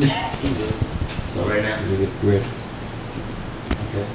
[0.00, 1.78] So right now.
[1.84, 2.44] You ready?
[3.90, 4.06] Okay.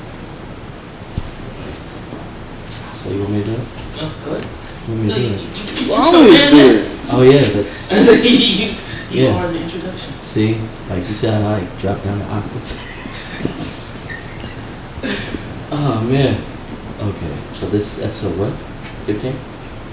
[2.96, 3.58] So you want me to do it?
[3.98, 4.48] No, go ahead.
[4.88, 5.82] You want me to you, do you, it?
[5.82, 6.92] you, You always do it.
[7.12, 8.76] Oh yeah, that's you, you,
[9.12, 9.36] you Yeah.
[9.46, 10.12] are the introduction.
[10.22, 10.58] see,
[10.90, 12.68] like you said, I like drop down the octave.
[15.72, 16.42] oh man.
[17.00, 18.54] Okay, so this is episode what?
[19.06, 19.36] Fifteen.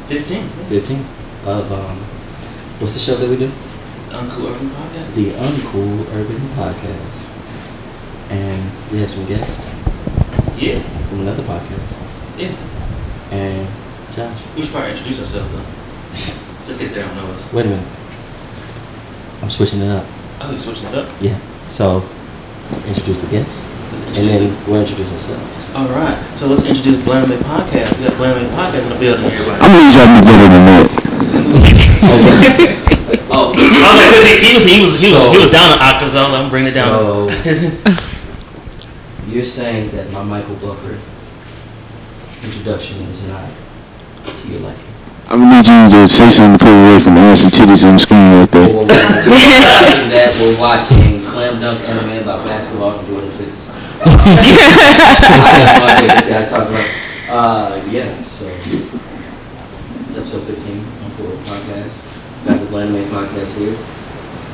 [0.08, 0.48] 15.
[0.70, 1.04] Fifteen
[1.44, 1.98] of um,
[2.80, 3.50] what's the show that we do?
[4.12, 5.14] Uncool Urban Podcast.
[5.14, 7.28] The Uncool Urban Podcast,
[8.30, 8.62] and
[8.92, 9.58] we have some guests
[10.58, 10.80] Yeah.
[11.08, 11.94] from another podcast,
[12.38, 12.52] Yeah.
[13.30, 13.66] and
[14.14, 14.38] Josh.
[14.56, 15.64] We should probably introduce ourselves though.
[16.66, 17.52] Just get there and know us.
[17.52, 17.86] Wait a minute.
[19.42, 20.04] I'm switching it up.
[20.40, 21.08] Oh, you switching it up?
[21.20, 21.36] Yeah.
[21.68, 22.04] So,
[22.86, 23.60] introduce the guests,
[24.18, 25.74] and then we'll introduce ourselves.
[25.74, 26.18] All right.
[26.36, 27.96] So let's introduce Blame It Podcast.
[27.98, 29.60] We got Blame It Podcast in the building, everybody.
[29.62, 30.88] I'm gonna try to be better than that.
[33.34, 33.34] Oh.
[33.34, 35.78] Oh, okay, 'cause he, he was he was he was, So- he was down an
[35.80, 36.88] octave, so I'm bringing it down.
[36.92, 37.28] So-
[39.28, 40.98] You're saying that my Michael Buffer
[42.44, 43.48] introduction is not
[44.26, 44.84] to your liking?
[45.28, 47.84] I'm gonna need you to say something to pull away from the ass and titties
[47.86, 48.68] on the screen right there.
[48.68, 53.68] Well, we're watching that we're watching Slam Dunk Anime about basketball from Jordan Sixes.
[56.28, 56.90] guys talking about.
[57.30, 62.11] Uh, yeah, so it's episode 15 on Cool Podcast.
[62.44, 63.76] Got the Blanime Podcast here.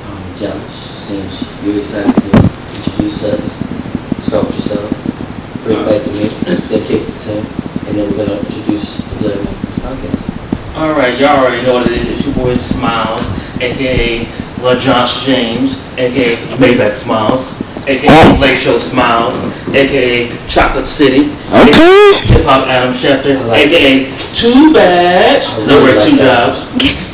[0.09, 2.29] Um, Josh, seems you're excited to
[2.77, 4.25] introduce us.
[4.27, 5.65] Start with yourself.
[5.65, 6.29] Bring it back to me.
[6.45, 7.47] Then kick it to Tim.
[7.89, 9.47] And then we're gonna introduce the Blanime
[9.81, 10.77] Podcast.
[10.79, 12.19] All right, y'all already know what it is.
[12.19, 13.23] It's your boy Smiles,
[13.61, 14.29] aka
[14.63, 19.43] La Josh James, aka Maybach Smiles, aka Late Show Smiles,
[19.75, 22.13] aka Chocolate City, Okay.
[22.29, 25.47] Hip Hop Adam Schefter, I like aka Two Badge.
[25.47, 26.55] I There really were two like that.
[26.77, 27.05] jobs.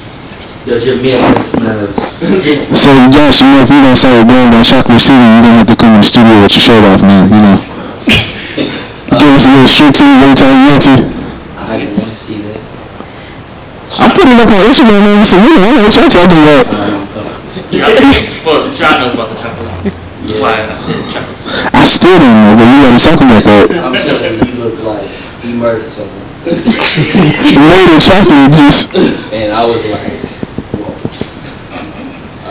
[0.65, 1.93] Does your milk smells?
[2.73, 5.61] So Josh, you know if you don't say it going by Chocolate City, you're gonna
[5.61, 7.29] have to come in the studio with your shirt off, man.
[7.29, 7.56] You know,
[9.21, 10.95] give us a little striptease every time you want to.
[11.69, 12.65] I didn't want to see that.
[14.00, 15.21] I'm putting it up on Instagram, man.
[15.28, 16.65] So you know, I know what y'all talking about.
[16.72, 17.12] Um,
[18.49, 19.69] well, the knows about the chocolate.
[19.84, 20.97] That's why I said.
[21.12, 21.77] City.
[21.77, 23.69] I still don't know, but you gotta talk about that.
[23.84, 25.12] I'm telling you, you look like
[25.44, 26.25] you murdered someone.
[26.49, 28.88] Later, chocolate just.
[29.28, 30.24] And I was like, whoa.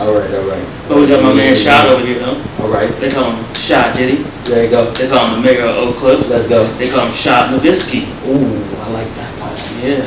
[0.04, 0.66] All right, all right.
[0.88, 2.36] But we got my man Shot over here though.
[2.60, 4.22] All right, They call him Shot Diddy.
[4.44, 4.90] there you go.
[4.92, 6.28] They call him the mayor of Oak Cliff.
[6.28, 6.66] Let's go.
[6.76, 8.04] They call him Shot Nowitzki.
[8.28, 9.56] Ooh, I like that part.
[9.80, 10.04] Yeah.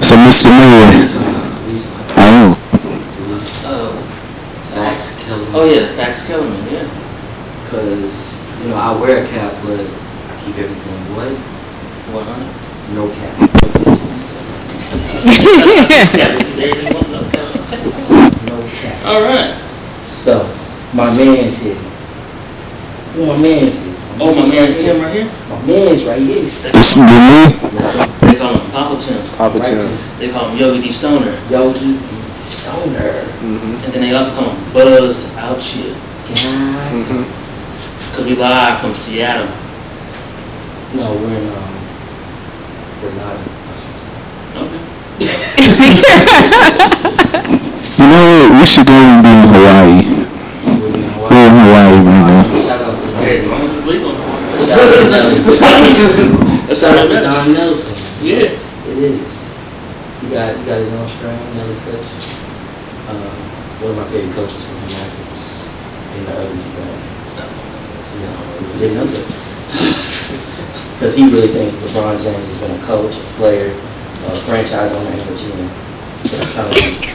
[0.00, 0.48] So Mr.
[0.50, 1.20] Mayor, Lisa,
[2.16, 2.56] I don't know.
[3.66, 3.92] Oh.
[4.74, 5.52] Max Kellerman.
[5.54, 6.64] Oh yeah, Max Kellerman.
[6.72, 6.88] Yeah.
[7.70, 11.36] Cause, you know, I wear a cap, but I keep everything white.
[12.10, 12.24] what?
[12.24, 12.52] One hundred.
[12.96, 13.50] No cap.
[15.24, 16.36] Yeah.
[16.56, 16.98] there you go.
[16.98, 17.43] Okay.
[19.04, 19.14] No cap.
[19.14, 19.54] All right.
[20.06, 20.44] So,
[20.94, 21.74] my man's here.
[23.14, 23.94] Who my man's here?
[24.20, 25.04] Oh, my man's right Tim here.
[25.04, 25.28] right here.
[25.48, 26.44] My man's right here.
[26.62, 27.58] They This call, is me.
[28.20, 29.20] they call him Papa Tim.
[29.36, 29.88] Papa Right Tim.
[29.88, 29.98] here.
[30.18, 31.98] They call him Yogi D Stoner, Yogi
[32.38, 33.24] Stoner.
[33.44, 33.84] Mm-hmm.
[33.84, 35.92] and then they also call him Buzzed Out Chill.
[35.92, 36.92] God.
[36.94, 37.24] Mm-hmm.
[38.16, 39.48] Cause we live from Seattle.
[40.94, 41.74] No, we're in, um,
[43.02, 43.48] we're not in.
[44.56, 44.80] Okay.
[47.96, 48.70] You know what?
[48.70, 50.08] We should go and be in Hawaii.
[51.20, 52.48] We're in Hawaii right now.
[56.72, 57.52] Shout out to Don.
[57.52, 57.94] Nelson.
[58.24, 58.56] Yeah.
[58.88, 59.28] It is.
[60.20, 62.08] He got, he got his own strain, another coach.
[63.12, 63.36] Um,
[63.84, 65.68] one of my favorite coaches from the Mavericks
[66.16, 67.04] in the early 2000s.
[68.16, 68.40] You know,
[68.80, 69.12] didn't.
[70.94, 75.10] Because he really thinks LeBron James is going to coach, a player, a franchise owner,
[75.10, 75.68] and a GM.
[76.22, 77.12] But I'm trying to,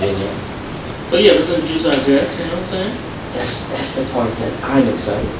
[0.00, 0.53] I know.
[1.14, 2.40] But yeah, let's introduce our guests.
[2.40, 2.96] You know what I'm saying?
[3.38, 5.30] That's, that's the part that I'm excited.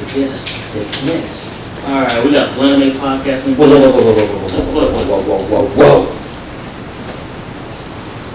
[0.00, 1.68] The guests, the guests.
[1.84, 3.44] All right, we got Blanime Podcast.
[3.54, 6.08] Whoa, whoa, whoa, whoa, whoa, whoa, whoa, whoa, whoa, whoa, whoa, whoa.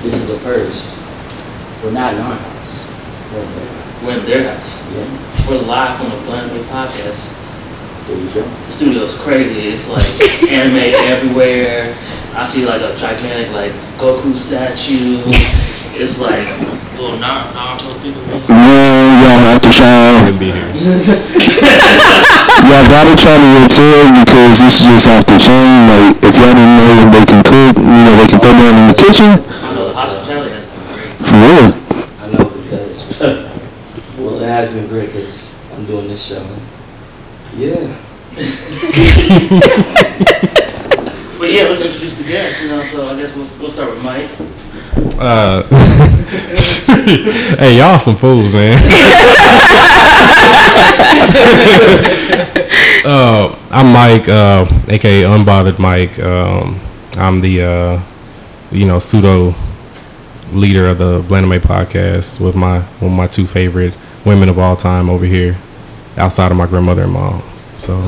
[0.04, 0.86] This is a first.
[1.84, 2.86] We're not in our house.
[3.34, 4.04] We're in their house.
[4.06, 4.94] We're in their house.
[4.94, 7.34] Yeah, We're live from the Blanime Podcast.
[8.06, 8.44] there you go.
[8.44, 9.70] The studio's crazy.
[9.70, 10.06] It's like
[10.48, 11.98] anime everywhere.
[12.36, 15.24] I see like a gigantic like Goku statue.
[15.96, 16.48] It's like
[16.98, 18.22] little Nar- Naruto people.
[18.30, 20.32] Y'all have to try.
[20.40, 20.68] be here.
[22.64, 25.88] Y'all gotta try the hotel because it's just off the chain.
[25.90, 28.76] Like, if y'all didn't know if they can cook, you know, they can throw down
[28.78, 29.40] in the kitchen.
[29.64, 31.14] I know the hospitality has been great.
[31.18, 31.74] For real.
[32.20, 32.98] I know because,
[34.20, 36.46] well, it has been great because I'm doing this show.
[37.56, 37.88] Yeah.
[41.44, 42.62] But yeah, let's introduce the guests.
[42.62, 44.30] You know, so I guess we'll, we'll start with Mike.
[44.96, 45.64] Uh,
[47.58, 48.74] hey, y'all some fools, man.
[53.06, 56.20] uh, I'm Mike, uh, aka Unbothered Mike.
[56.20, 56.80] Um,
[57.14, 58.00] I'm the, uh,
[58.72, 59.56] you know, pseudo
[60.52, 64.76] leader of the Blanime podcast with my one of my two favorite women of all
[64.76, 65.58] time over here,
[66.18, 67.42] outside of my grandmother and mom.
[67.80, 68.00] So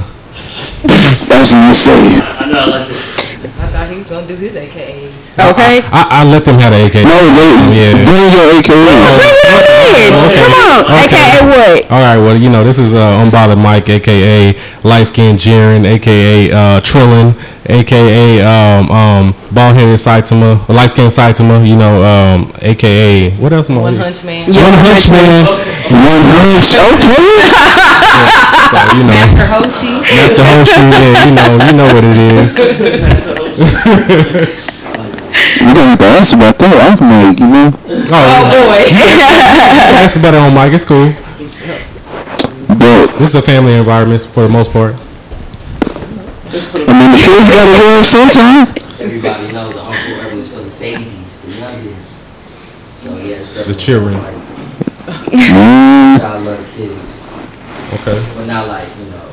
[0.83, 2.21] That's what you say.
[2.21, 3.25] I I know I like this.
[3.59, 5.24] I thought he was gonna do his AKAs.
[5.35, 5.83] Okay.
[5.91, 7.03] I, I let them have the AK.
[7.03, 7.59] No, wait.
[7.75, 8.07] Yeah.
[8.07, 8.87] Bring your AKA.
[9.75, 10.39] Okay.
[10.39, 10.87] Come on.
[10.87, 11.11] Okay.
[11.11, 11.91] AKA what?
[11.91, 16.51] All right, well, you know, this is uh, Unbothered Mike, aka Light Skin Jiren, aka
[16.51, 17.35] uh, Trillin,
[17.67, 23.69] aka um, um, Bald Headed Saitama, Light Skin Saitama, you know, um, aka, what else
[23.69, 24.03] am I One here?
[24.03, 24.53] Hunch Man.
[24.53, 24.63] Yeah.
[24.63, 25.45] One Punch Man.
[25.91, 26.75] One hunch.
[26.79, 27.11] Okay.
[28.65, 30.01] So, you know, Master Roshi.
[30.01, 30.89] that's the whole shit.
[30.89, 32.17] Yeah, you know, you know what it
[34.49, 34.61] is.
[35.65, 37.73] We gonna have to ask about that off mic, you know.
[37.73, 38.85] Oh, Oh boy.
[40.05, 40.73] ask about it on Mike.
[40.73, 41.11] It's cool.
[42.69, 44.93] But This is a family environment for the most part.
[44.93, 44.97] I
[46.93, 48.67] mean, the kids gotta hear it sometime.
[49.01, 53.01] Everybody knows the Uncool Urban is for the babies, the youngest.
[53.03, 54.13] So yeah, it's definitely The children.
[54.21, 54.35] Like,
[55.05, 57.21] Mm, child love kids,
[57.93, 58.17] Okay.
[58.35, 59.29] but not like you know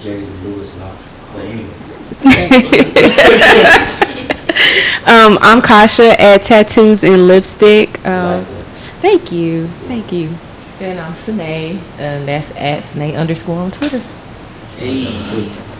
[0.00, 0.94] Jerry Lewis and all.
[1.34, 1.74] But anyway,
[5.06, 8.04] Um, I'm Kasha at Tattoos and Lipstick.
[8.04, 8.44] Um,
[9.00, 9.68] thank you.
[9.86, 10.30] Thank you.
[10.80, 14.00] And I'm Sine, and that's at Sine underscore on Twitter.
[14.78, 15.04] hey,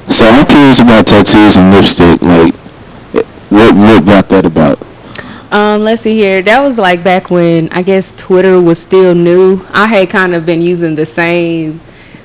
[0.08, 2.22] So I'm curious about tattoos and lipstick.
[2.22, 2.54] Like,
[3.50, 4.80] what what brought that about?
[5.52, 6.40] Um, let's see here.
[6.40, 9.66] That was like back when I guess Twitter was still new.
[9.70, 11.80] I had kind of been using the same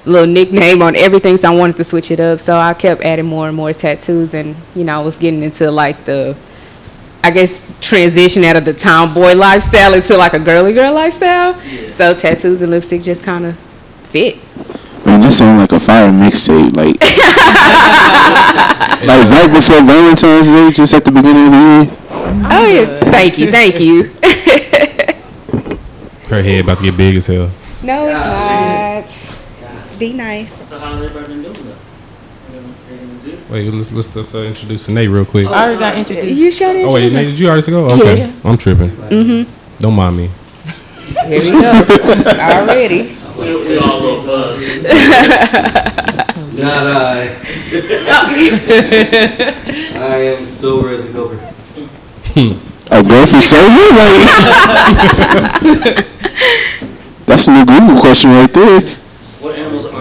[0.06, 2.40] little nickname on everything, so I wanted to switch it up.
[2.40, 5.70] So I kept adding more and more tattoos, and you know, I was getting into
[5.72, 6.38] like the,
[7.24, 11.54] I guess, transition out of the tomboy lifestyle into like a girly girl lifestyle.
[11.92, 13.56] So tattoos and lipstick just kind of
[14.10, 14.38] fit.
[15.06, 16.76] Man, that sounds like a fire mixtape.
[16.76, 17.00] Like,
[19.06, 21.90] like right before Valentine's Day, just at the beginning of the year.
[22.44, 24.04] Oh yeah, oh, thank you, thank you.
[26.30, 27.52] Her head about to get big as hell.
[27.84, 30.00] no, it's not.
[30.00, 30.50] Be nice.
[30.70, 31.76] So how has everybody been doing though?
[33.50, 35.48] Wait, let's let's, let's uh, introduce Nate real quick.
[35.48, 36.36] I already got introduced.
[36.36, 36.86] You showed it.
[36.86, 37.86] Oh wait, Nate, did you already go?
[37.92, 38.46] Okay, Yes.
[38.46, 38.90] I'm tripping.
[38.90, 39.52] Mm-hmm.
[39.80, 40.30] Don't mind me.
[41.28, 41.72] Here we go.
[42.40, 43.18] Already.
[43.38, 44.84] We, we all a little buzzed.
[46.58, 47.38] not I.
[50.02, 50.04] I
[50.38, 51.38] am sober as a gopher.
[52.92, 53.88] A girl for sober?
[53.96, 54.26] Like,
[57.26, 58.82] that's a new Google question right there.
[59.40, 60.01] What animals aren't so?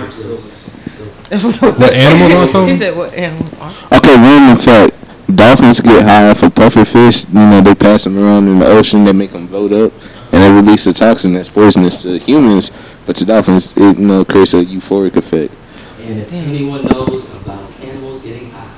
[1.30, 2.66] What animals also?
[2.66, 3.72] He said what animals are.
[3.96, 4.96] Okay, random fact.
[5.34, 7.28] Dolphins get high for pufferfish.
[7.28, 9.04] You know, they pass them around in the ocean.
[9.04, 9.92] They make them float up,
[10.32, 12.72] and they release a toxin that's poisonous to humans.
[13.06, 15.54] But to dolphins, it you know creates a euphoric effect.
[16.00, 18.74] And if anyone knows about animals getting high,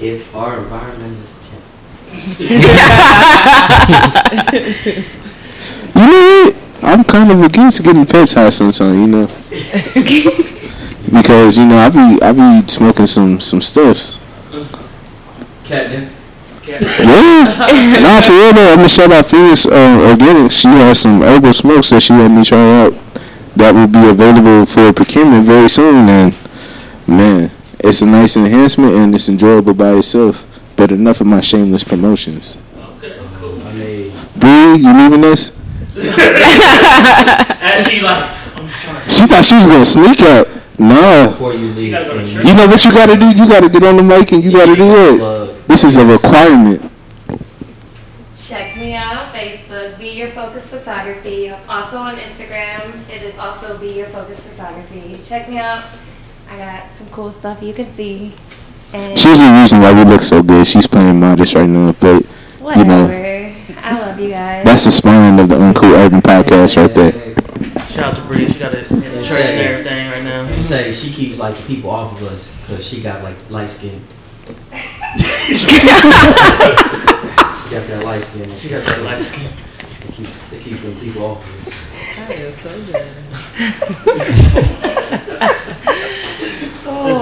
[0.00, 1.62] it's our environmentalist Tim.
[5.94, 6.56] You know what?
[6.82, 8.96] I'm kind of against getting pets high sometimes.
[8.96, 9.26] You know,
[11.12, 14.20] because you know I be I be smoking some some stuffs.
[15.64, 16.10] Catnip.
[16.62, 16.80] Cat.
[16.80, 18.70] Yeah, nah, for real though.
[18.72, 20.60] I'm gonna shout out Phoenix uh, Organics.
[20.60, 22.94] She has some herbal smokes that she had me try out.
[23.56, 26.08] That will be available for procurement very soon.
[26.08, 26.34] And
[27.06, 30.44] man, it's a nice enhancement and it's enjoyable by itself.
[30.76, 32.56] But enough of my shameless promotions.
[32.96, 33.62] Okay, cool.
[33.62, 35.52] I mean, Bree, you leaving us?
[35.96, 39.10] As she like, I'm trying to.
[39.10, 40.53] She thought she was gonna sneak out.
[40.78, 41.30] Nah.
[41.30, 42.26] before you leave, gotta go to.
[42.26, 43.30] You know what you gotta do?
[43.30, 45.18] You gotta get on the mic and you gotta do it.
[45.18, 46.90] plug This is a requirement.
[48.36, 51.50] Check me out on Facebook, Be Your Focus Photography.
[51.68, 55.20] Also on Instagram, it is also Be Your Focus Photography.
[55.24, 55.84] Check me out.
[56.50, 58.34] I got some cool stuff you can see.
[58.92, 60.66] And She's the reason why we look so good.
[60.66, 62.22] She's playing modest right now, but
[62.60, 62.84] whatever.
[62.84, 63.54] know.
[63.82, 64.64] I love you guys.
[64.64, 67.12] that's the spine of the Uncool Urban podcast right there.
[67.90, 68.46] Shout out to Bree.
[68.48, 70.53] She got it in the church and everything right now.
[70.64, 73.68] You say she keeps like the people off of us because she got like light
[73.68, 74.00] skin.
[74.46, 75.66] she
[77.68, 78.56] got that light skin.
[78.56, 79.50] She got that light skin.
[80.08, 81.74] It keeps, it keeps them people off of us.
[82.16, 83.06] I am so good.
[86.86, 87.18] Oh.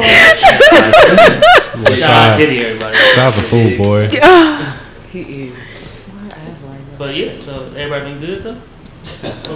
[1.84, 2.96] Boy, Shout out Diddy, everybody.
[2.96, 4.08] Shy's a fool, boy.
[5.10, 5.52] He is.
[6.06, 6.98] Why her eyes like that?
[6.98, 8.60] But yeah, so everybody been good though.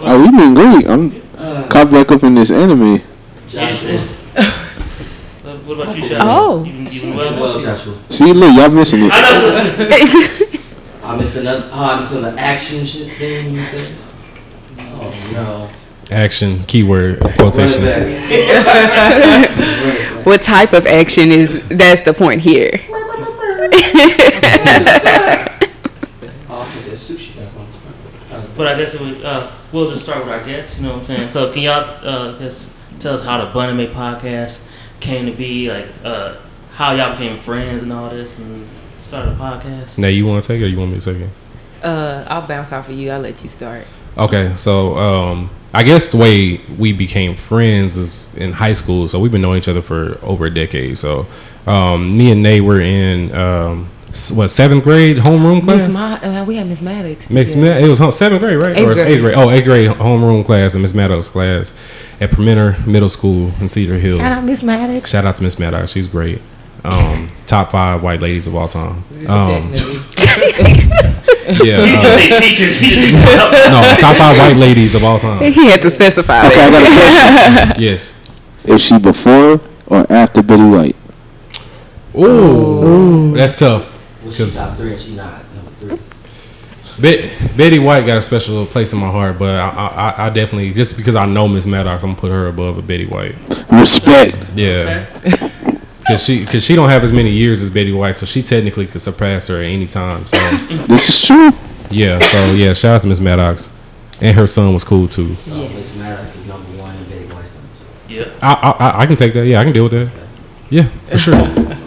[0.02, 0.88] Oh, we been great.
[0.88, 3.00] I'm uh, caught back up in this anime.
[3.48, 3.98] Joshua.
[5.42, 6.18] What what about you, Shaq?
[6.20, 6.64] Oh.
[6.64, 7.60] You, been- you been Well, well?
[7.60, 7.96] Joshua.
[8.10, 9.10] See, look, y'all missing it.
[9.12, 11.08] I know.
[11.08, 11.70] I missed another.
[11.72, 13.54] Oh, I missed another action shit scene.
[13.54, 13.92] You said.
[15.32, 15.68] No.
[16.10, 17.96] Action, keyword, quotations.
[17.96, 19.48] Running back.
[19.58, 20.26] Running back.
[20.26, 21.66] What type of action is?
[21.68, 22.80] That's the point here.
[26.48, 28.46] Oh, I think that's sushi that one's fine.
[28.56, 30.76] But I guess it would, uh, we'll just start with our guests.
[30.78, 31.30] You know what I'm saying?
[31.30, 34.62] So can y'all uh, just tell us how the Blanime podcast
[35.00, 35.70] came to be?
[35.70, 36.36] Like uh,
[36.74, 38.66] how y'all became friends and all this, and
[39.02, 39.98] started a podcast.
[39.98, 41.30] Now you want to take it or you want me to take it?
[41.82, 43.10] Uh, I'll bounce off of you.
[43.10, 43.84] I'll let you start.
[44.18, 49.08] Okay, so um, I guess the way we became friends is in high school.
[49.08, 50.96] So we've been knowing each other for over a decade.
[50.96, 51.26] So
[51.66, 53.95] um, me and Nate were in um, s-
[54.32, 55.82] what seventh grade homeroom class.
[55.82, 57.30] Miss Ma, uh, we had Miss Maddox.
[57.30, 57.60] Miss yeah.
[57.60, 58.76] Ma- it was home- seventh grade, right?
[58.76, 59.06] Eighth or grade.
[59.08, 59.34] eighth grade?
[59.36, 61.72] Oh, eighth grade homeroom class and Miss Maddox class
[62.20, 64.18] at Permenter Middle School in Cedar Hill.
[64.18, 65.10] Shout out Miss Maddox.
[65.10, 65.92] Shout out to Miss Maddox.
[65.92, 66.40] She's great.
[66.84, 69.04] Um, top five white ladies of all time.
[69.28, 69.72] Um,
[71.64, 71.78] yeah.
[71.78, 72.80] Uh, can say teachers.
[72.82, 73.50] You just no.
[73.80, 75.40] no, top five white ladies of all time.
[75.52, 76.46] He had to specify.
[76.46, 77.82] Okay, I got a question.
[77.82, 78.14] Yes.
[78.64, 80.96] Is she before or after Betty White?
[82.16, 83.92] Ooh, that's tough.
[84.26, 85.98] Well, she's 'Cause- top three and she not number three.
[87.56, 89.68] Betty White got a special place in my heart, but I,
[90.16, 92.82] I, I definitely just because I know Miss Maddox, I'm gonna put her above a
[92.82, 93.34] Betty White.
[93.70, 94.34] Respect.
[94.54, 95.04] Yeah,
[95.98, 98.86] because she because she don't have as many years as Betty White, so she technically
[98.86, 100.24] could surpass her at any time.
[100.26, 100.38] So
[100.88, 101.50] This is true.
[101.90, 103.68] yeah, so yeah, shout out to Miss Maddox,
[104.22, 105.34] and her son was cool too.
[105.34, 107.68] So Miss Maddox is number one and Betty White's number
[108.08, 108.14] two.
[108.14, 108.30] Yeah.
[108.40, 109.44] I I, I- I can take that.
[109.46, 110.10] Yeah, I can deal with that.
[110.70, 111.34] Yeah, for sure.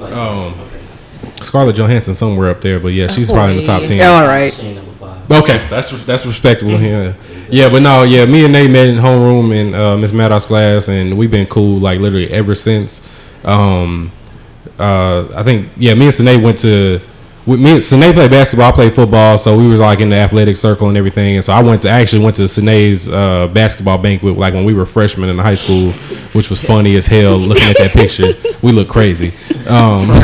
[1.42, 3.98] Scarlett Johansson somewhere up there, but yeah, she's probably in the top ten.
[3.98, 4.54] Yeah, all right.
[4.54, 5.32] She ain't number five.
[5.32, 6.80] Okay, that's that's respectable.
[6.80, 7.14] Yeah,
[7.50, 10.90] yeah, but no, yeah, me and Nate met in homeroom in uh, Miss Maddox class,
[10.90, 13.08] and we've been cool like literally ever since.
[13.44, 14.12] Um,
[14.78, 17.00] uh, I think yeah, me and Sine went to.
[17.50, 18.70] With me, Sine played basketball.
[18.70, 21.34] I played football, so we was like in the athletic circle and everything.
[21.34, 24.76] And so I went to actually went to Sine's uh, basketball banquet like when we
[24.76, 25.92] were freshmen in high school,
[26.34, 27.38] which was funny as hell.
[27.38, 29.30] Looking at that picture, we look crazy.
[29.68, 30.10] Um,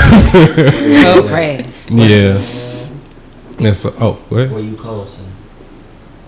[1.08, 1.65] Oh, crash.
[1.89, 2.88] yeah.
[3.58, 4.51] And so, oh, what?
[4.51, 5.17] Where you close?
[5.17, 5.27] And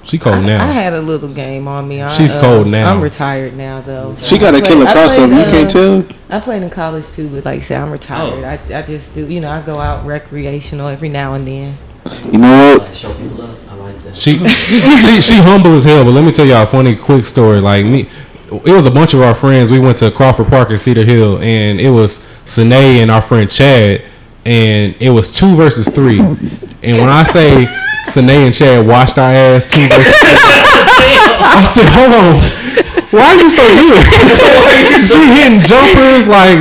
[0.04, 0.68] She cold I, now.
[0.68, 2.02] I had a little game on me.
[2.02, 2.92] I, She's uh, cold now.
[2.92, 4.16] I'm retired now, though.
[4.16, 5.46] She got a killer I crossover.
[5.46, 6.17] You can't uh, tell.
[6.30, 8.44] I played in college too, but like I said, I'm retired.
[8.44, 8.74] Oh.
[8.74, 11.78] I, I just do, you know, I go out recreational every now and then.
[12.26, 12.96] You know what?
[12.96, 13.70] show people love.
[13.70, 14.16] I like that.
[14.16, 16.04] She, she she humble as hell.
[16.04, 17.62] But let me tell y'all a funny quick story.
[17.62, 18.10] Like me,
[18.52, 19.72] it was a bunch of our friends.
[19.72, 23.50] We went to Crawford Park in Cedar Hill, and it was Sine and our friend
[23.50, 24.04] Chad,
[24.46, 26.20] and it was two versus three.
[26.20, 27.66] And when I say
[28.06, 30.38] Sine and Chad washed our ass two versus three,
[31.40, 32.87] I said, hold on.
[33.12, 34.04] Why are you so good?
[35.08, 36.60] she hitting jumpers like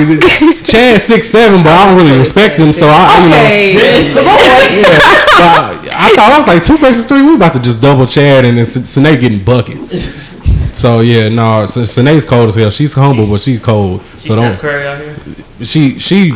[0.64, 3.82] Chad six seven, but I don't really respect him, so I you know.
[3.82, 7.22] Yeah, but I, I thought I was like two versus three.
[7.22, 10.34] We about to just double Chad and then Sine getting buckets.
[10.76, 12.68] So yeah, no, S- Sinead's cold as hell.
[12.68, 14.02] She's humble, but she's cold.
[14.20, 14.58] She So don't.
[14.58, 15.16] Curry out here.
[15.64, 16.32] She she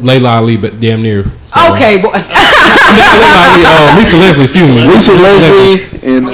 [0.00, 1.24] Laila Ali, but damn near.
[1.46, 1.60] So.
[1.74, 2.08] Okay, boy.
[2.08, 3.62] Laila Ali.
[3.68, 4.44] Uh, Lisa Leslie.
[4.44, 4.80] Excuse me.
[4.88, 6.32] Lisa Leslie and uh,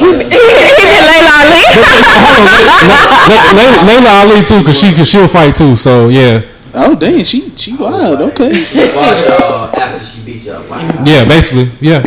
[1.49, 5.76] Le- Le- Laila Ali too, cause she cause she'll fight too.
[5.76, 6.43] So yeah,
[6.75, 8.21] oh dang, she she wild.
[8.23, 8.64] Okay.
[8.64, 10.64] After she beat y'all.
[11.07, 12.02] Yeah, basically, yeah.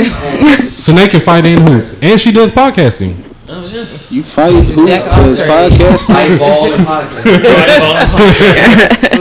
[0.59, 3.15] so they can fight in who, and she does podcasting.
[3.47, 3.85] Oh yeah.
[4.09, 5.75] You fight who Jack of does all trades.
[5.77, 6.13] podcasting?
[6.15, 7.31] Fight ball and podcast.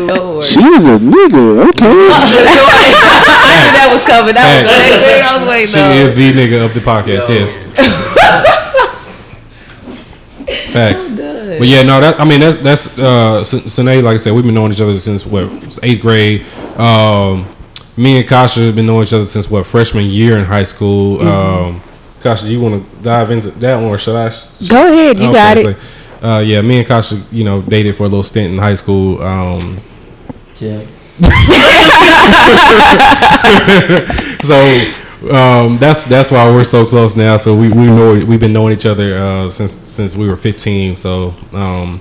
[0.06, 0.44] Lord.
[0.44, 1.68] She is a nigga.
[1.70, 1.86] Okay.
[1.86, 1.88] I
[2.30, 2.44] knew
[3.74, 4.34] that was coming.
[4.34, 7.28] That was the next thing I was waiting She is the nigga of the podcast.
[7.28, 7.58] Yes.
[10.72, 11.08] Facts.
[11.10, 14.54] But yeah, no, that I mean that's that's uh Sine, like I said, we've been
[14.54, 16.44] knowing each other since what eighth grade.
[16.78, 17.46] Um,
[17.96, 21.20] me and Kasha have been knowing each other since what freshman year in high school.
[21.26, 21.82] Um,
[22.22, 24.28] Kasha, do you want to dive into that one, or should I?
[24.68, 25.76] Go ahead, you Okay, got it.
[26.20, 28.74] so, uh, yeah, me and Kasha, you know, dated for a little stint in high
[28.74, 29.20] school.
[29.22, 29.78] Um,
[30.54, 30.86] Tim.
[34.40, 34.56] so
[35.28, 37.36] um, that's that's why we're so close now.
[37.36, 40.96] So we, we know we've been knowing each other uh, since since we were 15.
[40.96, 42.00] So, um,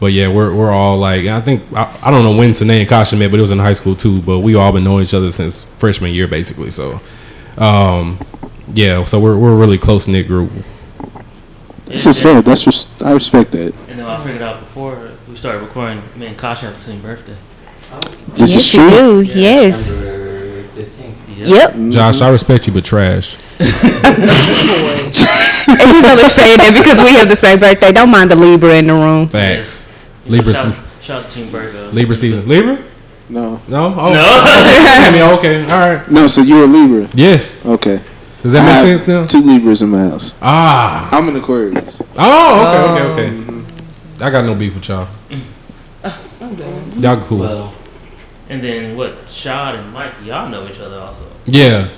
[0.00, 2.88] but yeah, we're we're all like I think I, I don't know when Sine and
[2.88, 4.22] Kasha met, but it was in high school too.
[4.22, 6.70] But we all been knowing each other since freshman year basically.
[6.70, 7.00] So,
[7.58, 8.18] um,
[8.72, 10.50] yeah, so we're we're a really close knit group.
[11.84, 12.44] That's what's up.
[12.46, 13.74] That's res- I respect that.
[13.88, 17.02] And then I figured out before we started recording, me and Kasha have the same
[17.02, 17.36] birthday.
[18.36, 19.24] This yes, is you true.
[19.24, 19.38] do.
[19.38, 20.23] Yes.
[21.36, 21.82] Number 15.
[21.86, 21.92] Yep.
[21.92, 23.36] Josh, I respect you, but trash.
[23.60, 23.68] And
[25.90, 27.92] he's only saying that because we have the same birthday.
[27.92, 29.28] Don't mind the Libra in the room.
[29.28, 29.84] Facts.
[30.26, 31.90] Libra, Shout, shout out to Team Virgo.
[31.90, 32.46] Libra season.
[32.48, 32.78] Libra?
[33.28, 33.60] No.
[33.68, 33.86] No.
[33.86, 34.12] Oh.
[34.12, 34.24] No.
[34.24, 35.62] I mean, okay.
[35.62, 36.10] All right.
[36.10, 36.26] No.
[36.28, 37.08] So you're a Libra.
[37.14, 37.58] Yes.
[37.64, 38.00] Okay.
[38.42, 39.26] Does that I make have sense now?
[39.26, 40.34] Two Libras in my house.
[40.42, 41.08] Ah.
[41.10, 42.00] I'm an Aquarius.
[42.18, 43.64] Oh, okay, okay, okay.
[44.20, 45.08] I got no beef with y'all.
[46.96, 47.38] Y'all cool.
[47.38, 47.74] Well,
[48.54, 49.28] And then what?
[49.28, 51.24] Shad and Mike, y'all know each other also.
[51.44, 51.88] Yeah.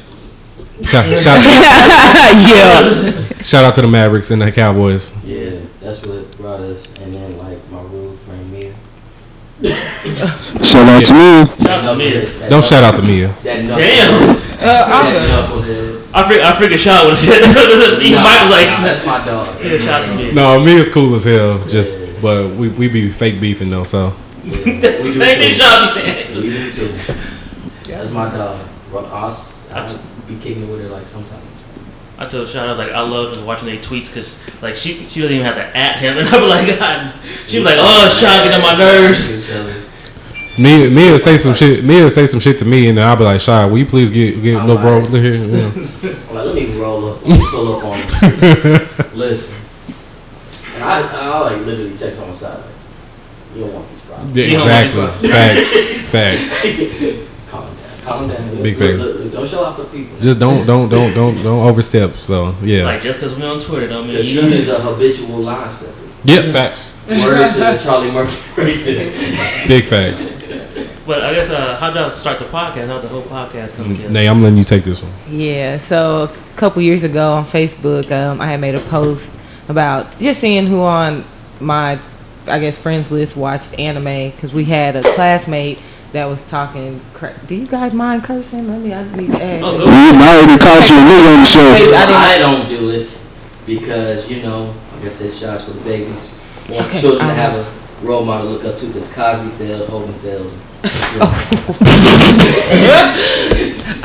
[0.83, 3.21] Shout, shout, yeah.
[3.43, 5.13] shout out to the Mavericks and the Cowboys.
[5.23, 6.87] yeah, that's what brought us.
[6.97, 8.73] And then like my real friend Mia.
[10.65, 11.45] Shout out to me.
[11.63, 12.11] Shout out to me.
[12.39, 13.29] That Don't shout out to knucklehead- Mia.
[13.43, 14.37] That knucklehead- Damn.
[14.59, 16.03] That knucklehead.
[16.15, 17.99] I figured, I figured Shad would have said that.
[18.03, 19.63] Nah, Mike was like, nah, that's my dog.
[19.63, 20.33] yeah, shout out to me.
[20.33, 21.63] No, Mia's cool as hell.
[21.69, 23.85] Just, but we we be fake beefing though.
[23.85, 24.15] So
[24.47, 25.59] That's We the do same thing too.
[25.61, 26.37] Shad be saying.
[26.37, 27.93] We do too.
[27.93, 28.67] That's my dog.
[28.93, 29.99] Well, Us, I
[30.29, 31.43] be kicking it with her like sometimes.
[32.19, 35.07] I told Shad, I was like, I love just watching their tweets because, like, she
[35.09, 36.17] she doesn't even have to at him.
[36.19, 37.13] And I'm like, God.
[37.47, 39.51] She was like, oh, Shad, get on my nerves.
[40.59, 41.85] Mia Mia say some shit.
[41.85, 44.11] Mia say some shit to me, and then I'll be like, "Shy, will you please
[44.11, 46.15] get get I'm no bro like- look here?" Yeah.
[46.31, 49.19] I'm like, let me roll up, let me pull up on him.
[49.19, 49.55] Listen.
[50.77, 52.75] And I, I like literally text on the side, like,
[53.55, 53.96] you don't want these problems.
[54.33, 55.29] Yeah, You exactly.
[55.29, 55.69] Facts.
[56.07, 56.51] Facts.
[57.51, 58.63] Calm down, calm down.
[58.63, 60.19] Big Look, look, look, Don't show off for people.
[60.21, 62.15] Just don't don't don't don't don't overstep.
[62.15, 62.85] So yeah.
[62.85, 64.47] Like, just because we're on Twitter don't mean Because she you.
[64.49, 65.93] is a habitual line stepper.
[66.25, 66.93] Yeah, facts.
[67.09, 68.37] Word to Charlie Murphy.
[69.69, 70.29] Big facts.
[71.07, 72.89] But I guess, uh, how'd y'all start the podcast?
[72.89, 74.11] How'd the whole podcast come together?
[74.13, 75.13] Nay, I'm letting you take this one.
[75.29, 79.33] Yeah, so a couple years ago on Facebook, um, I had made a post
[79.69, 81.25] about just seeing who on
[81.61, 82.01] my,
[82.49, 85.79] I guess, friends list watched anime because we had a classmate
[86.13, 87.01] that was talking.
[87.15, 88.69] Cra- Do you guys mind cursing?
[88.69, 88.95] Let me.
[88.95, 89.65] I need to ask.
[89.65, 91.69] Oh, We already caught you a nigga on the show.
[91.97, 93.19] I I don't do it
[93.67, 96.39] because, you know, like I said, shots for the babies.
[96.69, 99.89] Want Okay, children to have a role model to look up to because Cosby failed,
[99.89, 100.53] Hogan failed.
[100.83, 101.33] You know.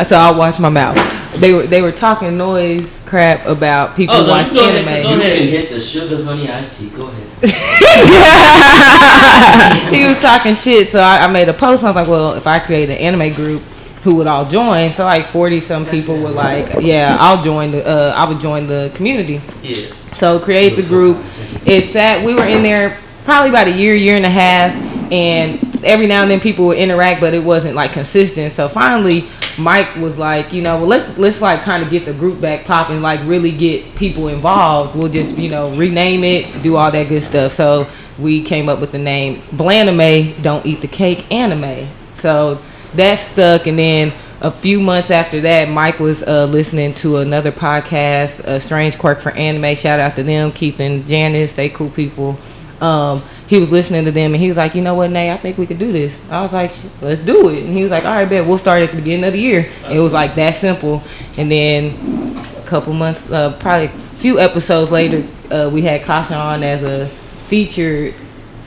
[0.08, 0.98] So I'll watch my mouth.
[1.38, 4.70] They were they were talking noise crap about people Oh, who no, watch you go
[4.70, 5.04] ahead, anime.
[5.04, 5.38] go You ahead.
[5.38, 6.90] can hit the sugar honey iced tea.
[6.90, 7.28] Go ahead.
[9.94, 11.84] he was talking shit, so I, I made a post.
[11.84, 13.62] And I was like, well, if I create an anime group,
[14.04, 14.92] who would all join?
[14.94, 17.86] So like forty some people were like, yeah, I'll join the.
[17.88, 19.42] Uh, I would join the community.
[19.62, 19.76] Yeah.
[20.18, 21.18] So create the group.
[21.66, 24.74] It's that we were in there probably about a year, year and a half,
[25.12, 28.54] and every now and then people would interact, but it wasn't like consistent.
[28.54, 29.22] So finally,
[29.58, 32.66] Mike was like, you know, well let's let's like kind of get the group back
[32.66, 34.96] popping, like really get people involved.
[34.96, 37.54] We'll just you know rename it, do all that good stuff.
[37.54, 37.88] So
[38.20, 41.88] we came up with the name Blanime, Don't Eat the Cake Anime.
[42.20, 42.62] So
[42.94, 47.52] that stuck, and then a few months after that, Mike was uh, listening to another
[47.52, 49.76] podcast, a Strange Quirk for Anime.
[49.76, 51.54] Shout out to them, Keith and Janice.
[51.54, 52.40] They cool people.
[52.80, 55.30] Um, he was listening to them, and he was like, "You know what, Nay?
[55.30, 57.92] I think we could do this." I was like, "Let's do it." And he was
[57.92, 60.36] like, "All right, bet we'll start at the beginning of the year." It was like
[60.36, 61.04] that simple.
[61.38, 66.34] And then a couple months, uh, probably a few episodes later, uh, we had Kasha
[66.34, 67.08] on as a
[67.50, 68.14] feature,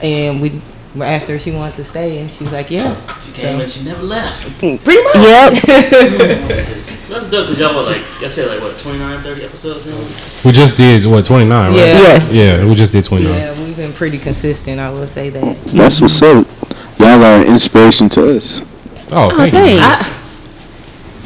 [0.03, 0.61] and we
[1.01, 2.95] asked her if she wanted to stay, and she was like, "Yeah."
[3.25, 4.43] She came and she never left.
[4.59, 5.15] Pretty much.
[5.15, 6.77] Yep.
[7.09, 9.97] That's dope because y'all were like, I said like what, 29, 30 episodes now?
[10.43, 11.77] We just did what 29, right?
[11.77, 11.83] Yeah.
[11.85, 12.33] Yes.
[12.33, 13.33] Yeah, we just did 29.
[13.33, 14.79] Yeah, we've been pretty consistent.
[14.79, 15.63] I will say that.
[15.65, 16.47] That's what's up.
[16.97, 18.61] Y'all are an inspiration to us.
[19.11, 19.59] Oh, Oh, thank you.
[19.79, 20.13] thanks.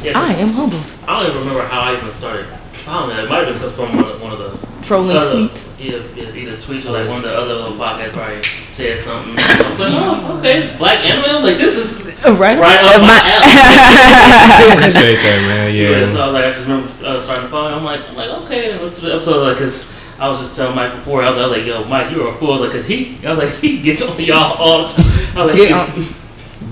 [0.04, 0.80] Yeah, 'cause I am humble.
[1.08, 2.46] I don't even remember how I even started.
[2.86, 3.24] I don't know.
[3.24, 5.69] It might have been from one of, one of the Trolling other, tweets.
[5.80, 9.34] Yeah, yeah, either tweets or like one of the other little podcasts probably said something.
[9.38, 11.24] I was like, oh, okay, black anime.
[11.24, 12.58] I was like, this is Right.
[12.58, 14.76] right up my alley.
[14.90, 15.74] Appreciate that, man.
[15.74, 15.90] Yeah.
[16.00, 16.12] Yeah.
[16.12, 17.68] So I was like, I just remember uh, starting to follow.
[17.76, 19.42] I'm like, I'm like, okay, let's do the episode.
[19.46, 21.22] Like, cause I was just telling Mike before.
[21.22, 22.48] I was, like, I was like, yo, Mike, you are a fool.
[22.50, 25.04] I was like, cause he, I was like, he gets on y'all all the time.
[25.38, 25.86] I was like, Yeah.
[25.86, 26.14] he's-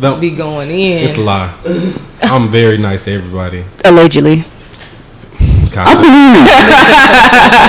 [0.01, 1.05] Don't- Be going in.
[1.05, 1.55] it's a lie.
[2.23, 3.65] I'm very nice to everybody.
[3.85, 4.45] Allegedly.
[5.79, 6.03] I Kasha.
[6.03, 6.51] believe it.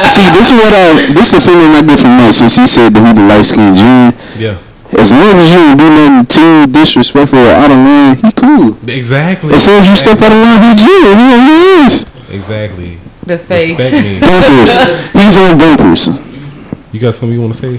[0.17, 1.13] See, this is what I.
[1.13, 3.45] This is the feeling I get from Mike since he said that he the light
[3.45, 4.09] skinned Jiren.
[4.39, 4.57] Yeah.
[4.97, 8.73] As long as you don't do nothing too disrespectful or out of line, he cool.
[8.89, 9.53] Exactly.
[9.53, 11.13] As soon as you step out of line, he Jiren.
[11.13, 11.45] He on
[11.85, 12.01] his
[12.33, 12.97] Exactly.
[13.25, 13.77] the face.
[13.77, 14.17] Respect me.
[14.25, 14.73] bumpers.
[15.13, 16.09] He's on bumpers.
[16.91, 17.77] You got something you want to say?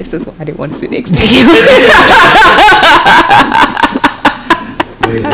[0.00, 1.44] This is why I didn't want to sit next to you.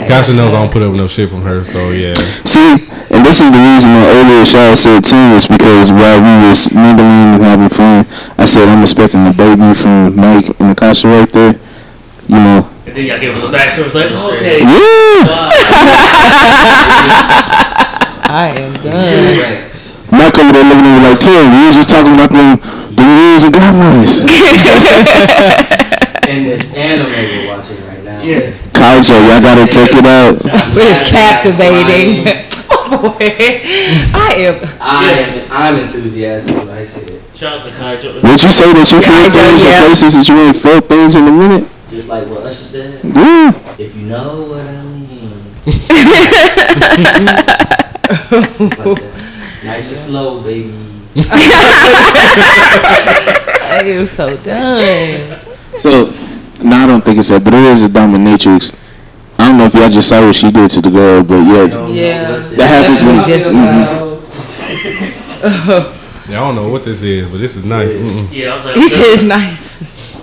[0.07, 2.15] Kasha knows I don't put up no shit from her, so yeah.
[2.45, 2.77] See,
[3.09, 6.69] and this is the reason my earlier shout said too is because while we was
[6.73, 8.05] mingling and having fun,
[8.37, 11.57] I said I'm expecting a baby from Mike and Nakasha right there.
[12.29, 13.87] You know, and then y'all gave us a backstory.
[13.87, 15.25] It's like, okay, yeah.
[15.25, 15.51] wow.
[18.29, 18.93] I am done.
[18.93, 19.73] Correct.
[20.13, 22.61] Mike over there looking at me like, Tim, we was just talking about them,
[22.93, 24.21] the rules and guidelines.
[26.25, 27.92] And this anime we're watching right now.
[28.23, 28.53] Yeah.
[28.73, 30.39] Keijo, y'all gotta check it out.
[30.77, 32.27] It's captivating.
[32.71, 33.35] oh boy.
[34.15, 34.57] I am.
[34.81, 37.21] I am, I'm enthusiastic I say it.
[37.37, 38.23] Shout out to Keijo.
[38.23, 39.71] Would you say that you feel Yeah, things yeah.
[39.71, 41.69] in places that you ain't felt things in a minute?
[41.91, 43.01] Just like what Usher said.
[43.05, 43.53] Yeah.
[43.79, 45.31] If you know what I mean.
[45.33, 45.73] Like that.
[49.65, 50.73] Nice and slow, baby.
[53.63, 55.39] I am so done.
[55.79, 56.11] So,
[56.65, 58.75] no, I don't think it's that, but it is a dominatrix.
[59.39, 61.67] I don't know if y'all just saw what she did to the girl, but yeah,
[61.89, 62.39] Yeah.
[62.57, 64.23] That happens in- this is Mhm.
[66.29, 67.95] Yeah, I don't know what this is, but this is nice.
[67.95, 68.29] Mm-mm.
[68.31, 69.59] Yeah, I was like, This is nice.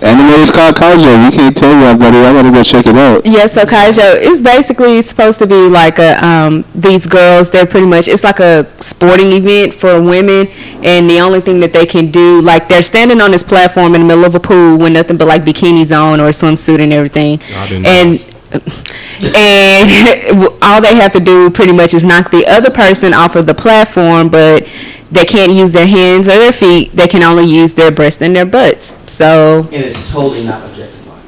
[0.02, 1.28] Anime is called Keijo.
[1.30, 2.16] We can't tell y'all, buddy.
[2.18, 3.26] I gotta go check it out.
[3.26, 7.50] Yeah, so Keijo is basically supposed to be like a um these girls.
[7.50, 10.48] They're pretty much it's like a sporting event for women,
[10.82, 14.00] and the only thing that they can do like they're standing on this platform in
[14.00, 16.92] the middle of a pool with nothing but like bikinis on or a swimsuit and
[16.92, 18.12] everything, I didn't know and.
[18.14, 18.30] this.
[19.22, 23.44] And all they have to do pretty much is knock the other person off of
[23.46, 24.66] the platform, but
[25.10, 26.92] they can't use their hands or their feet.
[26.92, 28.96] They can only use their breasts and their butts.
[29.06, 31.22] So And it's totally not objectifying.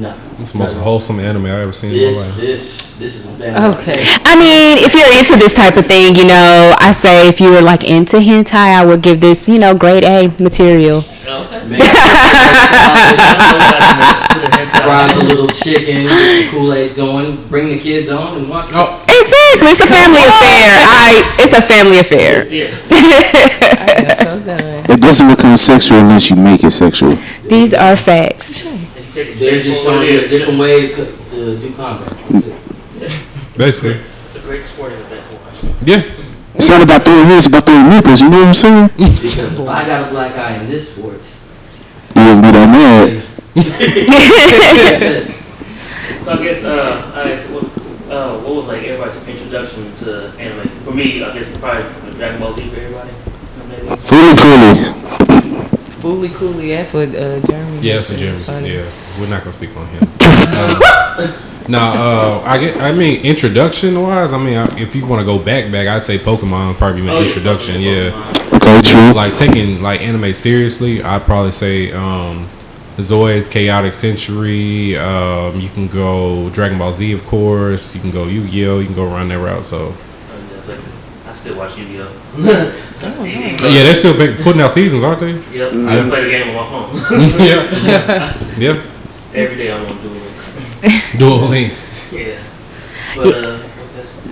[0.00, 0.14] No.
[0.40, 2.36] It's the most wholesome anime I've ever seen in my life.
[2.36, 3.26] this, this is.
[3.26, 4.04] Okay.
[4.24, 7.50] I mean, if you're into this type of thing, you know, I say if you
[7.50, 10.98] were like into hentai, I would give this, you know, grade A material.
[10.98, 11.68] Okay.
[11.68, 11.86] Man, Put
[14.44, 14.82] a hint out.
[14.84, 19.04] fry the little chicken, get the Kool-Aid going, bring the kids on and watch Oh.
[19.28, 20.72] Exactly, it's a family affair.
[20.88, 22.46] I, it's a family affair.
[22.48, 22.74] Yeah.
[22.90, 24.84] I am so done.
[24.90, 27.18] It doesn't become sexual unless you make it sexual.
[27.44, 28.64] These are facts.
[28.64, 32.12] And you take it They're just showing you a different way to, to do combat.
[33.56, 35.76] Basically, It's a great sporting event to watch.
[35.86, 36.02] yeah.
[36.54, 38.20] It's not about throwing hits, it's about throwing nipples.
[38.20, 38.88] You know what I'm saying?
[38.96, 41.20] Because if I got a black eye in this sport,
[42.16, 43.24] You wouldn't be that mad.
[46.24, 47.64] So I guess uh, I what,
[48.10, 50.68] uh, what was like everybody's introduction to anime?
[50.84, 53.10] For me, I guess probably Dragon Ball Z for everybody.
[53.68, 53.96] Maybe.
[54.02, 55.58] Fully coolly.
[56.00, 56.68] Fooly cooly.
[56.70, 57.78] That's what uh, Jeremy.
[57.80, 58.18] Yeah, that's a said.
[58.18, 58.40] Jeremy.
[58.40, 58.48] It's.
[58.96, 60.02] Yeah, we're not gonna speak on him.
[60.58, 61.34] um,
[61.68, 62.76] now, uh, I get.
[62.78, 66.04] I mean, introduction wise, I mean, I, if you want to go back, back, I'd
[66.04, 67.76] say Pokemon probably my Oh, introduction.
[67.76, 69.12] Pokemon, Yeah, Okay, true.
[69.12, 72.48] like taking like anime seriously, I'd probably say um,
[72.98, 74.96] Zoids Chaotic Century.
[74.96, 77.94] Um, you can go Dragon Ball Z, of course.
[77.94, 78.78] You can go Yu Gi Oh.
[78.80, 79.64] You can go around that route.
[79.64, 80.78] So yeah, it's like-
[81.28, 82.10] I still watch Yu-Gi-Oh.
[82.38, 82.74] But
[83.24, 85.32] yeah, they're still big, putting out seasons, aren't they?
[85.56, 85.96] Yep, I Yeah.
[85.96, 87.20] just play the game on my phone.
[87.38, 88.82] yeah, yeah.
[89.34, 90.60] Every day I'm on Duel Links.
[91.16, 92.12] Duel Links.
[92.12, 92.38] Yeah.
[93.14, 93.58] But uh,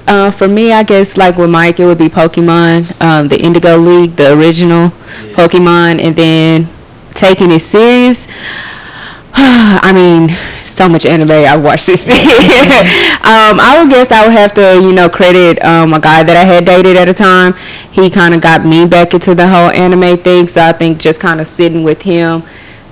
[0.08, 3.76] Uh, for me, I guess like with Mike, it would be Pokemon, um, the Indigo
[3.76, 5.34] League, the original yeah.
[5.34, 6.68] Pokemon, and then
[7.16, 8.28] taking it serious.
[9.38, 10.30] I mean,
[10.64, 12.16] so much anime I watched this thing.
[12.16, 16.36] um, I would guess I would have to, you know, credit um, a guy that
[16.36, 17.54] I had dated at a time.
[17.90, 20.46] He kind of got me back into the whole anime thing.
[20.46, 22.42] So I think just kind of sitting with him,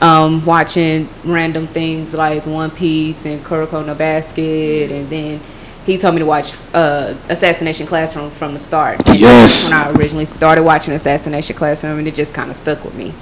[0.00, 5.40] um, watching random things like One Piece and Kuroko no Basket, and then
[5.87, 9.00] he told me to watch uh, Assassination Classroom from the start.
[9.06, 9.70] Yes.
[9.70, 13.12] When I originally started watching Assassination Classroom, and it just kind of stuck with me.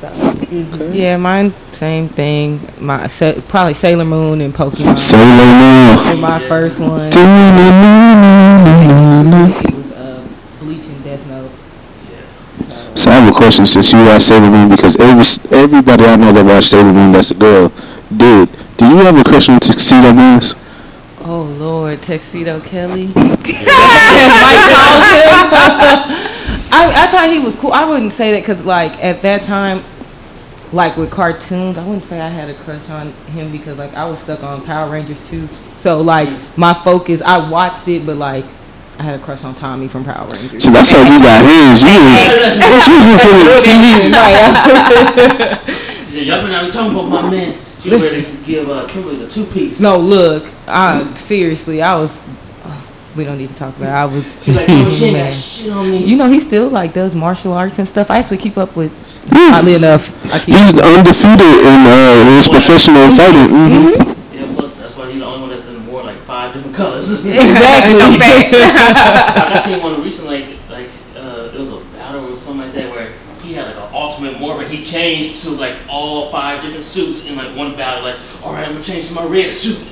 [0.00, 0.94] So, mhm.
[0.94, 2.60] Yeah, mine same thing.
[2.78, 6.06] My sa- probably Sailor Moon and Pokemon Sailor Moon.
[6.06, 7.08] were my first one.
[7.08, 7.14] It
[9.74, 10.22] was uh,
[10.60, 11.50] Bleach and Death Note.
[12.10, 12.94] yeah.
[12.94, 15.24] So I have a question since you watch Sailor Moon because every,
[15.56, 17.72] everybody I know that watched Sailor Moon that's a girl
[18.14, 18.48] did.
[18.76, 20.56] Do you have a crush on Tuxedo Mask?
[21.24, 23.10] Oh Lord, Tuxedo Kelly.
[26.72, 27.72] I, I thought he was cool.
[27.72, 29.82] I wouldn't say that because like at that time,
[30.72, 34.08] like with cartoons, I wouldn't say I had a crush on him because like I
[34.08, 35.48] was stuck on Power Rangers too.
[35.82, 38.44] So like my focus, I watched it, but like
[38.98, 40.62] I had a crush on Tommy from Power Rangers.
[40.62, 41.82] So that's why you got hands.
[41.82, 44.12] You was, you was looking at TV.
[46.06, 47.56] She said, Y'all been out here talking about my man.
[47.80, 49.80] She was ready to give uh, Kimberly the two piece.
[49.80, 52.10] No, look, I seriously, I was.
[53.16, 53.88] We don't need to talk about.
[53.88, 53.92] It.
[53.92, 54.24] I was.
[54.42, 55.30] She's like, oh, she ain't man.
[55.32, 56.04] got shit on me.
[56.04, 58.10] You know, he still like does martial arts and stuff.
[58.10, 58.92] I actually keep up with.
[59.32, 60.54] Oddly enough, I keep.
[60.54, 63.48] He's undefeated in uh, his professional fighting.
[63.50, 66.74] hmm Yeah, plus that's why he's the only one that's been worn like five different
[66.74, 67.10] colors.
[67.26, 67.98] Exactly.
[67.98, 68.52] No facts.
[68.52, 72.72] like, I seen one recently, like like uh, it was a battle or something like
[72.72, 76.62] that where he had like an ultimate morph and he changed to like all five
[76.62, 78.02] different suits in like one battle.
[78.04, 79.86] Like, all right, I'm gonna change to my red suit.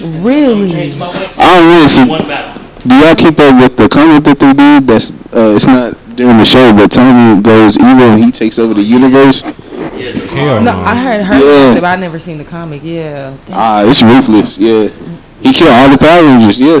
[0.00, 0.16] Choo, choo.
[0.16, 0.66] I'm Really?
[0.66, 1.44] gonna change to my white suit.
[1.44, 1.86] I don't know.
[1.86, 4.86] See, do y'all keep up with the comic that they did?
[4.86, 8.72] That's uh, it's not during the show, but Tommy goes evil and he takes over
[8.74, 9.42] the universe.
[9.44, 10.80] Yeah, the Hell No, no.
[10.84, 11.72] I heard heard Yeah.
[11.72, 12.80] it, but I never seen the comic.
[12.82, 13.34] Yeah.
[13.52, 14.56] Ah, it's ruthless.
[14.58, 14.88] Yeah,
[15.42, 16.58] he killed all the Power Rangers.
[16.58, 16.80] Yeah,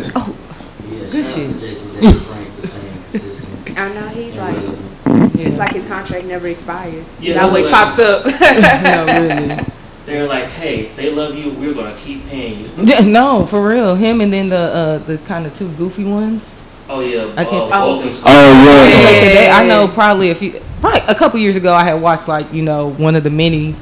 [1.10, 1.60] Good shout out shit.
[1.60, 3.78] Jason David Frank for staying consistent.
[3.78, 7.12] I know he's like, really- it's like his contract never expires.
[7.20, 8.24] Yeah, it that's always what- pops up.
[8.82, 9.66] no, really.
[10.10, 11.50] They're like, hey, they love you.
[11.52, 12.70] We're gonna keep paying you.
[12.78, 13.94] Yeah, no, for real.
[13.94, 16.42] Him and then the uh, the kind of two goofy ones.
[16.88, 17.32] Oh yeah.
[17.36, 17.94] I can't- uh, Oh.
[17.94, 18.32] Bulk and Skull.
[18.34, 18.88] Oh yeah.
[18.88, 22.00] Yeah, 'cause they- I know probably a few, probably a couple years ago, I had
[22.02, 23.76] watched like you know one of the many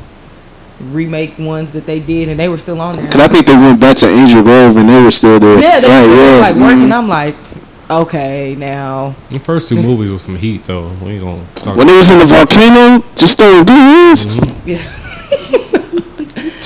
[0.92, 3.10] remake ones that they did, and they were still on there.
[3.10, 5.58] Cause I think they went back to Angel Grove and they were still there.
[5.58, 6.38] Yeah, they right, were yeah.
[6.40, 6.88] like working.
[6.88, 6.92] mhm.
[6.92, 7.34] I'm like,
[7.90, 9.14] okay, now.
[9.30, 10.88] The first two movies was some heat though.
[11.02, 11.76] We ain't gonna talk.
[11.76, 14.26] When it was in the volcano, just throwing good hands.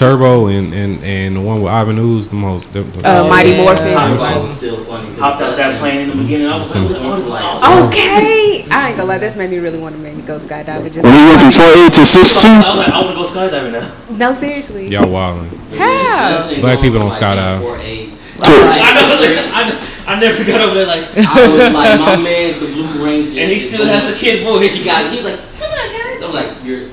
[0.07, 2.73] Turbo and, and, and the one with Ivan Ooze, the most.
[2.73, 3.63] The, the Uh, Mighty Yeah.
[3.63, 3.93] Morphin.
[3.95, 5.07] Hop- Everybody hop- was still funny.
[5.11, 6.49] 'cause Hopped out that plane in the beginning.
[6.49, 7.87] I was like, Some- this is awesome.
[7.87, 8.67] okay.
[8.69, 10.91] I ain't gonna lie, that's made me really want to make me go skydiving.
[10.93, 12.49] Just When he went from four eight to six two.
[12.49, 13.93] I was like, I want to go skydiving now.
[14.11, 14.89] no, seriously.
[14.89, 15.47] Y'all wildin'.
[15.79, 16.51] How?
[16.61, 17.61] Black people don't like, skydive.
[17.63, 18.11] 4'8".
[18.45, 22.59] I know, like, I, I never got over there like, I was like, my man's
[22.59, 23.39] the Blue Ranger.
[23.41, 24.75] and he still has the kid voice.
[24.83, 25.13] He got.
[25.13, 26.23] He's like, come on, guys.
[26.25, 26.89] I'm like, you're,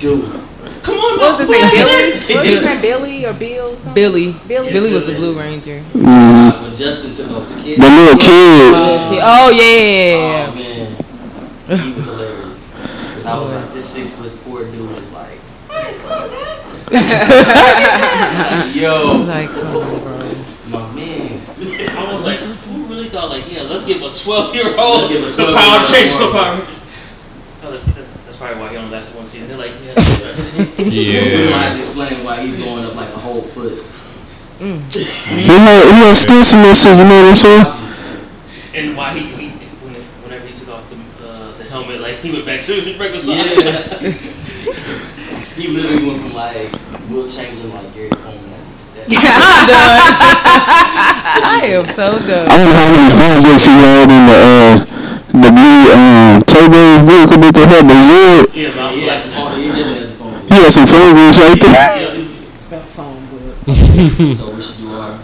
[0.00, 0.40] dude.
[1.24, 1.70] Come on, What was his name?
[1.70, 2.10] Billy?
[2.20, 2.34] Billy.
[2.34, 2.80] What was his name?
[2.82, 3.68] Billy or Bill?
[3.76, 3.94] Something?
[3.94, 4.32] Billy.
[4.46, 4.72] Billy.
[4.72, 5.82] Billy was the Blue Ranger.
[5.94, 7.78] Uh, when Justin took over the kid.
[7.80, 8.74] The little kid.
[8.74, 10.52] Oh Oh yeah.
[10.54, 10.96] man,
[11.80, 12.70] he was hilarious.
[13.14, 15.38] 'Cause I was like, this six foot four dude is like,
[18.74, 20.18] yo, Like, come on, bro.
[20.68, 21.40] my man.
[21.96, 25.54] I was like, who really thought like, yeah, let's give a 12 year old the
[25.56, 26.40] power change to a more.
[26.40, 26.72] Power Ranger.
[27.62, 27.94] I was like,
[28.26, 29.48] That's probably why he only lasted one season.
[29.48, 29.94] They're like, yeah.
[29.94, 30.36] that's right.
[30.78, 31.58] We're Yeah.
[31.64, 33.82] have to explain why he's going up like a whole foot.
[34.58, 34.74] He
[35.48, 36.98] had he had still submission.
[36.98, 37.66] You know what I'm saying?
[38.74, 39.48] and why he, he
[40.26, 43.20] whenever he took off the, uh, the helmet, like he went back to his regular
[43.22, 43.64] size.
[43.64, 44.10] Yeah.
[45.56, 46.70] he literally went from like
[47.08, 48.50] Wilt Chamberlain like Gary Coleman.
[48.94, 49.08] That-
[51.44, 52.48] I am so done.
[52.50, 54.84] I don't know how many phone books he had in the uh
[55.34, 57.82] the blue um turbo vehicle that they had.
[57.90, 58.54] The Zed.
[58.54, 59.34] Yeah, Mount He has a Black.
[59.34, 59.58] phone.
[59.58, 60.38] He definitely has a phone.
[60.46, 62.14] He had some phone books right there.
[62.14, 62.30] He-
[64.36, 65.18] So we should do our.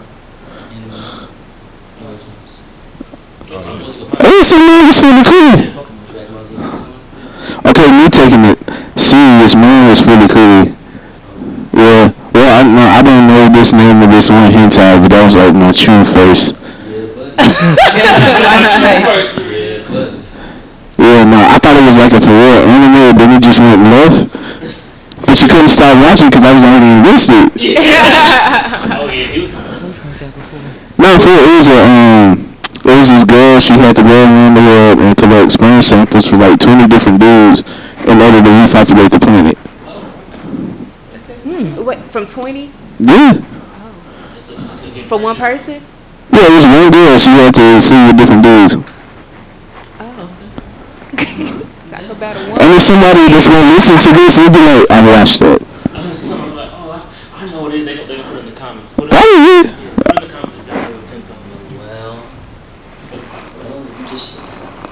[4.21, 5.55] Hey, some niggas really cool.
[6.11, 6.35] Dragon
[7.65, 8.57] Okay, me taking it
[8.97, 10.65] serious, mine was really cool.
[11.73, 12.11] Yeah.
[12.33, 15.35] Well, I no, I don't know this name of this one hentai, but that was
[15.35, 16.55] like my true first.
[19.41, 19.50] Yeah,
[19.91, 20.07] but.
[20.07, 20.15] Yeah,
[20.97, 21.03] but.
[21.03, 23.83] Yeah, no, I thought it was like a for real anime, then it just went
[23.89, 24.31] left.
[25.25, 27.43] But you couldn't stop watching because I was already invested.
[29.01, 29.51] Oh yeah, he was.
[30.97, 32.29] No, for real, it was a um,
[32.85, 33.59] it was this girl.
[33.59, 37.19] She had to go around the world and collect sperm samples for like twenty different
[37.19, 37.63] dudes
[38.05, 39.57] in order to repopulate the planet.
[41.13, 41.81] Okay.
[41.83, 43.33] What, from 20 Yeah,
[45.07, 45.81] for one person?
[46.33, 47.17] yeah, it was one girl.
[47.17, 48.81] She had to see with different dudes, Oh.
[49.99, 52.09] Talk about a and
[52.47, 52.57] woman.
[52.73, 55.59] if somebody that's gonna listen to this, it'd be like, I watched that.
[56.19, 57.85] Someone like, oh, I, I know what it is.
[57.85, 58.93] They gonna, they gonna put it in the comments.
[58.93, 59.63] Put it, Probably yeah.
[59.63, 60.57] yeah, put it in the comments.
[60.57, 61.55] if y'all know Tim Combs.
[61.77, 62.15] Well,
[63.57, 64.35] well, you just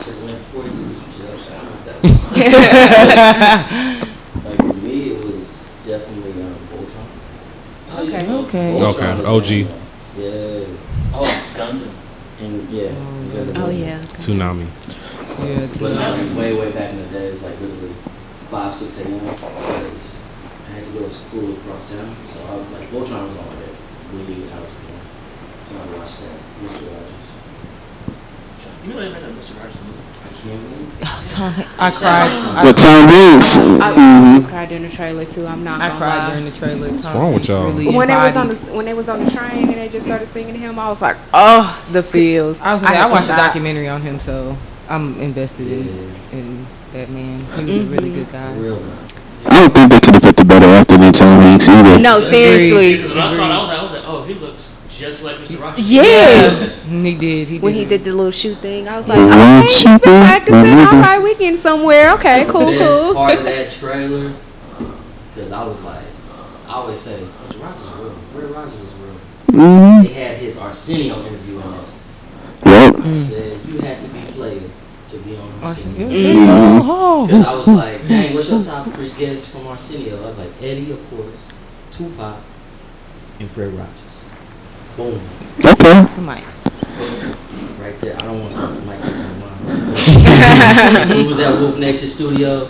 [0.03, 1.97] took it before you you just have that.
[4.45, 7.07] Like for me, it was definitely um, Voltron.
[7.99, 8.23] Okay.
[8.31, 8.67] Okay.
[8.81, 9.49] Okay, OG.
[10.17, 10.65] Yeah,
[11.13, 11.91] Oh, Gundam.
[12.41, 12.91] and yeah.
[13.29, 13.99] because of Oh, yeah.
[14.15, 14.67] Tsunami.
[15.45, 17.93] Yeah, But um, way, way back in the day, it was like literally
[18.49, 19.19] five, six a.m.
[19.19, 20.17] because
[20.67, 22.15] I had to go to school across town.
[22.33, 23.75] So I was like, Voltron was on there.
[24.13, 25.01] Really, I was born.
[25.69, 26.37] So I watched that.
[26.63, 26.91] Mr.
[26.91, 27.13] Rogers.
[28.85, 29.57] You know they made a Mr.
[29.59, 29.99] Rogers movie.
[30.19, 30.89] I can't believe.
[31.79, 32.63] I cried.
[32.63, 34.25] But Tom Hanks, I mhm.
[34.25, 35.45] almost cried during the trailer too.
[35.45, 36.29] I'm not I gonna cried lie.
[36.31, 36.89] during the trailer.
[36.91, 37.71] What's wrong with y'all?
[37.71, 40.27] when they was on the when they was on the train and they just started
[40.27, 42.59] singing to him, I was like, oh, the feels.
[42.61, 43.37] I was gonna say, I, had to watched a stop.
[43.37, 44.57] documentary on him, so
[44.89, 45.87] I'm invested in
[46.31, 47.39] in that man.
[47.67, 48.53] He was a really good guy.
[48.57, 48.79] real.
[48.79, 48.97] man.
[49.45, 51.99] I don't think they could have put the better actor than Tom Hanks either.
[52.01, 52.97] No, seriously.
[52.97, 55.23] Because when I saw it, I was like, I was like, oh, he looks just
[55.23, 55.61] like Mr.
[55.61, 55.89] Rogers.
[55.89, 56.83] Yes.
[56.85, 57.47] He did.
[57.47, 57.61] He did.
[57.61, 60.01] When he did the little shoot thing, I was like, One okay, he's been shoot
[60.03, 60.61] thing, practicing.
[60.61, 60.93] my nigga.
[60.93, 62.11] All right, we getting somewhere.
[62.15, 63.13] Okay, The cool, best cool.
[63.13, 64.33] part of that trailer,
[65.33, 66.03] because I was like,
[66.67, 67.61] I always say, Mr.
[67.61, 68.11] Rogers is real.
[68.33, 69.15] Fred Rogers is real.
[69.61, 70.03] Mm-hmm.
[70.03, 71.85] They had his Arsenio interview in that.
[72.65, 72.99] Yep.
[73.05, 74.61] I said, you had to be player
[75.09, 76.07] to be on Oh, Arsenio.
[76.07, 76.81] Mhm.
[76.85, 77.25] oh.
[77.27, 80.17] Because I was like, dang, what's your top three guests from Arsenio?
[80.21, 81.47] I was like, Eddie, of course,
[81.91, 82.37] Tupac,
[83.39, 83.95] and Fred Rogers.
[84.97, 85.19] Boom.
[85.65, 86.07] Okay.
[86.21, 86.43] Mike.
[87.79, 88.15] Right there.
[88.15, 91.11] I don't want to talk to Mike this in mind.
[91.11, 92.69] He was at Wolf Nation Studios.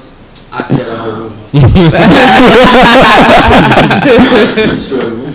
[0.52, 1.40] I tear the whole room up.
[4.70, 5.34] Destroy the room.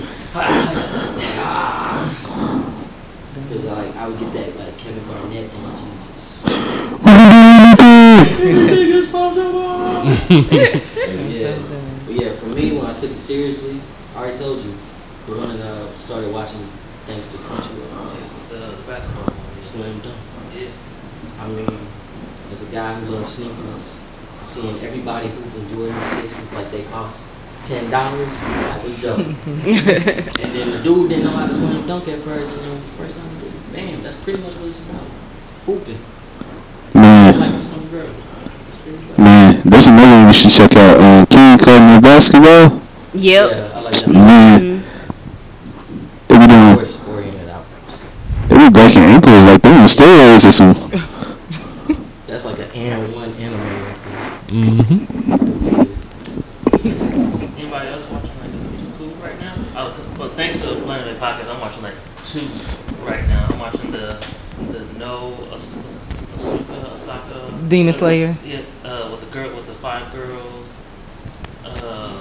[3.35, 5.05] Because like, I would get that like Kevin
[11.31, 11.59] yeah.
[12.07, 13.81] But yeah, for me, when I took it seriously,
[14.15, 14.75] I already told you,
[15.27, 16.61] the one that uh, started watching
[17.07, 19.35] thanks to Crunchyroll, The basketball.
[19.65, 20.15] Slam Dunk.
[20.55, 20.69] Yeah.
[21.41, 21.67] I mean,
[22.53, 23.99] as a guy who loves sneakers,
[24.43, 27.25] seeing everybody who's enjoying the sixes like they cost
[27.65, 29.19] ten dollars, that was dope.
[29.47, 33.17] and then the dude didn't know how to slam dunk at first, and then first
[33.17, 35.09] time he did, bam, that's pretty much what it's about.
[35.65, 35.99] Hooping.
[39.19, 40.99] Man, there's another one you should check out.
[41.01, 42.81] Um, King Cutting Basketball.
[43.15, 43.51] Yep.
[43.51, 44.09] Yeah, I like that.
[44.09, 44.83] Man, Mhm.
[46.29, 48.03] they be doing, Sports oriented outfits.
[48.49, 51.03] they be breaking ankles like they on steroids or something.
[52.27, 53.99] That's like an and one anime right
[54.49, 54.99] Mm-hmm.
[57.59, 59.55] Anybody else watching like anything cool right now?
[59.77, 61.95] Oh, well, thanks to the Planet Bay Podcast, I'm watching like
[62.25, 62.47] two
[63.05, 63.47] right now.
[63.51, 64.19] I'm watching the
[64.73, 65.94] the No As- As- Asuka
[67.65, 68.37] Asaka Demon Slayer.
[68.45, 70.81] Yeah, uh, with the girl with the five girls.
[71.65, 72.21] Uh,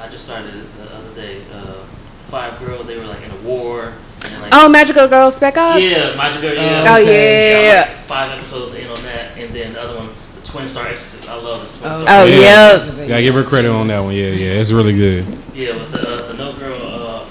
[0.00, 1.42] I just started it the other day.
[1.52, 1.84] Uh,
[2.28, 2.86] five girls.
[2.86, 3.92] They were like in a war.
[4.24, 5.80] And like, Oh, Magical Girl Spec Ops.
[5.82, 6.50] yeah, Magical.
[6.50, 6.54] Girl.
[6.54, 6.84] Yeah.
[6.88, 7.64] Oh, okay.
[7.66, 7.80] Yeah, yeah.
[7.96, 11.28] like five episodes in on that, and then the other one, the Twin Star Exorcist.
[11.28, 12.02] I love this Twin Oh.
[12.04, 12.20] Star.
[12.22, 12.84] Oh, Yeah.
[12.96, 13.08] yeah.
[13.08, 14.14] Gotta give her credit on that one.
[14.14, 15.24] Yeah, yeah, it's really good.
[15.54, 16.80] Yeah, with the uh, the no girl.
[16.82, 17.24] Uh,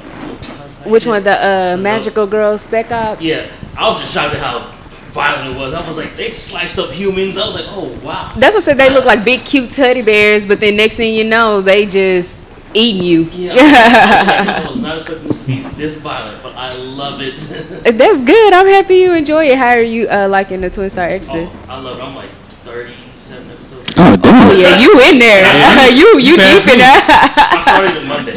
[0.89, 1.23] Which one?
[1.23, 3.21] The uh, The Magical Girl Spec Ops.
[3.21, 3.45] Yeah,
[3.77, 4.71] I was just shocked at how
[5.09, 5.73] violent it was.
[5.73, 7.37] I was like, they sliced up humans.
[7.37, 8.33] I was like, oh wow.
[8.37, 8.77] That's what I said.
[8.77, 12.39] They look like big, cute teddy bears, but then next thing you know, they just
[12.73, 13.23] eating you.
[13.33, 13.55] Yeah,
[14.65, 17.35] I was not expecting this to be this violent, but I love it.
[17.97, 18.53] That's good.
[18.53, 19.57] I'm happy you enjoy it.
[19.57, 21.55] How are you uh, liking the Twin Star Exorcist?
[21.55, 22.03] oh, I love it.
[22.03, 22.29] I'm like
[22.63, 23.93] 37 episodes.
[23.97, 24.59] Oh Oh damn.
[24.59, 25.43] yeah, you in there?
[25.91, 26.83] you you passed deep in me.
[26.85, 27.53] that?
[27.57, 28.33] I started it Monday.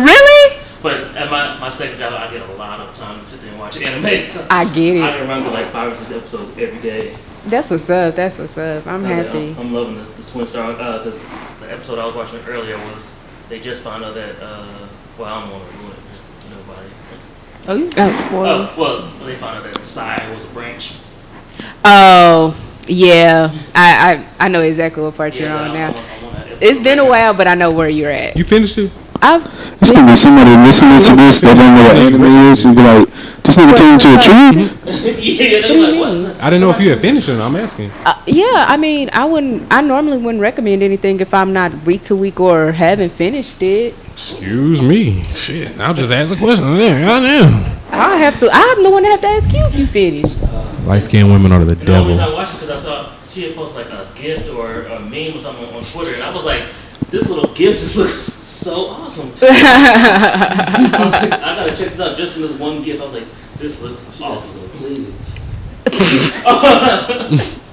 [0.00, 0.60] really?
[0.82, 3.50] but at my, my second job, I get a lot of time to sit there
[3.50, 4.24] and watch anime.
[4.24, 5.02] So I get it.
[5.02, 5.12] I it.
[5.12, 7.16] can remember like five or six episodes every day.
[7.46, 8.14] That's what's up.
[8.14, 8.86] That's what's up.
[8.86, 9.50] I'm I was like, happy.
[9.50, 11.20] I'm, I'm loving the, the Twin Star because
[11.60, 13.14] the episode I was watching earlier was
[13.48, 14.66] they just found out that uh,
[15.18, 15.96] well I don't want to ruin it
[16.40, 16.88] for nobody.
[17.68, 18.26] Oh, you Oh.
[18.28, 18.70] spoiled.
[18.70, 20.94] Oh well, they found out that Psy was a branch.
[21.84, 25.86] Oh yeah, I I, I know exactly what part you're Yeah, on I- I now.
[25.88, 28.36] I want that It's been a while, but I know where you're at.
[28.36, 28.90] You finished it?
[29.22, 29.44] I've
[29.80, 32.82] It's gonna be somebody listening to this that don't know what anime is and be
[32.82, 33.08] like,
[33.44, 35.20] this nigga turned into a tree?
[35.20, 36.14] yeah, they're like, what?
[36.14, 36.38] is?
[36.40, 37.38] I didn't know if you had finished it.
[37.38, 37.90] I'm asking.
[38.04, 39.72] Uh, yeah, I mean, I wouldn't.
[39.72, 43.94] I normally wouldn't recommend anything if I'm not week to week or haven't finished it.
[44.12, 45.22] Excuse me.
[45.24, 46.64] Shit, I'll just ask a question.
[46.76, 47.80] Yeah, I know.
[47.90, 48.48] I have to.
[48.50, 50.40] I'm the one that have to ask you if you finished.
[50.86, 52.32] Light skinned women are the And the only devil.
[52.32, 55.36] I watched it because I saw she had posted like a gift or a meme
[55.36, 56.64] or something on, on Twitter, and I was like,
[57.10, 58.33] this little gift just looks
[58.64, 59.30] so awesome.
[59.42, 63.02] I was like, I gotta check this out just from this one gift.
[63.02, 63.26] I was like,
[63.58, 64.58] this looks She got awesome.
[64.58, 65.14] some cleavage.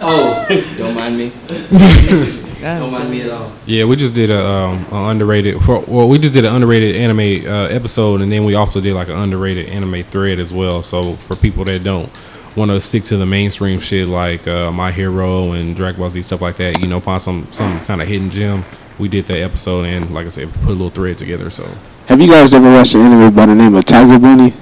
[0.01, 0.45] oh,
[0.77, 1.32] don't mind me.
[2.62, 3.51] Don't mind me at all.
[3.65, 5.65] Yeah, we just did a, um, a underrated.
[5.65, 9.08] Well, we just did an underrated anime uh, episode, and then we also did like
[9.08, 10.84] an underrated anime thread as well.
[10.84, 12.08] So for people that don't
[12.56, 16.21] want to stick to the mainstream shit like uh, My Hero and Dragon Ball Z
[16.21, 18.63] stuff like that, you know, find some some kind of hidden gem.
[19.01, 21.49] We did that episode, and like I said, put a little thread together.
[21.49, 21.67] So,
[22.05, 24.53] Have you guys ever watched an anime by the name of Tiger Bunny?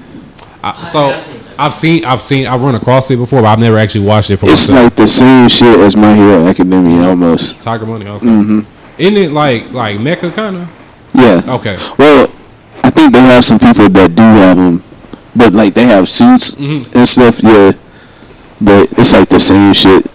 [0.64, 1.60] I, so have seen that.
[1.60, 4.38] I've seen I've seen I've run across it before, but I've never actually watched it
[4.38, 4.84] for It's myself.
[4.86, 7.62] like the same shit as My Hero Academia almost.
[7.62, 8.26] Tiger Money, okay.
[8.26, 8.62] hmm
[8.98, 10.70] Isn't it like like Mecha kind of?
[11.14, 11.42] Yeah.
[11.56, 11.78] Okay.
[11.98, 12.32] Well,
[12.82, 14.82] I think they have some people that do have them,
[15.36, 16.96] but like they have suits Mhm.
[16.96, 17.44] and stuff.
[17.44, 17.74] Yeah,
[18.62, 20.10] but it's like the same shit.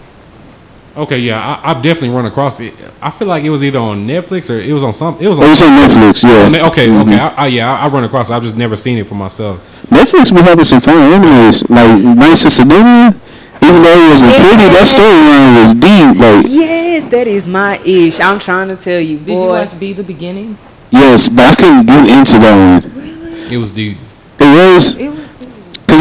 [0.97, 2.73] Okay, yeah, I, I've definitely run across it.
[3.01, 5.17] I feel like it was either on Netflix or it was on some.
[5.19, 5.49] It was Oh, on.
[5.51, 6.23] it's on Netflix.
[6.45, 6.67] on Ne- Yeah.
[6.67, 7.01] okay, Mhm.
[7.01, 8.29] okay, I, I, yeah, I, I run across.
[8.29, 8.33] it.
[8.33, 9.59] I've just never seen it for myself.
[9.89, 13.13] Netflix be having some fun animes, like Knights of Sidonia.
[13.61, 16.19] Even though it wasn't pretty, that storyline was deep.
[16.21, 18.19] Like, Yes, that is my ish.
[18.21, 20.57] I'm trying to tell you, Did you watch Be the Beginning?
[20.91, 23.01] yes, but I couldn't get into that one.
[23.01, 23.53] Really?
[23.53, 23.97] It was deep.
[24.39, 24.43] It
[24.75, 25.14] was, It was.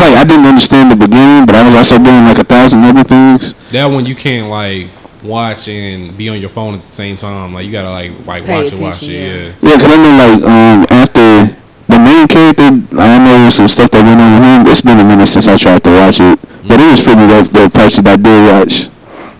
[0.04, 2.84] Cause like I didn't understand the beginning, but I was also doing like a thousand
[2.84, 3.54] other things.
[3.72, 4.88] That one you can't like
[5.22, 7.54] watch and be on your phone at the same time.
[7.54, 9.08] Like you gotta like like Pay watch it, watch it.
[9.08, 9.70] Yeah.
[9.70, 11.56] Yeah, cause I mean like um after
[11.88, 14.72] the main character, I know some stuff that went on with him.
[14.72, 16.38] It's been a minute since I tried to watch it,
[16.68, 17.50] but it was pretty rough.
[17.50, 18.88] The parts that I did watch.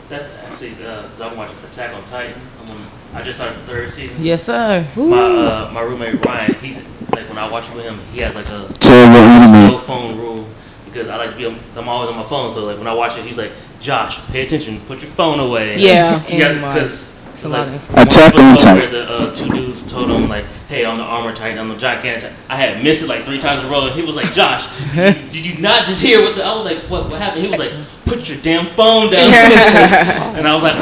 [0.08, 2.34] That's actually uh, 'cause I'm watching Attack on Titan.
[2.64, 2.80] I'm on,
[3.14, 4.16] I just started the third season.
[4.20, 4.86] Yes, sir.
[4.96, 6.76] My uh, my roommate Ryan, he's
[7.12, 9.72] like when I watch with him, he has like a Terrible anime.
[9.72, 10.46] no phone rule
[10.84, 11.46] because I like to be.
[11.46, 14.20] On, I'm always on my phone, so like when I watch it, he's like, "Josh,
[14.28, 17.68] pay attention, put your phone away." Yeah, You got- and, because it's a it's lot
[17.68, 18.78] like of one Attack on episode Titan.
[18.78, 21.76] Where the uh, two dudes told him like, "Hey, on the armor titan, on the
[21.76, 24.32] gigantic." I had missed it like three times in a row, and he was like,
[24.32, 27.08] "Josh, did you not just hear what?" The, I was like, "What?
[27.10, 27.72] What happened?" He was like,
[28.06, 29.32] "Put your damn phone down."
[30.36, 30.74] and I was like.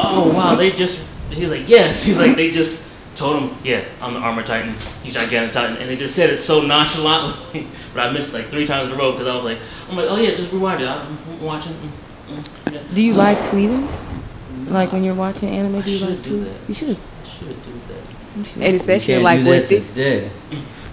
[0.00, 3.84] "Oh wow, they just." He was like, "Yes." He's like, "They just." Told him, yeah,
[4.00, 4.76] I'm the armor titan.
[5.02, 7.66] He's gigantic titan, and they just said it so nonchalantly.
[7.94, 9.58] but I missed like three times in a row because I was like,
[9.90, 10.86] I'm like, oh yeah, just rewind it.
[10.88, 11.72] I'm watching.
[11.72, 12.80] Mm, mm, yeah.
[12.94, 14.70] Do you live tweet tweeting?
[14.70, 16.44] Like when you're watching anime, do you should live do tweet?
[16.60, 16.68] that.
[16.68, 16.96] You should.
[16.96, 18.54] I should do that.
[18.54, 19.88] And You especially can't like do with to this.
[19.88, 20.30] today.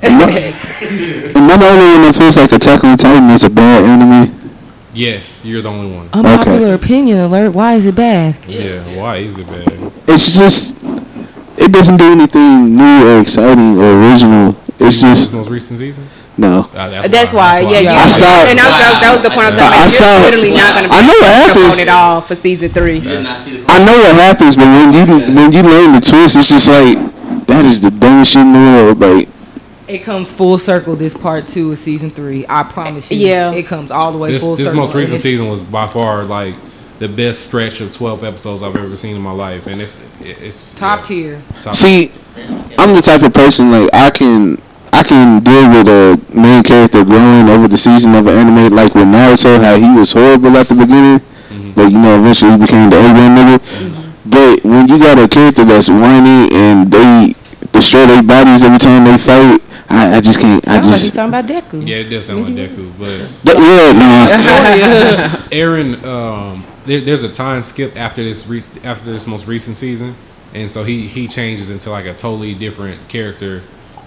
[0.01, 3.49] Am I, am I the only one that feels like Attack on Titan is a
[3.51, 4.44] bad anime?
[4.95, 6.09] Yes, you're the only one.
[6.13, 7.51] Unpopular opinion alert.
[7.53, 8.37] Why is it bad?
[8.47, 9.91] Yeah, why is it bad?
[10.07, 10.75] It's just
[11.59, 14.55] it doesn't do anything new or exciting or original.
[14.79, 16.07] It's This just most recent season.
[16.37, 16.69] no.
[16.73, 19.29] Uh, That's why, yeah, you, I saw- and that was, that was- that was the
[19.35, 20.15] point I was I- I going to saw- make.
[20.15, 21.73] You're literally not going to be I know what happens.
[21.75, 22.95] on it all for season three.
[22.99, 25.03] You did not see the I know what happens, but when you
[25.35, 26.95] when you learn the twist, it's just like
[27.47, 28.99] that is the dumbest shit in the world.
[28.99, 29.27] Like
[29.87, 30.95] It comes full circle.
[30.95, 32.45] This part two of season three.
[32.49, 33.17] I promise you.
[33.17, 33.51] Yeah.
[33.51, 34.81] It comes all the way This full this circle.
[34.81, 36.55] most recent season was by far like
[36.99, 40.73] the best stretch of 12 episodes I've ever seen in my life, and it's it's
[40.73, 41.41] Top yeah, tier.
[41.61, 42.11] top- see,
[42.79, 44.57] I'm the type of person like I can
[44.93, 48.95] I can deal with a main character growing over the season of an anime, like
[48.95, 51.71] with Naruto, how he was horrible at the beginning, mm-hmm.
[51.73, 53.59] but you know eventually he became the A1 nigga.
[53.59, 54.29] Mm-hmm.
[54.29, 57.35] But when you got a character that's whiny and they
[57.75, 60.65] destroy their bodies every time they fight, I, I just can't.
[60.67, 61.87] I Sounds like just talking about Deku.
[61.87, 65.37] Yeah, it does sound like Deku, but But yeah, nah.
[65.51, 70.15] Eren, um, there, there's a time skip after this rec- after this most recent season,
[70.53, 73.61] and so he he changes into like a totally different character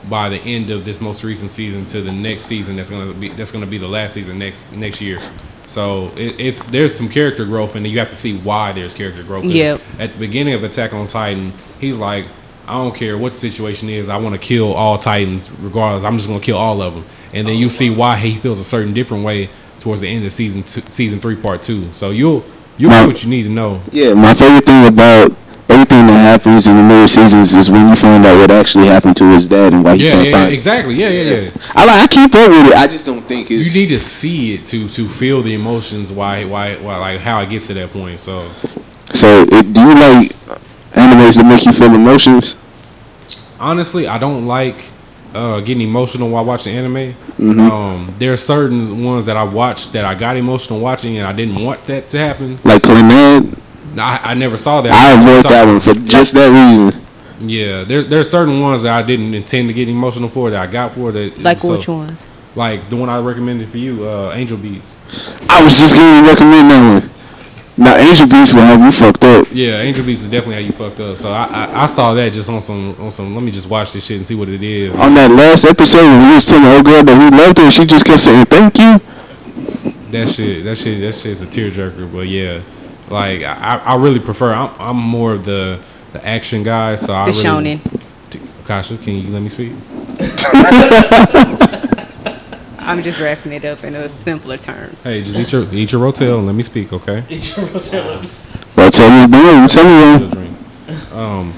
[0.09, 3.29] by the end of this most recent season to the next season that's gonna be
[3.31, 5.21] that's gonna be the last season next next year.
[5.67, 9.23] So it, it's there's some character growth, and you have to see why there's character
[9.23, 9.45] growth.
[9.45, 9.81] Yep.
[9.99, 12.25] At the beginning of Attack on Titan, he's like,
[12.69, 16.05] I don't care what the situation is, I want to kill all Titans regardless.
[16.05, 18.65] I'm just gonna kill all of them, and then you see why he feels a
[18.65, 19.49] certain different way
[19.81, 21.93] towards the end of season two, season three, part two.
[21.93, 22.45] So you'll
[22.77, 23.81] you'll what you need to know.
[23.91, 25.33] Yeah, my favorite thing about
[25.69, 29.17] everything that happens in the middle seasons is when you find out what actually happened
[29.17, 30.53] to his dad and why he Yeah, can't yeah, find.
[30.55, 30.95] exactly.
[30.95, 31.51] Yeah, yeah, yeah.
[31.75, 32.75] I like I keep up with it.
[32.75, 33.75] I just don't think it's.
[33.75, 37.41] You need to see it to to feel the emotions, why why why like how
[37.41, 38.21] it gets to that point.
[38.21, 38.49] So
[39.15, 40.33] so, it, do you like
[40.99, 42.57] animes that make you feel emotions?
[43.61, 44.91] honestly, I don't like
[45.35, 47.15] uh, getting emotional while watching anime.
[47.39, 47.61] Mm-hmm.
[47.61, 51.33] Um, there are certain ones that I watched that I got emotional watching, and I
[51.33, 52.59] didn't want that to happen.
[52.65, 53.59] Like Clannad?
[53.95, 54.93] No, I, I never saw that.
[54.93, 57.03] I avoid that one for just that reason.
[57.41, 60.71] Yeah, there's there's certain ones that I didn't intend to get emotional for that I
[60.71, 61.39] got for that.
[61.39, 62.27] Like so- which ones?
[62.57, 64.97] Like the one I recommended for you, uh, Angel Beats.
[65.49, 67.18] I was just going to recommend that one.
[67.79, 69.47] Now, Angel Beats will have you fucked up.
[69.53, 71.17] Yeah, Angel Beats is definitely how you fucked up.
[71.17, 73.33] So I, I I saw that just on some on some.
[73.35, 74.95] Let me just watch this shit and see what it is.
[74.97, 77.71] On that last episode when he was telling the old girl that he loved her,
[77.71, 78.99] she just kept saying thank you.
[80.11, 82.13] That shit, that shit, that shit's a tearjerker.
[82.13, 82.63] But yeah,
[83.11, 84.53] like I, I really prefer.
[84.53, 85.81] I'm, I'm more of the
[86.13, 86.97] the action guy.
[86.97, 88.65] So I The really, shonen.
[88.67, 89.73] Kasha, can you let me speak?
[92.89, 95.03] I'm just wrapping it up in a simpler terms.
[95.03, 97.21] Hey, just eat your eat your rotel and let me speak, okay?
[97.29, 98.51] Did you ever tell us?
[98.75, 101.13] Well, tell me, boom, tell me, Good drink.
[101.13, 101.53] Um,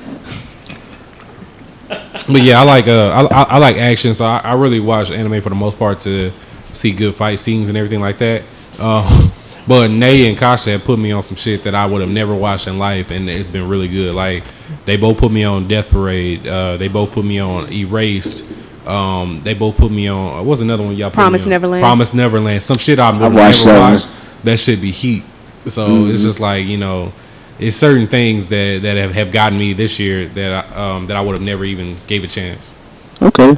[2.32, 5.12] but yeah, I like uh, I, I, I like action, so I, I really watch
[5.12, 6.32] anime for the most part to
[6.72, 8.42] see good fight scenes and everything like that.
[8.80, 9.30] Uh,
[9.68, 12.34] but Nay and Kasha have put me on some shit that I would have never
[12.34, 14.16] watched in life, and it's been really good.
[14.16, 14.42] Like
[14.84, 16.44] they both put me on Death Parade.
[16.44, 18.44] Uh, they both put me on Erased.
[18.90, 20.38] Um, they both put me on.
[20.38, 21.10] What was another one y'all?
[21.10, 21.50] Put me Promise on?
[21.50, 21.82] Neverland?
[21.82, 22.62] Promise Neverland.
[22.62, 24.08] Some shit I've never, watched never that watched.
[24.44, 25.22] That should be heat.
[25.66, 27.12] So it's just like you know,
[27.58, 31.16] it's certain things that that have, have gotten me this year that I, um, that
[31.16, 32.74] I would have never even gave a chance.
[33.22, 33.56] Okay.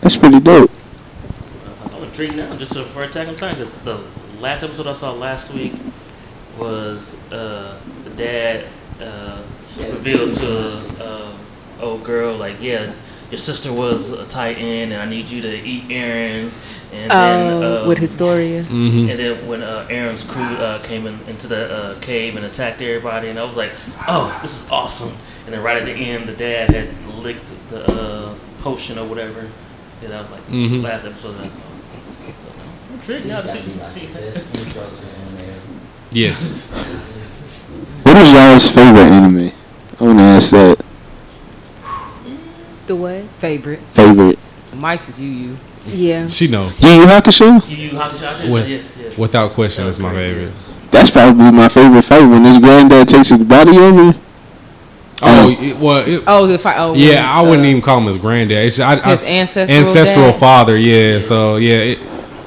[0.00, 0.70] That's pretty dope.
[1.92, 3.98] I'm intrigued now just for Attack on Titan because the
[4.40, 5.72] last episode I saw last week
[6.58, 8.66] was uh, the dad
[9.00, 9.42] uh,
[9.78, 11.36] revealed to uh,
[11.80, 12.92] old girl like, yeah,
[13.30, 16.50] your sister was a Titan, and I need you to eat Eren.
[16.92, 18.62] And then, Oh, uh, with Historia.
[18.62, 19.10] Mm-hmm.
[19.10, 22.80] And then when uh, Eren's crew uh, came in, into the uh, cave and attacked
[22.80, 23.72] everybody, and I was like,
[24.06, 25.10] "Oh, this is awesome!"
[25.46, 29.40] And then right at the end, the dad had licked the uh, potion or whatever.
[30.02, 30.70] And that was like Mhm.
[30.70, 31.58] the last episode that I saw.
[32.90, 33.60] I'm intrigued now to see.
[33.90, 34.06] see.
[34.12, 35.06] Best intro to
[35.42, 35.60] anime.
[36.12, 36.70] Yes.
[38.04, 39.52] What is y'all's favorite anime?
[40.00, 40.84] I want to ask that.
[42.86, 43.22] The what?
[43.40, 43.80] Favorite.
[43.92, 44.38] Favorite.
[44.74, 45.56] Mike's is you you.
[45.86, 46.28] Yeah.
[46.28, 47.68] She know Yu Yu Hakusho?
[47.68, 48.50] You, you Hakusho, I?
[48.50, 49.18] With- yes, yes.
[49.18, 50.52] without question, it's my favorite.
[50.90, 54.18] That's probably my favorite fight when his granddad takes his body over.
[55.22, 55.50] Oh, Oh.
[55.50, 56.76] it, well, it, Oh, the fight.
[56.78, 58.64] Oh, yeah, I wouldn't uh, even call him his granddad.
[58.66, 60.40] It's just, I, I- His ancestral ancestral dad?
[60.40, 60.76] father.
[60.78, 61.98] Yeah, so yeah, it,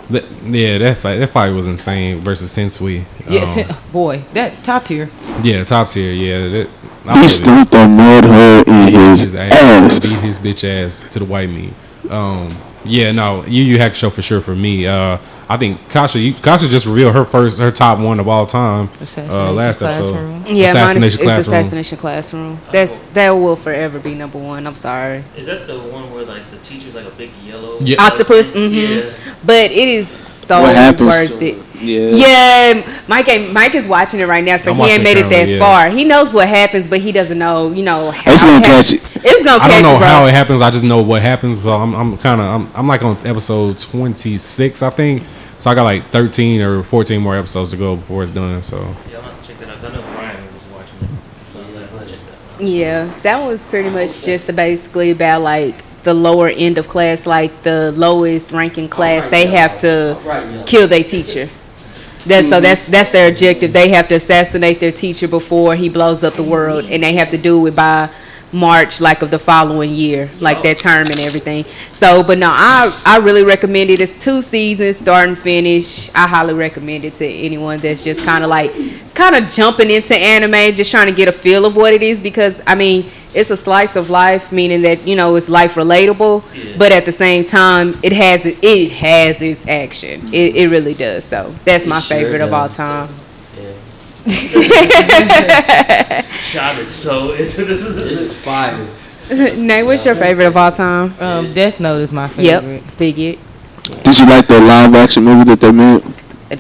[0.09, 3.03] That, yeah, that fight that fight was insane versus Sensui.
[3.29, 5.09] Yes, Um, boy, that top tier.
[5.43, 6.11] yeah, top tier.
[6.13, 6.69] Yeah, that,
[7.07, 7.29] I He believe it.
[7.29, 9.99] stomped on mud her in his, his ass, ass.
[9.99, 11.73] beat his bitch ass to the white meat.
[12.09, 12.55] Um,
[12.85, 14.87] yeah, no, you Yu Yu Hakusho for sure for me.
[14.87, 15.17] Uh,
[15.49, 18.87] I think Kasha, you, Kasha just revealed her first, her top one of all time.
[18.89, 20.41] Uh, Assassination last Classroom.
[20.41, 21.55] episode, Yeah, mine is, Assassination it's Classroom.
[21.55, 22.59] Assassination Classroom.
[22.71, 24.67] That's that will forever be number one.
[24.67, 27.77] I'm sorry, Is that the one where like the teacher's like a big yellow?
[27.79, 27.95] Yeah.
[28.03, 28.51] Octopus.
[28.51, 29.13] hmm Yeah.
[29.45, 30.07] But it is
[30.47, 31.09] so what happens?
[31.09, 31.63] worth to- it.
[31.79, 32.09] Yeah.
[32.09, 35.29] Yeah, Mike ain't, Mike is watching it right now, so I'm he ain't made it
[35.29, 35.59] that yeah.
[35.59, 35.89] far.
[35.89, 38.93] He knows what happens, but he doesn't know, you know, how It's gonna it catch
[38.93, 39.23] it.
[39.23, 40.61] It's gonna I don't know you, how it happens.
[40.61, 41.61] I just know what happens.
[41.61, 45.23] So I'm, I'm kind of, I'm, I'm like on episode 26, I think.
[45.59, 48.63] So I got like 13 or 14 more episodes to go before it's done.
[48.63, 49.83] So Yeah, I'm gonna have to check that out.
[49.83, 51.09] I know Ryan was watching it.
[51.53, 52.67] So I'm like, I'll check that out.
[52.67, 57.51] Yeah, that was pretty much just basically about like the lower end of class, like
[57.63, 59.25] the lowest ranking class.
[59.25, 59.67] Alright, They yeah.
[59.67, 60.63] have to yeah.
[60.65, 61.49] kill their teacher.
[62.25, 62.63] That's so mm-hmm.
[62.63, 63.73] that's that's their objective.
[63.73, 67.29] They have to assassinate their teacher before he blows up the world, and they have
[67.31, 68.09] to do it by
[68.51, 71.65] March, like of the following year, like that term and everything.
[71.91, 73.99] So, but no, I I really recommend it.
[73.99, 76.09] It's two seasons, start and finish.
[76.15, 78.71] I highly recommend it to anyone that's just kind of like
[79.13, 82.19] kind of jumping into anime, just trying to get a feel of what it is.
[82.19, 86.43] Because I mean, it's a slice of life, meaning that you know it's life relatable,
[86.53, 86.75] Yeah.
[86.77, 90.33] but at the same time, it has it has its action.
[90.33, 91.23] It, it really does.
[91.25, 93.09] So that's It my sure favorite of all time.
[93.57, 94.27] Yeah.
[96.41, 98.87] Shot is so it's this is This is fire.
[99.29, 101.13] Nate, what's your favorite of all time?
[101.19, 102.81] Um, Death Note is my favorite.
[102.81, 103.37] Yep, figured.
[104.03, 106.01] Did you like that live action movie that they made?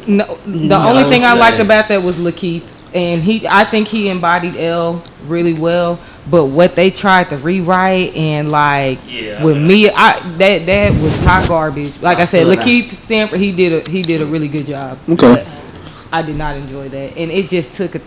[0.07, 0.87] No, the No.
[0.89, 2.63] only thing I liked about that was LaKeith,
[2.93, 5.97] and he, I think he embodied L really well.
[6.29, 10.93] But what they tried to rewrite and like Yeah, with I- me, I that that
[11.01, 11.93] was hot garbage.
[12.01, 12.59] Like I, I said, saw that.
[12.59, 14.97] LaKeith Stanfield, he did a he did a really good job.
[15.07, 15.35] Okay.
[15.35, 15.63] But
[16.11, 17.99] I did not enjoy that, and it just took a.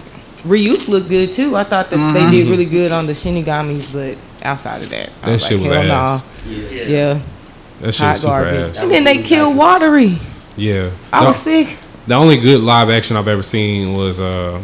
[0.43, 1.55] Ryuk looked good too.
[1.55, 5.27] I thought that they did really good on the Shinigamis, but outside of that, I
[5.27, 6.05] that was shit like, was hell nah.
[6.15, 6.25] ass.
[6.47, 6.83] Yeah.
[6.85, 7.21] Yeah,
[7.83, 8.71] That shit hot was super garbage.
[8.71, 8.83] ass.
[8.83, 10.19] And then they killed Watari.
[10.57, 10.91] Yeah.
[11.13, 11.77] I The- was sick.
[12.07, 14.61] The only good live action I've ever seen was uh,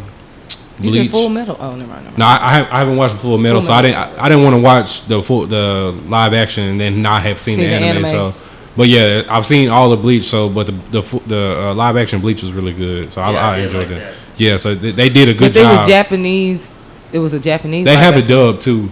[0.79, 1.03] You Bleach.
[1.05, 1.57] said Full Metal.
[1.59, 1.89] Oh, never mind.
[1.89, 2.17] Never mind.
[2.17, 3.97] No, I, I haven't- I haven't watched Full Metal, Full so I didn't.
[3.97, 7.39] I, I didn't want to watch the full the live action and then not have
[7.39, 8.11] seen, Seen the, the anime, anime.
[8.11, 8.33] So,
[8.75, 10.25] but yeah, I've seen all the Bleach.
[10.25, 10.71] So, but the
[11.01, 13.11] the the uh, live action Bleach was really good.
[13.11, 13.95] So I, Yeah, I yeah, enjoyed like it.
[13.99, 14.13] that.
[14.37, 15.79] Yeah, so they, they did a good but it job.
[15.79, 16.73] was Japanese.
[17.11, 17.85] It was a Japanese.
[17.85, 18.35] they have it action.
[18.37, 18.89] dubbed too.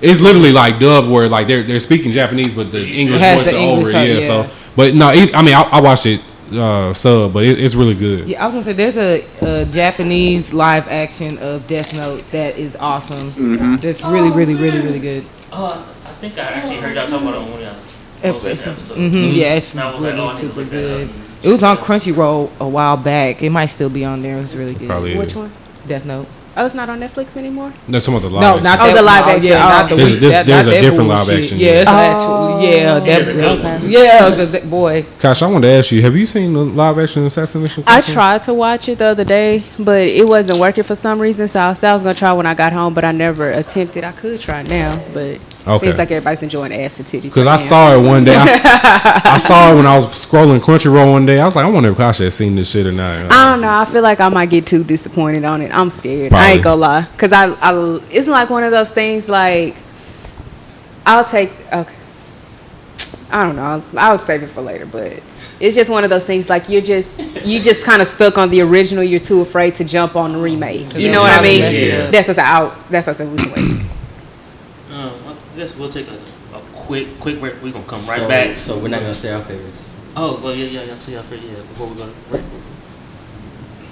[0.00, 3.50] It's literally like dub where like they're they're speaking Japanese, but the English Has voice
[3.50, 3.90] the are English over.
[3.92, 4.26] sub, Yeah, yeah.
[4.26, 6.20] So, but no, I mean I, I watched it
[6.52, 8.26] uh, sub, but it, it's really good.
[8.26, 12.56] Yeah, I was gonna say there's a, a Japanese live action of Death Note that
[12.56, 13.30] is awesome.
[13.32, 13.76] Mm-hmm.
[13.76, 15.24] That's really, really, really, really good.
[15.52, 18.44] Oh, I think I actually heard y'all talk about it on one of y'all most
[18.44, 19.12] recent episodes.
[19.12, 21.10] hmm yeah, it's And I was like, really oh, I need to super good.
[21.42, 23.42] It was on Crunchyroll a while back.
[23.42, 24.38] It might still be on there.
[24.38, 24.88] It was really good.
[24.88, 25.36] Probably Which is.
[25.36, 25.52] one?
[25.86, 26.26] Death Note.
[26.58, 27.70] Oh, it's not on Netflix anymore.
[27.86, 28.40] That's some of the live.
[28.40, 28.64] No, action.
[28.64, 29.44] not Oh, that the live oh, action.
[29.44, 29.68] Yeah, Oh.
[29.68, 31.44] not the There's- weak- there's- that- there's not a that different live bullshit.
[31.44, 31.80] action, Yeah, yeah.
[31.82, 31.94] it's Oh.
[31.94, 35.04] actually yeah, Yeah, that, the yeah, the, the, boy.
[35.20, 37.84] Gosh, I wanted to ask you: Have you seen the live action Assassination?
[37.86, 41.46] I tried to watch it the other day, but it wasn't working for some reason.
[41.46, 44.02] So I said I was gonna try when I got home, but I never attempted.
[44.04, 45.86] I could try now, but Okay.
[45.86, 47.22] seems like everybody's enjoying ass and titties.
[47.22, 47.56] Because right I now.
[47.56, 48.36] saw it one day.
[48.38, 51.40] I saw it when I was scrolling Crunchyroll one day.
[51.40, 53.32] I was like, I wonder if Kasha has seen this shit or not.
[53.32, 53.70] I don't know.
[53.70, 55.72] I feel like I might get too disappointed on it.
[55.74, 56.32] I'm scared.
[56.32, 59.28] I ain't gonna lie, cause I, I, it's like one of those things.
[59.28, 59.76] Like,
[61.04, 61.50] I'll take.
[61.72, 61.94] Okay,
[63.30, 63.62] I don't know.
[63.64, 65.20] I'll, I'll save it for later, but
[65.60, 66.48] it's just one of those things.
[66.48, 69.02] Like you're just, you just kind of stuck on the original.
[69.02, 70.94] You're too afraid to jump on the remake.
[70.94, 71.62] You know what I mean?
[71.62, 72.10] Yeah.
[72.10, 72.88] That's what's out.
[72.88, 73.86] That's what's we can wait.
[74.90, 75.10] Uh,
[75.56, 76.18] I guess we'll take a,
[76.54, 77.54] a quick quick break.
[77.62, 78.58] We're gonna come right so, back.
[78.58, 79.88] So we're not gonna say our favorites.
[80.14, 80.94] Oh, well, yeah, yeah, yeah.
[80.96, 81.54] See y'all for yeah.
[81.54, 82.42] Before we go to break.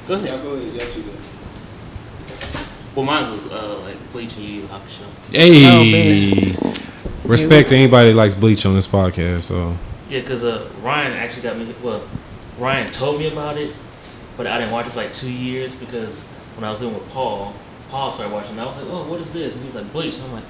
[0.06, 0.42] Go ahead.
[0.42, 0.74] go ahead.
[0.74, 1.34] Y'all two guys.
[2.94, 5.06] Well, mine was uh like Bleach and Yu Yu Hakusho.
[5.32, 6.54] Hey,
[7.24, 9.44] respect to anybody that likes Bleach on this podcast.
[9.44, 9.74] So
[10.10, 11.74] Yeah, cause uh Ryan actually got me.
[11.82, 12.06] Well,
[12.58, 13.74] Ryan told me about it,
[14.36, 16.24] but I didn't watch it for like two years because
[16.56, 17.54] when I was living with Paul,
[17.88, 18.50] Paul started watching.
[18.50, 19.54] And I was like, oh, what is this?
[19.54, 20.16] And he was like, Bleach.
[20.16, 20.44] And I'm like,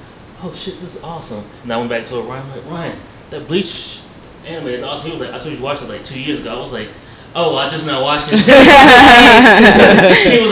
[0.44, 1.42] oh shit, this is awesome.
[1.62, 2.22] And I went back to it.
[2.22, 2.96] Ryan, like, Ryan,
[3.30, 4.00] that Bleach
[4.46, 5.06] anime is awesome.
[5.06, 6.56] He was like, I told you to watch it like two years ago.
[6.56, 6.88] I was like.
[7.36, 8.38] Oh, I just not watching.
[8.38, 8.56] he was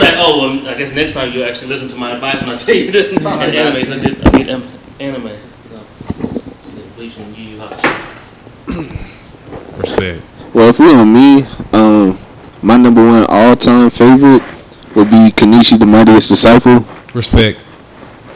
[0.01, 2.57] like, "Oh, well, I guess next time you actually listen to my advice when I
[2.57, 4.67] tell you that an anime is a good, a good um,
[4.99, 5.31] anime."
[5.69, 5.79] So,
[6.75, 9.77] yeah, Bleach and Yu Yu Hakusho.
[9.79, 10.21] respect.
[10.53, 12.17] Well, if we're on me, um,
[12.61, 14.43] my number one all-time favorite
[14.93, 16.85] would be Kenichi the Mightiest Disciple.
[17.13, 17.59] Respect.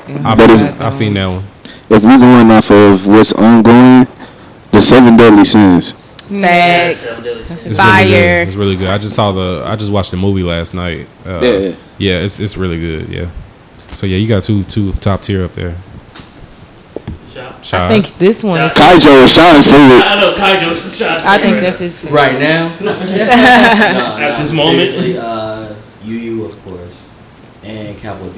[0.10, 1.44] I've, But seen, if- I've seen that one.
[1.90, 4.08] If we're going off of what's ongoing,
[4.72, 5.94] the Seven Deadly Sins.
[5.94, 6.98] Facts.
[7.00, 7.66] Seven Deadly Sins.
[7.66, 8.04] It's Fire.
[8.04, 8.48] really good.
[8.48, 8.90] It's really good.
[8.90, 9.64] I just saw the.
[9.66, 11.08] I just watched the movie last night.
[11.26, 11.76] Uh, Yeah.
[11.98, 13.10] yeah, it's it's really good.
[13.10, 13.28] Yeah.
[13.92, 15.76] So yeah, you got two two top tier up there.
[17.32, 17.66] Shot.
[17.66, 17.92] Shot.
[17.92, 18.72] I think this one is.
[18.74, 20.04] Keijo is Sean's favorite.
[20.06, 21.22] I know Keijo's is shot.
[21.22, 21.94] I think that's his.
[21.96, 22.12] favorite.
[22.16, 22.76] Right now?
[22.82, 24.90] no, At this moment?
[24.92, 27.08] seriously, Uh, Yu of course,
[27.64, 28.37] and Cowboy Bebop.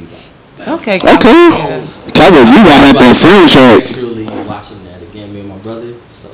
[0.75, 0.97] Okay.
[0.97, 1.87] Okay.
[2.13, 3.81] Cowboy, you got hit that soundtrack.
[3.89, 5.93] Actually watching that again, me and my brother.
[6.09, 6.29] So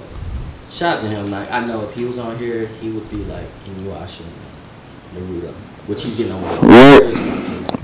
[0.71, 1.31] shout out to him.
[1.31, 5.53] Like I know if he was on here, he would be like Inuyasha, and Naruto,
[5.88, 6.41] which he's getting on.
[6.61, 7.05] Right.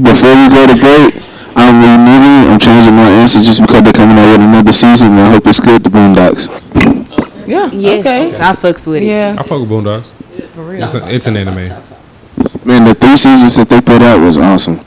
[0.02, 1.14] Before we go to break,
[1.56, 2.52] I'm removing.
[2.52, 5.10] I'm changing my answer just because they're coming out with another season.
[5.12, 5.84] And I hope it's good.
[5.84, 6.48] The Boondocks.
[7.48, 7.70] Yeah.
[7.72, 8.36] Yes, Okay.
[8.36, 9.06] I fucks with it.
[9.06, 9.36] Yeah.
[9.38, 10.12] I fuck with Boondocks.
[10.54, 10.82] For real.
[10.84, 11.70] It's, a, it's an anime.
[12.66, 14.80] Man, the three seasons that they put out was awesome.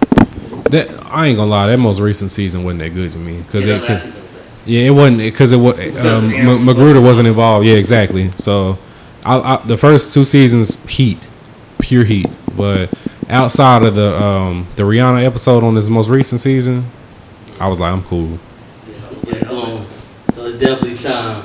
[0.70, 1.66] That I ain't gonna lie.
[1.68, 4.66] That most recent season wasn't that good to me because Yeah, it cause, was ass.
[4.66, 7.66] yeah it wasn't because it was um, of M- McGruder wasn't involved.
[7.66, 8.30] Yeah, exactly.
[8.38, 8.78] So
[9.24, 11.18] I, I, the first two seasons heat,
[11.80, 12.26] pure heat.
[12.56, 12.90] But
[13.28, 16.84] outside of the um, the Rihanna episode on this most recent season,
[17.60, 18.38] I was like I'm cool.
[19.26, 19.86] It's blown.
[20.32, 21.44] So it's definitely time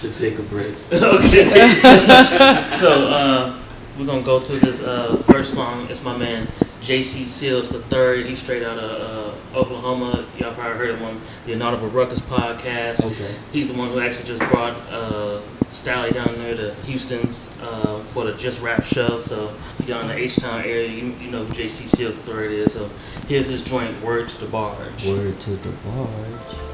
[0.00, 0.74] to take a break.
[0.92, 1.80] okay.
[2.78, 3.56] so uh,
[3.98, 5.86] we're gonna go to this uh, first song.
[5.90, 6.46] It's my man
[6.82, 7.24] J.C.
[7.24, 8.26] Seals the third.
[8.26, 10.24] He's straight out of uh, Oklahoma.
[10.38, 13.04] Y'all probably heard of him, the Inaudible Ruckus podcast.
[13.04, 13.34] Okay.
[13.52, 18.24] He's the one who actually just brought uh, Stally down there to Houston's uh, for
[18.24, 19.20] the Just Rap show.
[19.20, 21.88] So if you're down in the H Town area, you, you know who J.C.
[21.88, 22.72] Seals the third is.
[22.72, 22.90] So
[23.26, 25.06] here's his joint, Word to the Barge.
[25.06, 26.67] Word to the barge.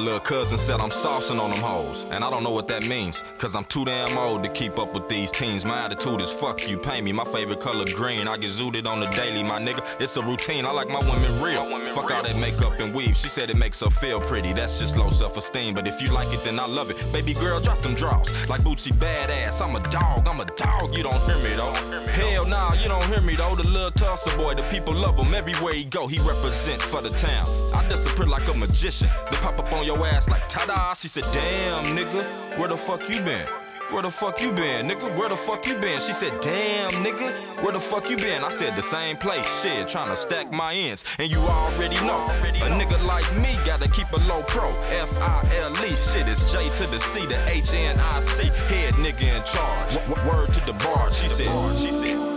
[0.00, 3.22] Little cousin said I'm saucing on them hoes, and I don't know what that means,
[3.38, 5.64] cause I'm too damn old to keep up with these teens.
[5.64, 7.12] My attitude is fuck you, pay me.
[7.12, 8.26] My favorite color green.
[8.28, 9.84] I get zooted on the daily, my nigga.
[10.00, 10.64] It's a routine.
[10.64, 11.64] I like my women real.
[11.94, 13.16] Fuck all that makeup and weave.
[13.16, 14.52] She said it makes her feel pretty.
[14.52, 15.74] That's just low self-esteem.
[15.74, 16.96] But if you like it, then I love it.
[17.12, 18.48] Baby girl, drop them draws.
[18.48, 19.60] Like Bootsy badass.
[19.60, 20.26] I'm a dog.
[20.26, 20.96] I'm a dog.
[20.96, 21.72] You don't hear me though.
[22.12, 23.54] Hell nah, you don't hear me though.
[23.54, 26.06] The little Tulsa boy, the people love him everywhere he go.
[26.06, 27.46] He represents for the town.
[27.74, 29.08] I disappear like a magician.
[29.30, 30.94] They pop up on your ass like ta-da.
[30.94, 33.46] She said, damn nigga, where the fuck you been?
[33.90, 35.16] Where the fuck you been, nigga?
[35.16, 36.00] Where the fuck you been?
[36.00, 38.44] She said, damn, nigga, where the fuck you been?
[38.44, 41.04] I said, the same place, shit, trying to stack my ends.
[41.18, 44.68] And you already know, a nigga like me gotta keep a low pro.
[44.90, 48.44] F-I-L-E, shit, it's J to the C, the H-N-I-C.
[48.72, 50.24] Head nigga in charge.
[50.24, 51.76] Word to the bar, she said.
[51.76, 52.29] She said.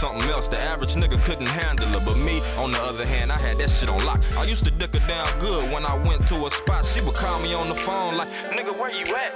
[0.00, 2.00] Something else, the average nigga couldn't handle her.
[2.04, 4.20] But me, on the other hand, I had that shit on lock.
[4.38, 6.84] I used to dick her down good when I went to a spot.
[6.86, 9.32] She would call me on the phone like, nigga, where you at?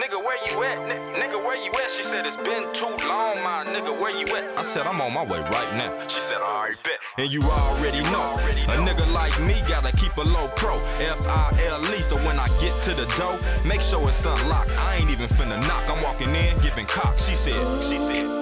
[0.00, 0.78] Nigga, where you at?
[0.90, 1.90] N- nigga, where you at?
[1.90, 4.44] She said, it's been too long, my nigga, where you at?
[4.58, 5.90] I said, I'm on my way right now.
[6.06, 6.98] She said, alright, bet.
[7.18, 8.36] And you already know,
[8.72, 10.76] a nigga like me gotta keep a low pro.
[11.00, 14.70] F-I-L-E, so when I get to the door, make sure it's unlocked.
[14.78, 15.84] I ain't even finna knock.
[15.88, 17.16] I'm walking in, giving cock.
[17.18, 17.54] She said,
[17.88, 18.35] she said.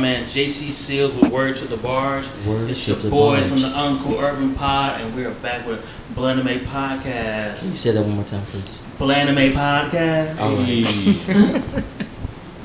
[0.00, 0.70] Man J.C.
[0.70, 2.26] Seals with Word to the Barge.
[2.46, 3.46] Word it's your boys barge.
[3.48, 5.84] from the Uncool Urban Pod, and we're back with
[6.14, 7.68] Blanime Can Podcast.
[7.70, 8.80] you say that one more time, please?
[8.98, 10.38] Blanime Podcast.
[10.40, 11.84] All right.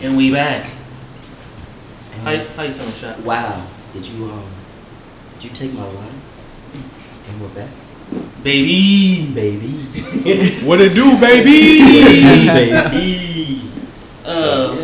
[0.04, 0.66] And we back.
[2.24, 3.20] How, how you feeling, Shot?
[3.22, 3.66] wow.
[3.94, 4.44] Did you um?
[5.36, 6.22] Did you take my line?
[7.30, 7.70] And we're back.
[8.44, 9.32] Baby.
[9.34, 9.80] Baby.
[10.68, 11.80] What it do, baby?
[12.48, 13.62] baby.
[14.26, 14.83] Uh, So, yeah.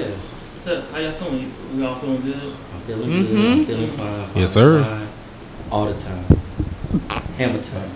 [2.02, 2.22] So how y'all feeling?
[2.22, 2.58] We all feeling good?
[2.74, 3.60] I'm feeling good.
[3.60, 4.38] I'm feeling fine, fine.
[4.42, 4.84] Yes, sir.
[4.84, 5.08] fine.
[5.72, 6.26] All the time.
[7.38, 7.92] Hammer time.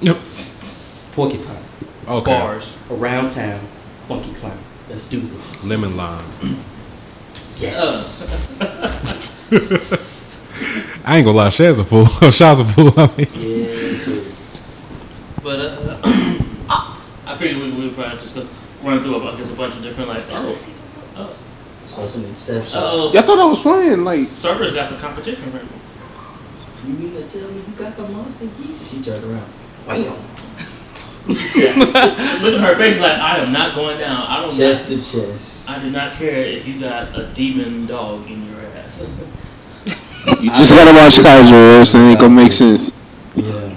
[0.00, 0.18] Yep.
[1.12, 1.56] Porcupine.
[2.08, 2.30] Okay.
[2.30, 2.78] Bars.
[2.90, 3.60] Around town.
[4.08, 4.58] Funky clown.
[4.88, 5.64] Let's do this.
[5.64, 6.24] Lemon lime.
[7.58, 8.48] Yes.
[11.04, 12.06] I ain't gonna lie, Shaz a fool.
[12.30, 12.92] Shaz a fool.
[12.96, 14.24] I mean, Yeah, so
[15.44, 15.98] But uh,
[17.26, 18.36] I figured we we would probably just
[18.82, 20.58] run through, I guess, a bunch of different like, oh,
[21.94, 22.72] so some exceptions.
[22.74, 24.26] oh, Yeah, I thought I was playing like.
[24.26, 25.68] servers got some competition for him.
[26.86, 28.90] You mean to tell me you got the monster geese?
[28.90, 29.46] She turned around.
[29.86, 30.16] Wham!
[31.28, 34.26] Look at her face, like I am not going down.
[34.26, 34.56] I don't.
[34.56, 35.70] Chest to chest.
[35.70, 39.06] I do not care if you got a demon dog in your ass.
[40.40, 42.90] You just gotta watch Kaiser, or else it ain't gonna make sense.
[43.36, 43.70] Yeah.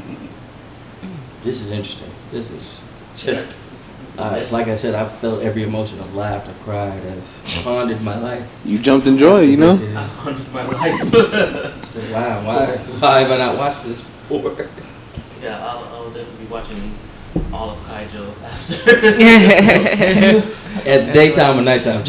[1.43, 2.09] This is interesting.
[2.31, 2.81] This is.
[4.17, 5.99] Uh, like I said, I felt every emotion.
[5.99, 8.47] I've laughed, I've cried, I've pondered my life.
[8.63, 9.73] You jumped in joy, you know.
[9.75, 10.07] I Yeah.
[10.07, 11.81] haunted my life.
[11.89, 14.51] So, wow, why, why have I not watched this before?
[15.41, 16.77] yeah, I'll, I'll definitely be watching
[17.53, 18.75] all of Keijo after.
[20.89, 22.03] At daytime or nighttime?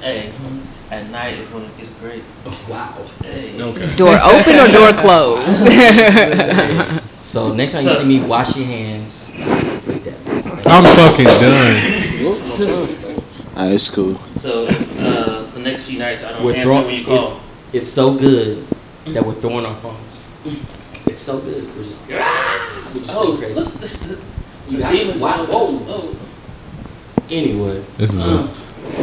[0.00, 0.32] hey,
[0.90, 2.24] at night is when it gets great.
[2.68, 2.98] wow.
[3.22, 3.54] Hey.
[3.62, 3.94] okay.
[3.96, 5.58] Door open or door closed?
[7.24, 9.70] So next time you see me, wash your hands.
[10.54, 10.66] Freak that.
[10.66, 12.02] I'm fucking done.
[13.56, 14.14] Alright, it's cool.
[14.36, 16.86] So uh, the next few nights, I don't We're answer throwing.
[16.86, 17.40] when you It's, call.
[17.72, 18.66] it's so good
[19.06, 20.18] that we're throwing our phones.
[21.06, 21.64] It's so good.
[21.76, 22.06] We're just.
[22.08, 22.18] We're
[22.94, 23.54] just Oh, going crazy.
[23.54, 24.14] look, this is the,
[24.68, 25.48] You the got demon wow, dog.
[25.48, 25.86] whoa.
[25.88, 26.16] Oh.
[27.30, 27.84] Anyway.
[27.96, 28.46] This is a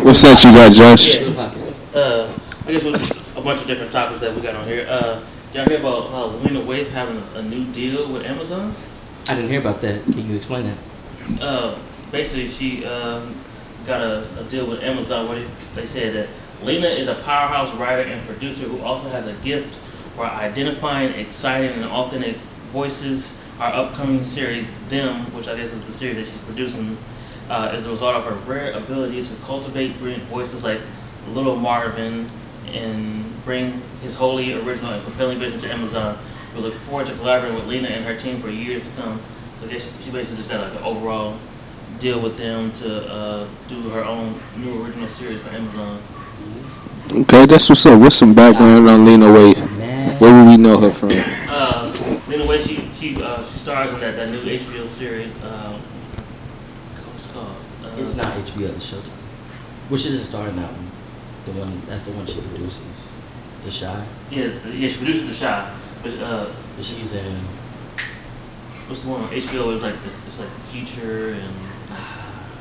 [0.04, 1.18] What's that you got, Josh?
[1.20, 2.00] Yeah.
[2.00, 2.32] Uh,
[2.68, 4.86] I guess with a bunch of different topics that we got on here.
[4.89, 5.22] Uh,
[5.52, 8.76] did y'all hear about uh, Lena Waithe having a new deal with Amazon?
[9.28, 10.04] I didn't hear about that.
[10.04, 10.78] Can you explain that?
[11.42, 11.78] Uh,
[12.12, 13.36] basically, she um,
[13.86, 16.30] got a, a deal with Amazon where they said that
[16.64, 19.74] Lena is a powerhouse writer and producer who also has a gift
[20.16, 22.36] for identifying exciting and authentic
[22.72, 23.36] voices.
[23.60, 26.98] Our upcoming series, Them, which I guess is the series that she's producing,
[27.50, 30.80] uh, is a result of her rare ability to cultivate brilliant voices like
[31.30, 32.30] Little Marvin
[32.68, 36.18] and bring his wholly original and compelling vision to Amazon.
[36.56, 39.22] We look forward to collaborating with Lena and her team for years to come.
[39.60, 41.38] So I guess she basically just got like an overall
[41.99, 46.01] deal with them to uh, do her own new original series for Amazon.
[47.12, 47.99] Okay, that's what's up.
[47.99, 50.20] What's some background on Lena Waithe?
[50.20, 51.10] Where would we know her from?
[51.12, 51.91] Uh,
[52.28, 55.34] Lena Waithe, she she uh, she stars in that, that new HBO series.
[55.43, 57.55] Uh, what's it called?
[57.84, 59.10] Uh, It's not HBO, it's Showtime.
[59.89, 60.91] Which is starting that one.
[61.45, 62.80] The one that's the one she produces.
[63.66, 64.05] The Chi.
[64.32, 67.36] Yeah, yeah, she produces The Chi, but uh, But she's in
[68.90, 69.74] what's the one on HBO?
[69.74, 71.54] It's like the, it's like the future and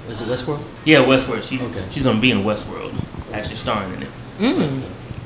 [0.08, 0.62] was it Westworld?
[0.84, 1.42] yeah, Westworld.
[1.42, 1.84] She's Okay.
[1.90, 2.94] she's gonna be in Westworld,
[3.32, 4.08] actually starring in it.
[4.38, 4.82] Mm.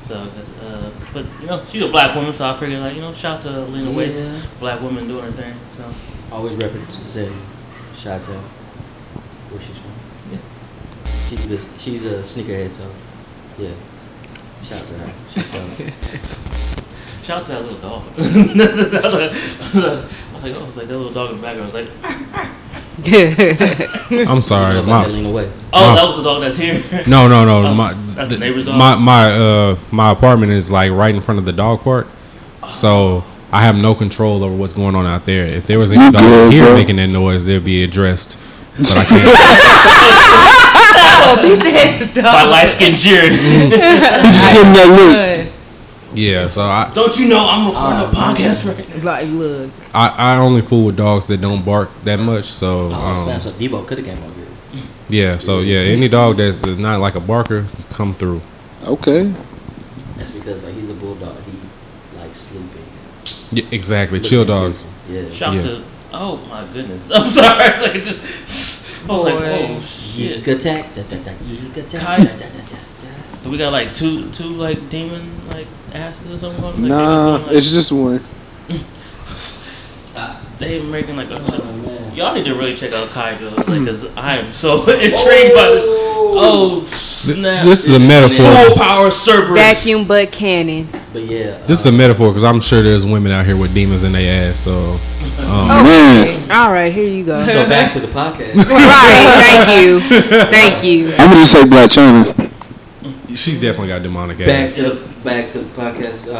[0.07, 3.13] So, uh, but you know, she's a black woman, so I figured like you know,
[3.13, 5.53] shout out to Lena Waithe, black woman doing her thing.
[5.69, 5.83] So
[6.31, 7.37] Always representing
[7.95, 8.35] shout Town.
[8.35, 9.91] Where she's from.
[10.31, 10.39] Yeah.
[11.05, 11.61] She's good.
[11.79, 12.83] She's a sneakerhead, so
[13.57, 13.69] yeah.
[14.63, 15.13] Shout out to her.
[15.33, 16.85] She's dope.
[17.23, 18.03] shout out to that little dog.
[20.43, 21.71] I was like, I was like, oh, it's like that little dog in the background.
[21.71, 21.89] I was like,
[24.29, 24.75] I'm sorry.
[24.75, 25.51] You know about My, that Lena Waithe.
[25.73, 25.95] oh, No.
[25.95, 27.03] that was the dog that's here.
[27.07, 27.63] no, no, no.
[27.67, 28.77] Oh, my that's the- the neighbor's dog?
[28.77, 32.07] my my uh my apartment is like right in front of the dog park,
[32.71, 35.45] so I have no control over what's going on out there.
[35.45, 36.75] If there was any dog good, here bro.
[36.75, 38.37] making that noise, they'd be addressed.
[38.77, 39.23] But I can't.
[42.15, 43.33] By light skinned Jared.
[43.33, 44.89] You just give him that
[46.13, 49.71] Yeah, so I, Don't you know I'm recording Oh, a podcast right Like, look.
[49.93, 52.45] I I only fool with dogs that don't bark that much.
[52.45, 53.41] So Oh, um.
[53.41, 54.83] So Debo could have came over here.
[55.09, 58.41] yeah, so yeah, any dog that's not like a barker, come through.
[58.85, 59.33] Okay.
[60.17, 61.35] That's because like he's a bulldog.
[61.45, 62.69] He likes sleeping.
[63.51, 64.19] Yeah, exactly.
[64.19, 64.85] Looking Chill dogs.
[65.09, 65.29] Yeah.
[65.31, 65.61] Shout Yeah.
[65.61, 65.83] to
[66.13, 67.09] oh my goodness.
[67.15, 67.63] I'm sorry.
[67.65, 69.67] It's like it just I was like, Boy.
[69.77, 70.37] oh shit.
[70.37, 70.93] Yeek attack.
[70.93, 72.01] Da, da, da, yeek attack.
[72.01, 73.43] Kai- Da, da, da, da, da.
[73.43, 76.83] Do we got like two two like demon like asses or something?
[76.83, 78.21] Like, Nah, they it's just just one.
[78.67, 78.83] doing,
[80.15, 82.15] like, they making like a Oh, man.
[82.15, 85.83] y'all need to really check out Keijo because I am so intrigued by this.
[86.35, 87.63] Oh snap!
[87.65, 88.37] This is a metaphor.
[88.65, 89.53] full power Cerberus.
[89.83, 90.87] Vacuum butt cannon.
[91.11, 91.57] But yeah.
[91.67, 94.49] This is a metaphor because I'm sure there's women out here with demons in their
[94.49, 94.55] ass.
[94.57, 94.71] So
[95.45, 97.43] um, Man, All right, here you go.
[97.43, 98.55] So back to the podcast.
[98.55, 99.37] right,
[99.67, 99.99] thank you,
[100.49, 101.11] thank you.
[101.13, 102.42] I'm gonna just say Blac Chyna.
[103.35, 104.47] She's definitely got demonic ass.
[104.47, 106.27] Back to the back to the podcast.
[106.33, 106.37] Uh,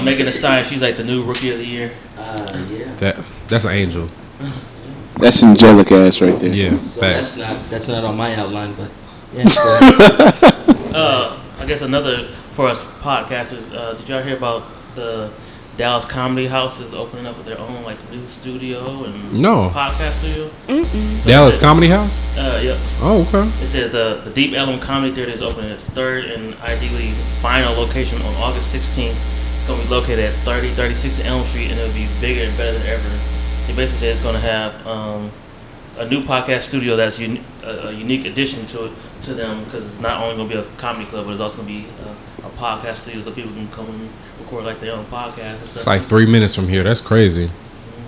[0.00, 1.90] Uh, Megan Thee Stallion, she's like the new rookie of the year.
[2.18, 2.94] uh, yeah.
[2.96, 3.16] That
[3.48, 4.08] that's an angel.
[5.18, 6.54] That's angelic ass right there.
[6.54, 8.90] Yeah, So that's not that's not on my outline, but
[9.34, 9.44] yeah.
[10.92, 13.72] Uh, I guess another for us podcasters.
[13.72, 14.64] Uh, did y'all hear about
[14.96, 15.30] the
[15.76, 19.70] Dallas Comedy House is opening up with their own like new studio and No.
[19.72, 20.50] podcast studio?
[21.24, 22.36] Dallas Comedy House.
[22.36, 22.76] Uh, yep.
[23.00, 23.46] Oh, okay.
[23.46, 27.08] It says the, the Deep Ellum Comedy Theater is opening its third and ideally
[27.40, 29.08] final location on August 16th.
[29.16, 32.76] It's going to be located at 3036 Elm Street and it'll be bigger and better
[32.76, 33.08] than ever.
[33.70, 35.30] It basically is going to have um,
[36.00, 38.92] a new podcast studio that's uni- a, a unique addition to it,
[39.22, 41.62] to them because it's not only going to be a comedy club, but it's also
[41.62, 41.94] going to be
[42.42, 44.08] a, a podcast studio so people can come and
[44.40, 45.76] record like their own podcast and stuff.
[45.76, 46.82] It's like three minutes from here.
[46.82, 47.50] That's crazy.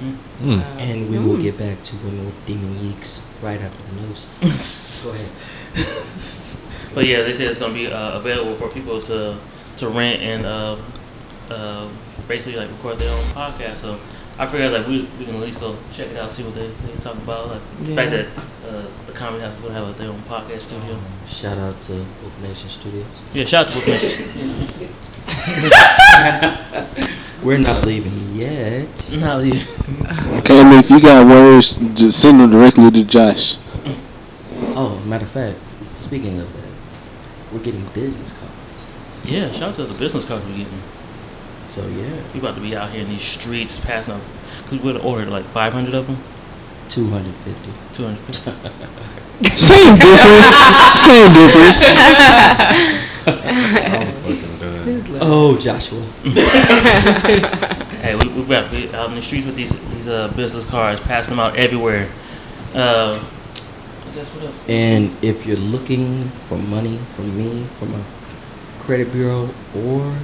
[0.00, 0.16] Mhm.
[0.42, 0.62] Mm.
[0.78, 4.26] and we will get back to women with demon yeeks right after the news.
[5.04, 5.30] Go ahead.
[6.94, 9.36] But yeah, they said it's gonna be uh, available for people to
[9.78, 10.76] to rent and uh,
[11.50, 11.88] uh,
[12.28, 13.76] basically like record their own podcast.
[13.78, 13.98] So
[14.42, 16.66] I figured like we, we can at least go check it out, see what they
[16.66, 17.46] they talk about.
[17.46, 18.26] Like the fact that
[18.66, 20.98] uh, the comedy house is gonna have their own podcast studio.
[21.28, 23.22] Shout out to Wolf Nation Studios.
[23.32, 24.26] Yeah, shout out to Wolf Nation.
[27.44, 28.88] We're not leaving yet.
[29.12, 29.62] No, yeah.
[30.38, 33.58] Okay, I mean, if you got words, just send them directly to Josh.
[34.74, 35.58] Oh, matter of fact,
[35.98, 38.54] speaking of that, we're getting business cards.
[39.24, 40.82] yeah, shout out to the business cards we're getting.
[41.72, 44.20] So yeah, We about to be out here in these streets passing out.
[44.64, 46.18] Cause we would have ordered like 500 of them,
[46.90, 47.72] two hundred fifty.
[47.94, 48.18] 200.
[49.58, 51.00] Same difference.
[51.00, 51.82] Same difference.
[55.24, 56.02] Oh, Joshua.
[58.02, 60.64] Hey, we, we got to be out in the streets with these these uh, business
[60.66, 62.08] cards, passing them out everywhere.
[62.74, 64.60] Uh, I guess what else?
[64.68, 68.02] And if you're looking for money from me, from a
[68.82, 70.14] credit bureau or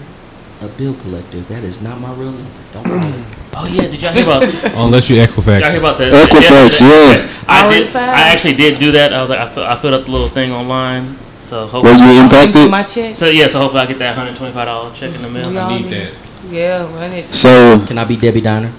[0.60, 2.50] a bill collector, that is not my real number.
[2.72, 3.24] Don't bother.
[3.60, 4.42] Oh yeah, did y'all hear about?
[4.76, 5.60] Unless you Equifax.
[5.62, 6.12] y'all hear about that?
[6.12, 7.42] Equifax, yeah.
[7.48, 7.96] I did.
[7.96, 9.12] I actually did do that.
[9.12, 11.16] I was like, I, fill, I filled up the little thing online.
[11.42, 12.70] So hopefully, Were hopefully, you impacted?
[12.70, 13.16] My check.
[13.16, 15.50] so yeah, so hopefully I get that hundred twenty five dollar check in the mail.
[15.50, 16.12] We I all need that.
[16.50, 17.28] Yeah, run it.
[17.30, 18.70] So, Can I be Debbie Downer,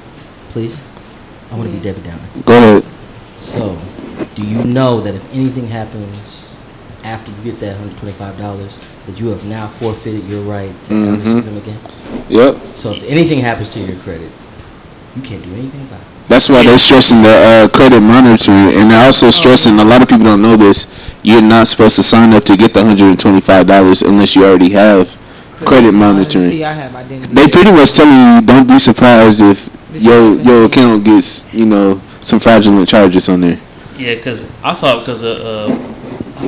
[0.52, 0.78] please?
[1.52, 2.22] I want to be Debbie Downer.
[2.46, 2.84] go ahead.
[3.40, 3.78] So,
[4.36, 6.56] do you know that if anything happens
[7.04, 8.78] after you get that $125,
[9.10, 11.80] that you have now forfeited your right to ever see them again?
[12.30, 12.56] Yep.
[12.76, 14.32] So, if anything happens to your credit,
[15.16, 16.08] you can't do anything about it.
[16.28, 19.80] That's why they're stressing the uh, credit monitoring, and they're also stressing.
[19.80, 20.86] A lot of people don't know this.
[21.24, 24.46] You're not supposed to sign up to get the hundred and twenty-five dollars unless you
[24.46, 25.10] already have
[25.66, 26.52] credit monitoring.
[26.52, 27.34] See, I have identity.
[27.34, 32.00] They pretty much telling you don't be surprised if your your account gets you know
[32.22, 33.60] some fraudulent charges on there.
[33.98, 35.99] Yeah, because I saw it because of, uh, I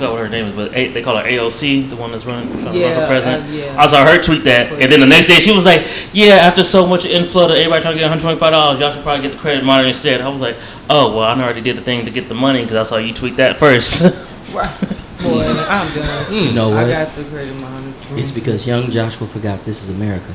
[0.02, 2.50] forgot what her name is, but a, they call her AOC, the one that's running,
[2.62, 3.44] trying to run for president.
[3.44, 3.76] uh, yeah.
[3.80, 6.64] I saw her tweet that, and then the next day she was like, "Yeah, after
[6.64, 9.38] so much inflow to everybody trying to get 125 dollars, y'all should probably get the
[9.40, 10.56] credit monitor instead." I was like,
[10.90, 13.14] "Oh, well, I already did the thing to get the money because I saw you
[13.14, 14.02] tweet that first.
[14.52, 16.34] Boy, I'm done.
[16.34, 16.90] You know I what?
[16.90, 17.94] got the credit monitor.
[18.18, 20.34] It's because young Joshua forgot this is America.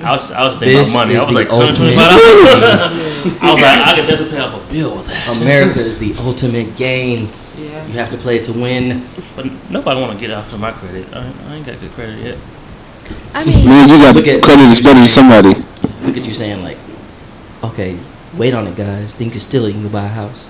[0.00, 1.14] I was, I was thinking This about money.
[1.14, 3.42] is I was the like, ultimate- 125 dollars.
[3.42, 5.36] I was like, I could definitely pay off a bill with that.
[5.42, 7.28] America is the ultimate game.
[7.58, 7.86] Yeah.
[7.86, 9.06] You have to play it to win.
[9.36, 11.06] But nobody want to get off of my credit.
[11.12, 12.38] I, I ain't got good credit yet.
[13.34, 15.54] I mean, Man, you got Look at- credit is better than somebody.
[16.02, 16.78] Look at you saying like,
[17.64, 17.98] okay,
[18.36, 19.12] wait on it, guys.
[19.14, 19.74] Think you can steal it.
[19.74, 20.46] You can buy a house.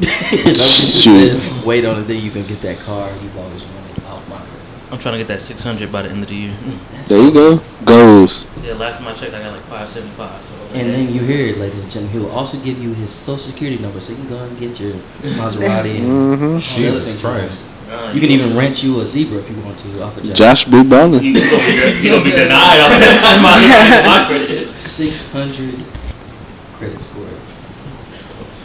[0.00, 1.40] Is that what you Shoot.
[1.40, 1.64] said?
[1.64, 4.92] Wait on it, then you can get that car you've always wanted off my credit.
[4.92, 6.54] I'm trying to get that 600 by the end of the year.
[7.06, 7.60] There you go.
[7.84, 8.46] Goals.
[8.74, 10.44] Yeah, last time I checked, I got like 575.
[10.44, 13.10] So And then you hear it, ladies and gentlemen, he will also give you his
[13.10, 14.92] social security number so you can go and get your
[15.38, 16.44] Maserati and Mm-hmm.
[16.44, 17.66] all the other Jesus Christ.
[17.90, 20.34] Uh, You can even rent you a zebra if you want to off a job.
[20.36, 21.22] Josh Big Ballin.
[21.22, 24.74] You, you gonna be, de- you gonna be denied off that my, my credit.
[24.74, 25.74] 600
[26.78, 27.24] credit score.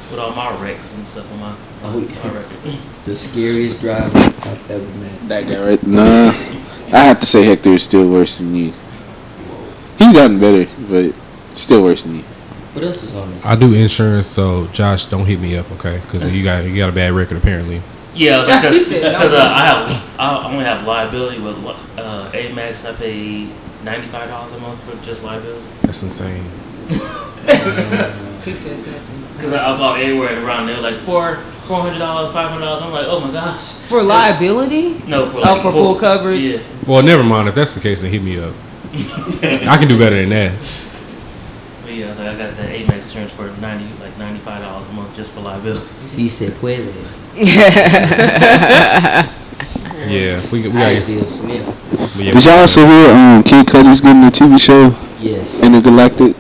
[0.10, 2.80] With all my wrecks and stuff on my, Oh, my record.
[3.06, 5.28] the scariest driver I've ever met.
[5.30, 5.84] That guy right?
[5.86, 6.32] Nah.
[6.92, 8.74] I have to say Hector is still worse than you.
[10.00, 11.14] He's gotten better, but
[11.56, 12.22] still worse than me.
[12.74, 13.46] What else is on this?
[13.46, 16.00] I do insurance, so Josh, don't hit me up, okay?
[16.06, 17.82] Because you got you got a bad record apparently.
[18.16, 19.12] Yeah, He said no.
[19.20, 21.58] because uh, I have I only have liability with
[21.98, 22.86] uh, Amex.
[22.90, 23.48] I pay
[23.84, 25.64] ninety five dollars a month for just liability.
[25.84, 26.44] That's insane.
[26.90, 26.96] He
[28.54, 31.36] said that's Because I, I bought everywhere and around there like four
[31.68, 32.82] four hundred dollars, five hundred dollars.
[32.82, 33.74] I'm like, oh my gosh.
[33.90, 35.00] For liability?
[35.08, 36.40] No, for Oh, like for full coverage?
[36.42, 36.62] Yeah.
[36.88, 37.48] Well, never mind.
[37.50, 38.54] If that's the case, then hit me up.
[38.94, 40.52] I can do better than that.
[41.84, 44.62] But yeah, I was like, I got that Amex insurance for ninety like ninety five
[44.62, 45.86] dollars a month just for liability.
[46.00, 46.94] Si se puede.
[50.08, 51.08] Yeah, we we I got.
[51.08, 52.16] Bill Smith.
[52.18, 55.46] yeah, Did y'all also hear um, Kid Cudi's getting a TV show, Yes.
[55.62, 56.34] Entergalactic?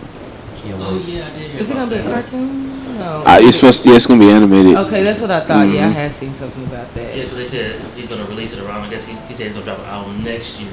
[0.63, 1.55] Can't Oh yeah, I did.
[1.61, 2.97] Is it gonna be a cartoon?
[2.97, 3.23] No.
[3.25, 4.75] Uh, it's supposed to, yeah, it's gonna be animated.
[4.75, 5.67] okay, that's what I thought.
[5.67, 5.93] Yeah, I Mhm.
[5.93, 7.15] had seen something about that.
[7.15, 8.85] Yeah, 'cause they said he's gonna release it around.
[8.85, 10.71] I guess he, he said he's gonna drop an album next year.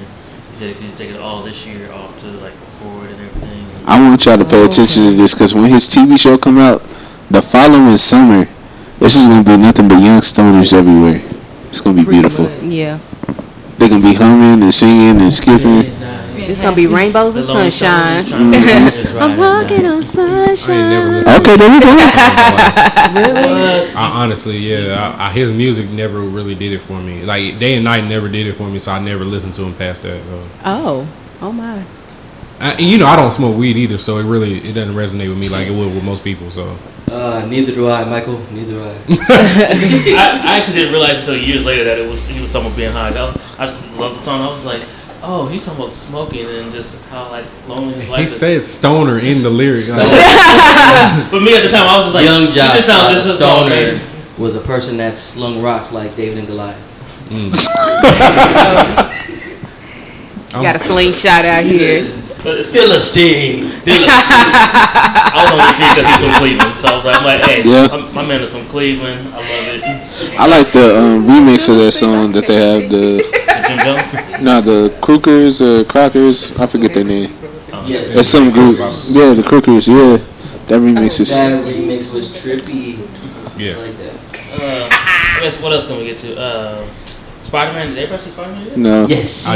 [0.57, 3.67] He said he's taking all this year off to like record and everything.
[3.77, 6.39] And I want y'all to pay oh, attention to this because when his TV show
[6.39, 6.81] come out,
[7.31, 8.49] the following summer,
[8.99, 11.21] it's just gonna be nothing but young stoners everywhere.
[11.69, 12.45] It's gonna be Pretty beautiful.
[12.45, 12.63] much.
[12.63, 12.99] Yeah.
[13.77, 15.93] They're gonna be humming and singing and skipping.
[16.49, 18.25] It's gonna be rainbows and sunshine.
[18.25, 18.59] Stoners trying to
[19.03, 21.41] just ride I'm walking on I ain't never sunshine.
[21.41, 21.97] Okay, there we go.
[23.07, 23.93] Really?
[23.95, 27.23] I, honestly, yeah, I, I, his music never really did it for me.
[27.23, 29.75] Like day and night never did it for me, so I never listened to him
[29.75, 30.23] past that.
[30.25, 30.43] So.
[30.65, 31.09] Oh.
[31.41, 31.85] Oh my.
[32.59, 35.29] I, and you know, I don't smoke weed either, so it really it doesn't resonate
[35.29, 36.51] with me like it would with most people.
[36.51, 36.77] So
[37.11, 38.39] Uh, neither do I, Michael.
[38.53, 38.95] Neither do I.
[39.09, 42.77] I, I actually didn't realize until years later that it was he was talking about
[42.77, 43.09] being high.
[43.09, 44.43] I, was, I just loved the song.
[44.43, 44.83] I was like,
[45.27, 48.37] oh, he's talking about smoking and just how like lonely his life he is.
[48.39, 49.91] said stoner in the lyrics.
[49.91, 49.99] Like,
[51.31, 53.27] But me at the time, I was just like, Young he Josh just sounds just
[53.27, 54.01] so Stoner amazing.
[54.39, 56.83] was a person that slung rocks like David and Goliath.
[60.57, 62.05] You got a slingshot out here.
[62.43, 63.73] But it's Philistine.
[63.85, 67.63] I was on the because he's from Cleveland, so I was like, I'm like, hey,
[67.65, 67.89] Yeah.
[67.91, 69.35] I'm- my man is from Cleveland.
[69.35, 69.83] I love it.
[70.41, 72.89] I like the um, remix of that song that they have.
[72.89, 74.43] The Jim Jones.
[74.43, 76.57] no, the Crookers or Crockers.
[76.59, 77.33] I forget their name.
[77.87, 78.17] Yes.
[78.17, 78.79] It's some group.
[78.79, 79.87] Yeah, the Crookers.
[79.87, 80.17] Yeah,
[80.67, 81.31] that remix is.
[81.31, 82.99] That remix was trippy.
[83.55, 83.87] I yes.
[83.87, 84.61] like that.
[84.61, 86.39] Uh, I guess what else can we get to?
[86.39, 86.87] Uh,
[87.43, 87.89] Spider Man.
[87.91, 88.83] Did everybody see Spider Man?
[88.83, 89.07] No.
[89.07, 89.47] Yes.
[89.49, 89.55] I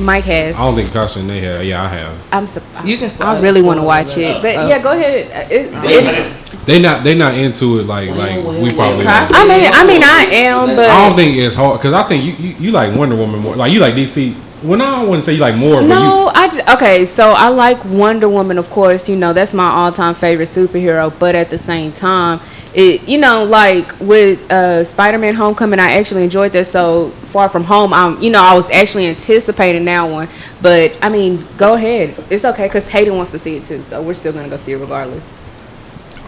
[0.00, 0.04] No.
[0.04, 0.56] Mike has.
[0.56, 1.64] I don't think Caution they have.
[1.64, 2.16] Yeah, I have.
[2.32, 2.46] I'm.
[2.48, 4.22] Su- You can I really want to watch it.
[4.22, 4.68] it, but Oh.
[4.68, 5.50] yeah, go ahead.
[5.52, 9.04] It, I it, guess- They not they not into it like like we probably.
[9.06, 12.24] I mean, I mean, I am, but I don't think it's hard because I think
[12.24, 13.54] you, you you like Wonder Woman more.
[13.54, 14.34] Like you like DC.
[14.62, 17.04] Well, no, I don't want to say you like more, but no, I just, okay.
[17.04, 19.10] So I like Wonder Woman, of course.
[19.10, 21.12] You know, that's my all-time favorite superhero.
[21.18, 22.40] But at the same time,
[22.72, 26.66] it you know, like with uh, Spider-Man: Homecoming, I actually enjoyed that.
[26.66, 30.30] So Far From Home, I'm you know, I was actually anticipating that one.
[30.62, 32.14] But I mean, go ahead.
[32.30, 34.72] It's okay because Hayden wants to see it too, so we're still gonna go see
[34.72, 35.33] it regardless.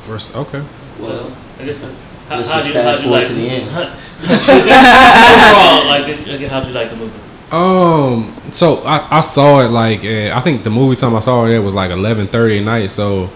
[0.08, 0.40] You.
[0.40, 0.62] Okay.
[1.00, 1.30] Well,
[1.60, 1.84] I guess.
[1.84, 1.94] uh,
[2.28, 3.68] How, Let's how'd just you, fast how'd you forward like to the end.
[4.56, 7.20] Overall, like, again, how'd you like the movie?
[7.52, 8.34] Um.
[8.52, 11.54] So I, I saw it like uh, I think the movie time I saw it
[11.54, 12.86] at was like eleven thirty at night.
[12.90, 13.30] So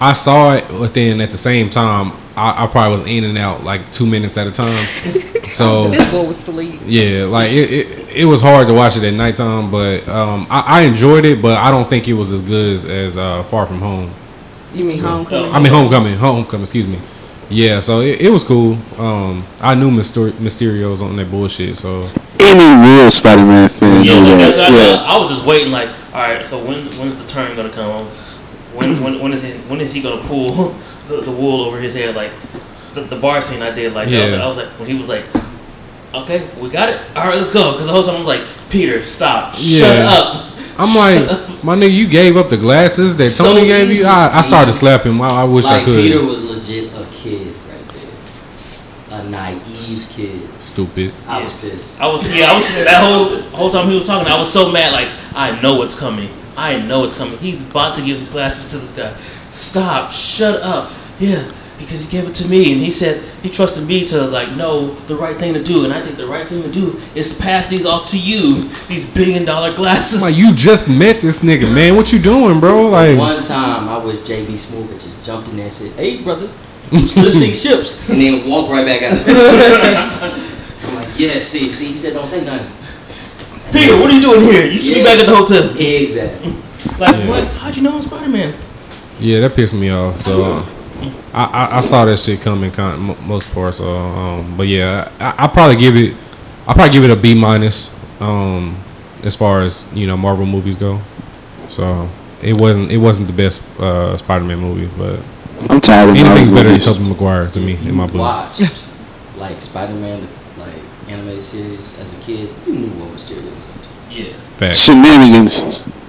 [0.00, 3.36] I saw it, but then at the same time I, I probably was in and
[3.36, 4.68] out like two minutes at a time.
[5.44, 6.80] so This boy was asleep.
[6.86, 10.60] yeah, like it, it, it was hard to watch it at nighttime, but um, I,
[10.60, 13.66] I enjoyed it, but I don't think it was as good as, as uh, Far
[13.66, 14.10] From Home.
[14.74, 15.52] You mean So- Homecoming?
[15.52, 16.98] I mean Homecoming, Homecoming, excuse me.
[17.48, 18.78] Yeah, so it, it was cool.
[18.96, 22.08] Um, I knew Myster- Mysterio was on that bullshit, so
[22.38, 24.70] Any real Spider-Man fan Yeah, know like, that's.
[24.70, 25.02] I, Yeah.
[25.02, 28.06] I was just waiting, like, all right, so when when's the turn gonna come?
[28.74, 30.74] When when when is he when is he gonna pull
[31.08, 32.14] the, the wool over his head?
[32.14, 32.30] Like
[32.94, 34.94] the, the bar scene I did, like I, was like I was like when he
[34.96, 35.24] was like,
[36.14, 37.72] okay, we got it, all right, let's go.
[37.72, 40.46] Because the whole time I was like, Peter, stop, shut up.
[40.78, 44.04] I'm like, my nigga, you gave up the glasses that So Tony gave you.
[44.04, 45.22] I, I started slapping him.
[45.22, 46.02] I, I wish like I could.
[46.02, 49.20] Peter was legit a kid right there.
[49.20, 50.48] A naive kid.
[50.60, 51.12] Stupid.
[51.26, 52.00] I was pissed.
[52.00, 54.70] I was yeah, I was that whole whole time he was talking, I was so
[54.70, 54.92] mad.
[54.92, 56.30] Like I know what's coming.
[56.56, 57.38] I know it's coming.
[57.38, 59.16] He's about to give his glasses to this guy.
[59.50, 60.10] Stop.
[60.10, 60.92] Shut up.
[61.18, 61.50] Yeah,
[61.80, 64.94] because he gave it to me, and he said he trusted me to like know
[65.08, 67.42] the right thing to do, and I think the right thing to do is to
[67.42, 68.68] pass these off to you.
[68.86, 70.22] These billion dollar glasses.
[70.22, 71.96] Like, you just met this nigga, man.
[71.96, 72.88] What you doing, bro?
[72.88, 76.22] Like, One time I was JB Smoove and just jumped in there and said, Hey
[76.22, 76.48] brother,
[76.92, 79.18] I'm slip sink ships and then walk right back out.
[80.84, 82.70] I'm like, yeah, see, see, he said don't say nothing.
[83.72, 84.66] Peter, what are you doing here?
[84.66, 85.76] You should be back at the hotel.
[85.78, 86.52] Exactly.
[86.98, 87.28] Like Yeah.
[87.28, 87.56] what?
[87.58, 88.54] How'd you know I'm Spider Man?
[89.20, 90.22] yeah, that pissed me off.
[90.22, 90.66] So uh,
[91.32, 93.78] I, I, I saw that shit coming, con- most parts.
[93.78, 96.14] So, um, but yeah, I, I probably give it.
[96.66, 97.90] I probably give it a B minus.
[98.20, 98.76] Um,
[99.22, 101.00] as far as you know, Marvel movies go.
[101.68, 102.08] So
[102.42, 105.20] it wasn't it wasn't the best uh, Spider-Man movie, but
[105.70, 106.86] I'm tired of anything's Marvel better than movies.
[106.86, 108.16] Tobey Maguire to me in my book.
[108.16, 108.86] Watched
[109.36, 110.26] like Spider-Man,
[110.58, 110.74] like
[111.08, 112.50] animated series as a kid.
[112.66, 114.14] You knew what Mysterio was up to.
[114.14, 114.32] Yeah.
[114.58, 114.78] Facts.
[114.78, 115.62] Shenanigans.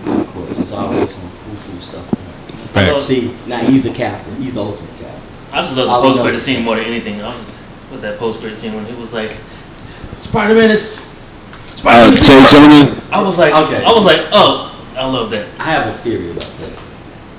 [0.06, 1.31] Of course, there's always some foo-foo stuff.
[2.74, 3.04] Facts.
[3.04, 4.36] See, now he's a captain.
[4.42, 5.22] He's the ultimate captain.
[5.52, 7.22] I just love the I post credit scene more than anything.
[7.22, 7.58] I was just
[7.92, 9.36] with that post credit scene when he was like,
[10.20, 12.24] Spider Man is Uh, Spider Man.
[12.24, 13.02] Jay Jonah.
[13.12, 13.84] I was like, Okay.
[13.84, 15.48] I was like, oh, I love that.
[15.60, 16.80] I have a theory about that.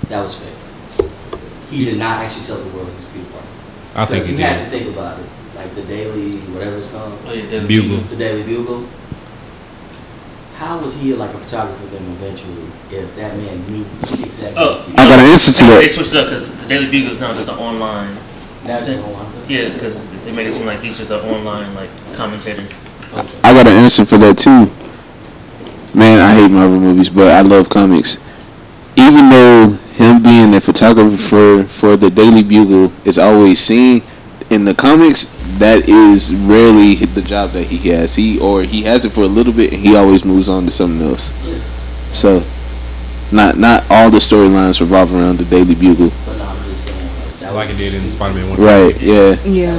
[0.08, 1.08] That was fake.
[1.70, 3.46] He did not actually tell the world he was Peter Parker.
[3.94, 5.26] I think Because he you had to think about it.
[5.56, 7.98] like the Daily, whatever it's called, Oh yeah, Daily Bugle.
[7.98, 8.86] the Daily Bugle.
[10.62, 12.62] How was he like a photographer then eventually
[12.96, 14.54] if that man knew exactly?
[14.56, 15.90] Oh, I got an answer to They that.
[15.90, 18.14] switched it up because the Daily Bugle is now just an online.
[18.64, 19.26] Now it's just online.
[19.48, 22.62] Yeah, because they make it seem like he's just an online like commentator.
[22.62, 23.38] Okay.
[23.42, 24.70] I got an answer for that too.
[25.98, 28.18] Man, I hate Marvel movies, but I love comics.
[28.94, 34.00] Even though him being a photographer for, for the Daily Bugle is always seen
[34.48, 35.24] in the comics,
[35.62, 38.16] that is rarely the job that he has.
[38.16, 40.72] He or he has it for a little bit and he always moves on to
[40.72, 41.30] something else.
[42.18, 42.42] So,
[43.30, 46.10] not not all the storylines revolve around the Daily Bugle.
[46.26, 46.90] But no, I'm just.
[47.42, 48.58] Like, it did in Spider-Man One.
[48.58, 49.00] Right?
[49.00, 49.36] Yeah.
[49.44, 49.78] Yeah.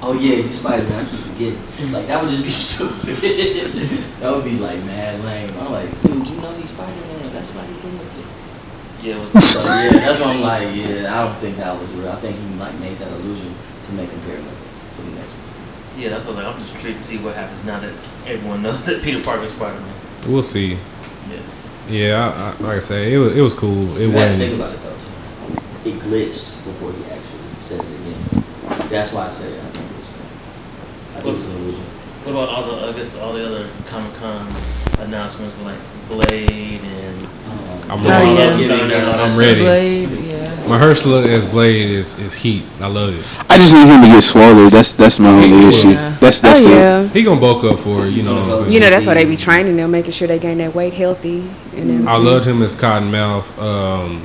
[0.00, 1.04] Oh yeah, he's Spider Man.
[1.04, 1.92] I keep forgetting.
[1.92, 3.20] Like that would just be stupid.
[4.20, 5.50] that would be like mad lame.
[5.60, 7.30] I'm like, dude, you know he's Spider Man.
[7.30, 7.77] That's why he's doing it.
[9.02, 12.10] Yeah, with, So yeah, that's why I'm like, yeah, I don't think that was real.
[12.10, 14.56] I think he like made that illusion to make him paranoid
[14.96, 16.00] for the next one.
[16.00, 17.92] yeah, that's what I'm like, I'm just intrigued to see what happens now that
[18.26, 19.94] everyone knows that Peter Parker is Spider Man.
[20.26, 20.72] We'll see.
[21.30, 21.40] Yeah.
[21.88, 23.96] Yeah, I, I, like I say, it was it was cool.
[23.96, 24.60] It You had to think wasn't.
[24.60, 25.90] about it though.
[25.90, 25.90] Too.
[25.90, 28.88] It glitched before he actually said it again.
[28.90, 29.58] That's why I said it.
[29.62, 30.08] I think it was.
[31.16, 31.84] I think it was an illusion.
[32.24, 34.46] What about all the I guess all the other Comic Con
[34.98, 35.78] announcements with like
[36.10, 37.28] Blade and
[37.90, 38.58] I'm Dark ready.
[38.66, 39.60] Giving, uh, I'm ready.
[39.60, 40.56] Blade, yeah.
[40.66, 42.64] Mahershala as Blade is is heat.
[42.80, 43.24] I love it.
[43.50, 44.72] I just need him to get swallowed.
[44.72, 45.68] That's that's my only Yeah.
[45.68, 45.92] issue.
[46.20, 46.74] That's that's oh it.
[46.74, 47.08] yeah.
[47.08, 48.34] He gonna bulk up for you know.
[48.34, 48.72] what I'm saying?
[48.72, 51.40] You know that's why they be training them, making sure they gain that weight healthy
[51.74, 52.08] and everything.
[52.08, 53.46] I loved him as Cottonmouth.
[53.58, 54.22] Um,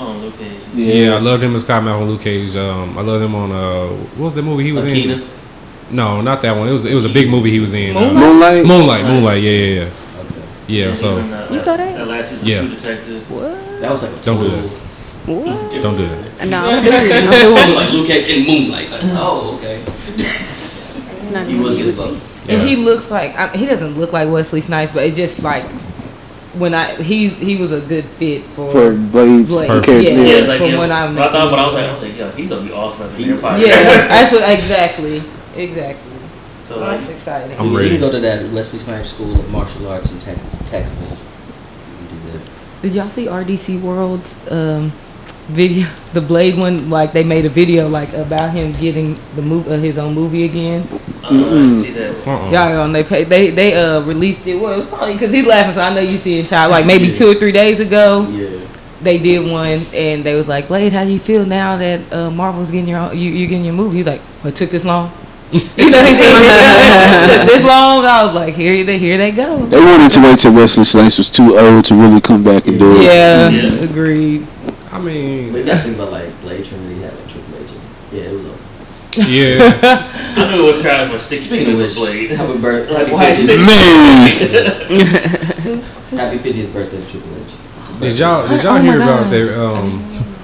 [0.00, 0.60] on Luke Cage.
[0.74, 1.14] yeah.
[1.16, 2.54] I loved him as Cottonmouth on Luke Cage.
[2.54, 5.26] Um, I loved him on uh, what was the movie he was in?
[5.90, 6.68] No, not that one.
[6.68, 7.96] It was it was a big movie he was in.
[7.96, 8.64] Uh, Moonlight.
[8.64, 9.42] Moonlight, Moonlight.
[9.42, 9.90] Yeah, yeah, yeah.
[10.72, 10.88] Okay.
[10.88, 10.94] Yeah.
[10.94, 11.96] So even, uh, You saw that?
[11.96, 12.60] That last season, Yeah.
[12.60, 13.30] True Detective.
[13.30, 13.80] What?
[13.80, 14.68] That was like a Don't do total.
[15.24, 15.82] What?
[15.82, 16.48] don't do that.
[16.48, 17.12] No, I'm doing it.
[17.12, 17.74] I'm doing it.
[17.76, 18.90] like Luke Cage in Moonlight.
[18.90, 19.82] Like, oh, okay.
[20.08, 21.82] It's not He was me.
[21.84, 22.20] getting bugged.
[22.48, 25.62] And he looks like I, he doesn't look like Wesley Snipes, but it's just like
[26.58, 28.68] when I he he was a good fit for.
[28.70, 29.66] For Blade's Blade.
[29.68, 30.00] character.
[30.00, 30.10] Yeah.
[30.10, 31.92] Yeah, it's like From yeah, when I'm I thought, making but I was like, I
[31.92, 33.58] was like, yeah, he's gonna be awesome as an Empire.
[33.58, 35.22] yeah, that's what exactly,
[35.54, 36.11] exactly.
[36.68, 37.58] So So that's exciting.
[37.58, 37.88] I'm you ready.
[37.90, 41.16] need to go to that Leslie Snipes School of Martial Arts and Tax Tax Evasion.
[42.00, 42.50] You can do that.
[42.82, 44.90] Did y'all see RDC World's um,
[45.48, 46.88] video, the Blade one?
[46.88, 50.44] Like they made a video like about him getting the move uh, his own movie
[50.44, 50.86] again.
[51.24, 52.26] uh, I didn't see that.
[52.26, 52.50] Uh-uh.
[52.50, 54.56] Y'all on they pay, they they uh released it.
[54.56, 56.86] Well, it was probably because he's laughing, so I know you see it shot like
[56.86, 58.26] maybe two or three days ago.
[58.30, 58.60] Yeah.
[59.02, 62.30] They did one, and they was like, Blade, how do you feel now that uh,
[62.30, 63.96] Marvel's getting your own, you you getting your movie?
[63.96, 65.10] He's like, what took this long?
[65.52, 68.04] You know, he said, "It took this long.
[68.04, 69.58] I was like, here they here they go.
[69.66, 72.78] They wanted to wait till Wesley Snipes was too old to really come back and
[72.78, 73.02] do it.
[73.04, 73.84] Yeah, Yeah.
[73.84, 74.46] agreed.
[74.90, 77.70] I mean, But you gotta think about like Blade Trinity having Triple H.
[78.12, 78.58] Yeah, it was over.
[79.30, 80.08] yeah.
[80.36, 82.30] I knew it was trying to stick Speaking of with which, Blade.
[82.30, 82.92] happy birthday.
[82.94, 83.66] Like, Happy why 50th,
[84.90, 85.82] Man,
[86.18, 88.00] happy 50th birthday to Triple H.
[88.00, 89.32] Did y'all did y'all Oh hear about God.
[89.32, 90.02] their um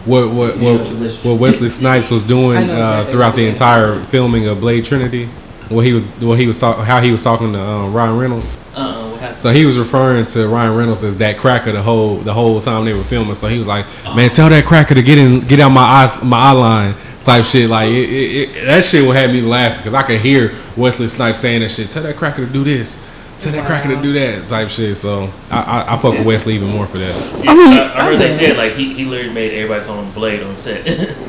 [0.08, 4.02] what what what, what you listen- what Wesley Snipes was doing uh, throughout the entire
[4.04, 5.26] filming of Blade Trinity?
[5.68, 8.58] What he was what he was talking how he was talking to um, Ryan Reynolds.
[8.74, 9.34] Uh-uh.
[9.34, 12.84] So he was referring to Ryan Reynolds as that cracker the whole the whole time
[12.84, 13.34] they were filming.
[13.34, 13.84] So he was like,
[14.14, 16.94] "Man, tell that cracker to get in, get out my eyes, my eye line."
[17.24, 20.20] Type shit like it, it, it, that shit would have me laughing because I could
[20.20, 21.90] hear Wesley Snipes saying that shit.
[21.90, 23.06] Tell that cracker to do this.
[23.38, 24.96] Tell that cracker to do that type shit.
[24.96, 27.14] So I I, I fuck with Wesley even more for that.
[27.44, 30.42] Yeah, I, I heard they said like he, he literally made everybody call him Blade
[30.42, 31.16] on set.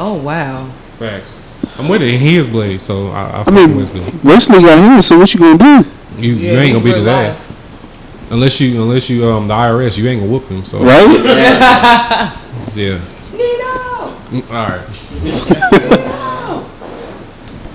[0.00, 0.70] Oh wow.
[1.00, 1.36] Facts.
[1.76, 2.18] I'm with it.
[2.20, 4.20] He is Blade, so I, I fuck mean- with Wesley.
[4.22, 5.90] Wesley got hands, so what you gonna do?
[6.22, 7.36] You, you ain't gonna beat real his life.
[7.36, 9.98] ass unless you unless you um the IRS.
[9.98, 10.64] You ain't gonna whoop him.
[10.64, 11.08] So Right?
[12.76, 13.00] yeah.
[13.32, 14.14] Nino!
[14.30, 14.86] Mm, All right.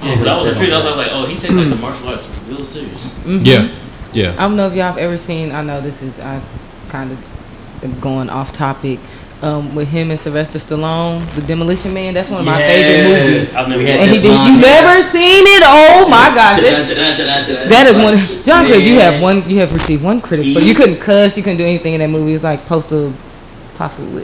[0.04, 0.74] yeah, but I was intrigued.
[0.74, 3.14] I was like, oh, he takes like the martial arts real serious.
[3.26, 3.68] Yeah.
[4.16, 4.34] Yeah.
[4.34, 5.52] I don't know if y'all have ever seen.
[5.52, 6.42] I know this is I
[6.90, 9.00] kind of going off topic.
[9.42, 12.14] Um, with him and Sylvester Stallone, The Demolition Man.
[12.14, 13.54] That's one of my favorite movies.
[13.54, 14.24] I've never had had And he that.
[14.24, 14.32] did.
[14.32, 14.82] You hair.
[14.82, 15.64] never seen it?
[15.66, 16.62] Oh my gosh!
[16.62, 18.44] That, That that is one.
[18.46, 19.44] John Craig, you have one.
[19.50, 21.36] You have received one critic, but you couldn't cuss.
[21.36, 22.32] You couldn't do anything in that movie.
[22.32, 23.12] It was like postal
[23.76, 24.24] popular.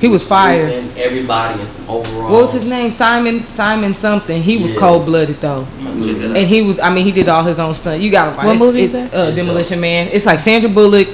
[0.00, 0.72] He, He was fired.
[0.72, 2.32] And everybody in some overalls.
[2.32, 2.92] What was his name?
[2.94, 3.46] Simon.
[3.48, 4.42] Simon something.
[4.42, 4.78] He was Yeah.
[4.80, 5.66] cold blooded though.
[5.80, 6.36] I'm gonna check that out.
[6.36, 8.00] And he was, I mean, he did all his own stunt.
[8.00, 9.12] You got to What movie is that?
[9.14, 10.08] Uh, Demolition Man.
[10.12, 11.06] It's like Sandra Bullock,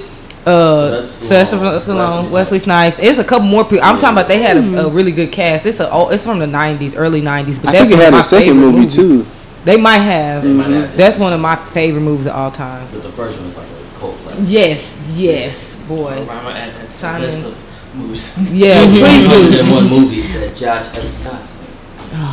[0.47, 2.99] uh, Sylvester Sylvester Stallone, Stallone, Wesley Wesley Snipes.
[3.01, 3.85] It's a couple more people.
[3.85, 4.01] I'm Yeah.
[4.01, 5.67] talking about they had a, a really good cast.
[5.67, 7.59] It's a, oh, it's from the 90s, early 90s.
[7.59, 9.27] But I that's think it had a second favorite movie too.
[9.65, 10.45] They might have.
[10.45, 10.97] They might have.
[10.97, 12.87] That's one of my favorite movies of all time.
[12.93, 14.45] But the first one was like a cult classic.
[14.47, 16.13] Yes, yes, boy.
[16.13, 17.55] I'm gonna add that to the Simon.
[17.99, 18.53] List of movies.
[18.53, 19.57] Yeah, Other please do.
[19.57, 21.63] than one movie that Josh has not seen.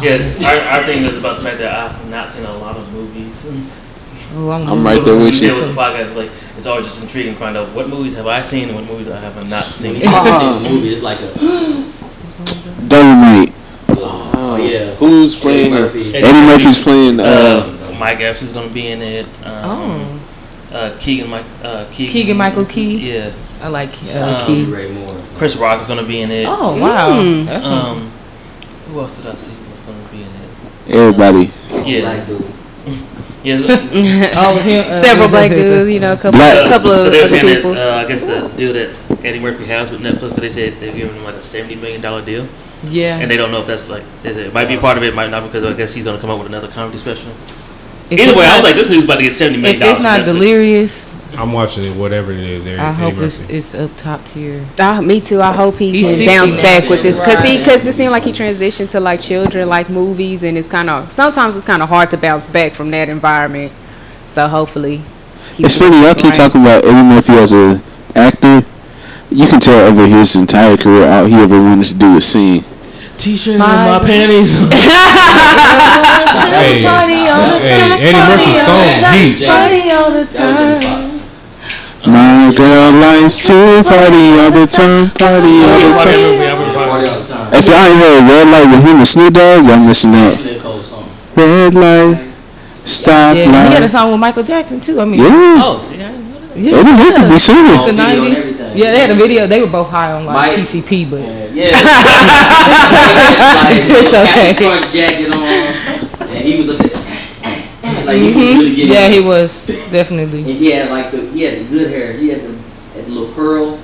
[0.01, 2.91] Yeah, our, our thing is about the fact that I've not seen a lot of
[2.93, 3.45] movies.
[4.35, 5.53] Oh, I'm, I'm right there with you.
[5.53, 8.27] with the podcast, it's like it's always just intriguing to find out what movies have
[8.27, 9.95] I seen and what movies I have not When seen.
[9.95, 11.27] you start seeing the movie, it's like a
[12.87, 13.51] Dolemite.
[13.89, 14.93] oh yeah.
[14.95, 15.73] Who's playing?
[15.73, 15.79] it?
[15.79, 16.15] Murphy.
[16.15, 17.19] Eddie Murphy's playing.
[17.19, 19.25] Uh, Uh, Mike Epps is gonna be in it.
[19.45, 20.19] Um, Oh,
[20.73, 21.45] uh, Keegan Mike.
[21.63, 23.11] Uh, Keegan, Keegan Michael Key.
[23.13, 23.31] Yeah.
[23.61, 24.65] I like Shout uh, out Key.
[24.65, 25.17] Ray Moore.
[25.35, 26.45] Chris Rock is gonna be in it.
[26.47, 27.47] Oh wow, Mm.
[27.63, 28.11] Um,
[28.87, 30.95] who else did I see was gonna be in it?
[30.99, 31.51] everybody.
[31.89, 32.01] Yeah.
[32.01, 32.45] Black dude.
[33.43, 33.55] Yeah.
[33.59, 37.11] it's- oh him, uh, Several black dudes, you know, a couple, Black- a couple of
[37.11, 37.73] they were other saying people.
[37.73, 38.89] that uh, I guess the deal that
[39.25, 41.99] Eddie Murphy has with Netflix, because they said they're giving him like a seventy million
[41.99, 42.47] dollar deal,
[42.85, 43.17] yeah.
[43.19, 45.43] and they don't know if that's like it might be part of it, might not
[45.43, 47.31] because I guess he's gonna come up with another comedy special.
[48.09, 49.95] If Either it's way, I was like, this dude's about to get seventy million dollars.
[49.95, 51.05] it's not delirious,
[51.37, 52.67] I'm watching it, whatever it is.
[52.67, 54.63] Eddie, I hope it's, it's up top tier.
[54.79, 55.41] Ah, me too.
[55.41, 58.23] I hope he He's can bounce back with this because he because it seemed like
[58.23, 61.89] he transitioned to like children like movies and it's kind of sometimes it's kind of
[61.89, 63.71] hard to bounce back from that environment.
[64.27, 65.01] So hopefully,
[65.55, 66.33] he It's funny, y'all keep right.
[66.33, 67.81] talking about Eddie Murphy as an
[68.15, 68.63] actor.
[69.31, 72.63] You can tell over his entire career, all he ever wanted to do was sing.
[73.23, 74.51] T-shirt My- and my panties.
[76.53, 76.87] Hey, hey,
[78.03, 79.45] Eddie Murphy's songs heat.
[79.47, 82.11] Party all the That was Jamie time.
[82.11, 86.75] My girl likes to party all the time, party all the time.
[86.75, 87.53] Party all the time.
[87.53, 90.31] If y'all ain't heard Red Light with him and Snoop Dogg, y'all missing out.
[90.31, 91.09] Listening to Cole song.
[91.35, 92.33] Red light,
[92.85, 94.99] stop Yeah, he had a song with Michael Jackson too.
[94.99, 96.57] I mean, Yeah, oh, see, I didn't know that.
[96.57, 96.75] yeah.
[96.77, 97.85] Eddie Murphy be singing.
[97.87, 98.52] The 90s.
[98.73, 98.83] Everything.
[98.83, 99.47] Yeah, they had a video.
[99.47, 100.67] They were both high on like Mike.
[100.67, 101.21] PCP, but
[101.53, 101.69] Yeah.
[103.95, 104.53] It's like, okay.
[104.53, 106.93] Captain Crunch jacket on, and he was up there.
[108.05, 108.91] Like he was really getting.
[108.91, 108.91] Mm-hmm.
[108.91, 110.39] yeah, he was definitely.
[110.39, 112.13] And he had like the he had the good hair.
[112.13, 112.53] He had the,
[112.93, 113.79] had the little curl,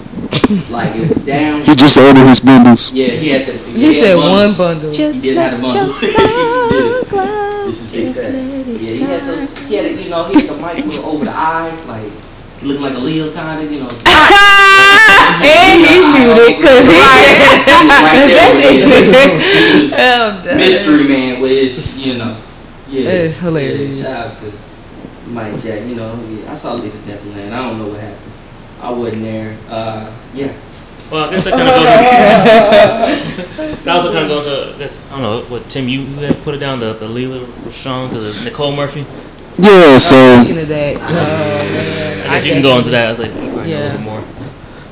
[0.70, 1.62] like it was down.
[1.64, 2.92] He just ordered his bundles.
[2.92, 3.54] Yeah, he had the.
[3.58, 4.58] He had said bundles.
[4.58, 4.92] one bundle.
[4.92, 5.96] Just He didn't have the let bundle.
[6.02, 7.08] It.
[7.10, 10.10] sun This is big Just let Yeah, it he had the he had the, you
[10.10, 12.12] know he had the mic little over the eye, like
[12.60, 13.90] he looked like a Leo kind of, you know.
[15.42, 16.94] And he's muted because he.
[16.98, 19.34] right there with That's
[19.74, 19.92] his- his
[20.44, 20.58] damn.
[20.58, 22.38] mystery man with his, you know.
[22.90, 23.98] Yeah, It's hilarious.
[23.98, 24.52] Yeah, shout out to
[25.30, 25.82] Mike Jack.
[25.88, 27.54] You know, yeah, I saw Leave the Devil Land.
[27.54, 28.32] I don't know what happened.
[28.82, 29.58] I wasn't there.
[29.70, 30.52] Uh, yeah.
[31.12, 31.76] Well, I guess that kind of
[33.68, 33.84] goes.
[33.86, 35.00] that also kind of goes to this.
[35.12, 38.36] I don't know what Tim you had put it down the the Lela Rochon because
[38.38, 39.06] of Nicole Murphy.
[39.60, 43.08] Yeah, so Speaking of that, man, I guess you can go into that.
[43.08, 43.98] I was like, probably know Yeah.
[44.00, 44.24] more.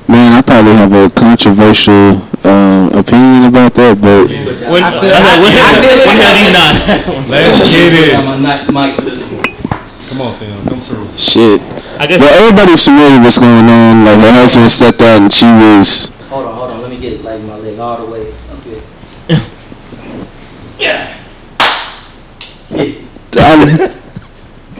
[0.08, 5.12] man, I probably have a controversial um, opinion about that, but When, I feel- was
[5.24, 6.72] like, when, I feel when have you not?
[7.32, 8.14] Let's get it.
[8.14, 8.96] I'm a night mic.
[10.08, 11.08] Come on, Tim, come through.
[11.16, 11.60] shit.
[12.00, 14.04] I guess But everybody's familiar with what's going on.
[14.04, 16.80] Like her husband stepped out and she was Hold on, hold on.
[16.82, 18.80] Let me get like my leg all the way up here.
[19.28, 19.40] yeah.
[20.80, 21.16] Yeah.
[23.40, 24.00] I,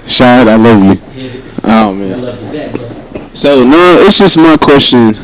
[0.08, 1.42] Shad, I love you.
[1.64, 3.36] Oh man.
[3.36, 5.14] So no, it's just my question.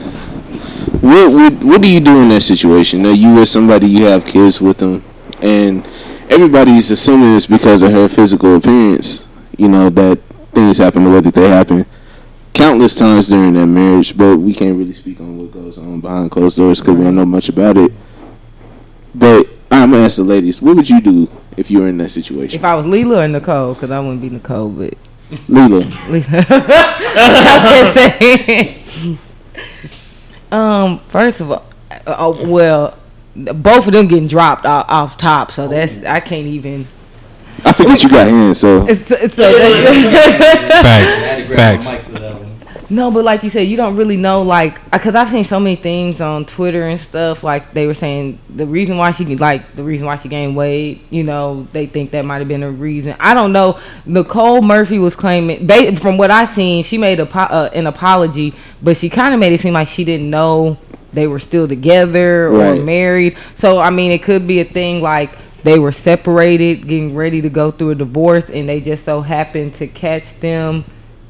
[1.01, 3.02] What what what do you do in that situation?
[3.02, 5.02] Now you with somebody, you have kids with them,
[5.40, 5.86] and
[6.28, 9.27] everybody's assuming it's because of her physical appearance.
[9.56, 10.20] You know that
[10.52, 11.86] things happen the way that they happen.
[12.52, 16.31] Countless times during that marriage, but we can't really speak on what goes on behind
[16.31, 17.90] closed doors because we don't know much about it.
[19.15, 22.10] But I'm gonna ask the ladies, what would you do if you were in that
[22.10, 22.59] situation?
[22.59, 24.94] if I was Lela or Nicole, because I wouldn't be Nicole, but
[25.48, 26.24] Lila, Lela.
[27.16, 29.18] I'm just saying.
[30.52, 32.98] um, first of all, uh, oh, well,
[33.35, 36.86] both of them getting dropped off, off top, so that's I can't even.
[37.64, 41.22] I forget you got in, so It's, it's, so Facts.
[41.22, 42.43] I had to grab Facts.
[42.90, 42.97] My mic for that one.
[42.97, 45.77] No, but like you said, you don't really know, like, because I've seen so many
[45.77, 47.43] things on Twitter and stuff.
[47.43, 51.02] Like they were saying the reason why she like the reason why she gained weight.
[51.11, 53.16] You know, they think that might have been a reason.
[53.20, 53.78] I don't know.
[54.06, 58.55] Nicole Murphy was claiming, ba- from what I seen, she made a uh, an apology,
[58.82, 60.78] but she kind of made it seem like she didn't know
[61.12, 62.82] they were still together or Right.
[62.82, 63.36] married.
[63.55, 67.48] So I mean, it could be a thing like they were separated, getting ready to
[67.48, 70.85] go through a divorce, and they just so happened to catch them.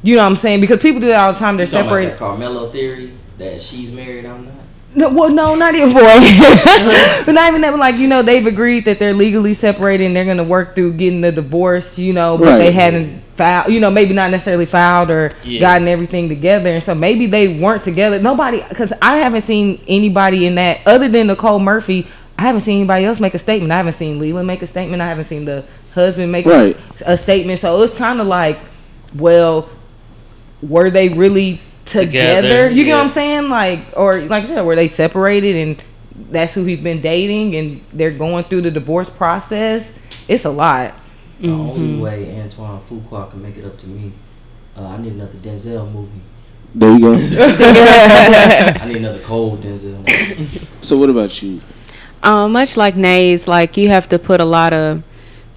[0.05, 0.61] You know what I'm saying?
[0.61, 1.57] Because people do that all the time.
[1.57, 2.13] They're You talking about separated.
[2.13, 4.55] that Carmelo theory that she's married, I'm not.
[4.97, 6.03] No, well, no, not even boy.
[7.27, 7.71] but not even that.
[7.73, 10.93] But like you know, they've agreed that they're legally separated and they're gonna work through
[10.93, 11.99] getting the divorce.
[11.99, 13.73] You know, but they hadn't filed.
[13.73, 15.61] You know, maybe not necessarily filed or Yeah.
[15.61, 16.69] gotten everything together.
[16.71, 18.21] And so maybe they weren't together.
[18.21, 22.07] Nobody, because I haven't seen anybody in that other than Nicole Murphy.
[22.39, 23.73] I haven't seen anybody else make a statement.
[23.73, 25.01] I haven't seen Leland make a statement.
[25.03, 25.65] I haven't seen the
[25.95, 26.77] husband make Right.
[27.07, 27.61] a statement.
[27.61, 28.59] So it's kind of like,
[29.17, 29.69] well,
[30.69, 32.43] were they really together.
[32.43, 33.05] Together, You get what.
[33.07, 33.49] I'm saying?
[33.49, 35.83] Like, or like I said, were they separated and
[36.31, 39.91] that's who he's been dating, and they're going through the divorce process.
[40.29, 40.95] It's a lot.
[41.41, 42.01] The only Mm-hmm.
[42.01, 44.13] way Antoine Fuqua can make it up to me,
[44.77, 46.21] uh, I need another Denzel movie.
[46.75, 47.13] There you go.
[47.19, 49.99] I need another cold Denzel.
[49.99, 50.67] movie.
[50.81, 51.61] so what about you?
[52.23, 55.03] Um, much like Nays, like you have to put a lot of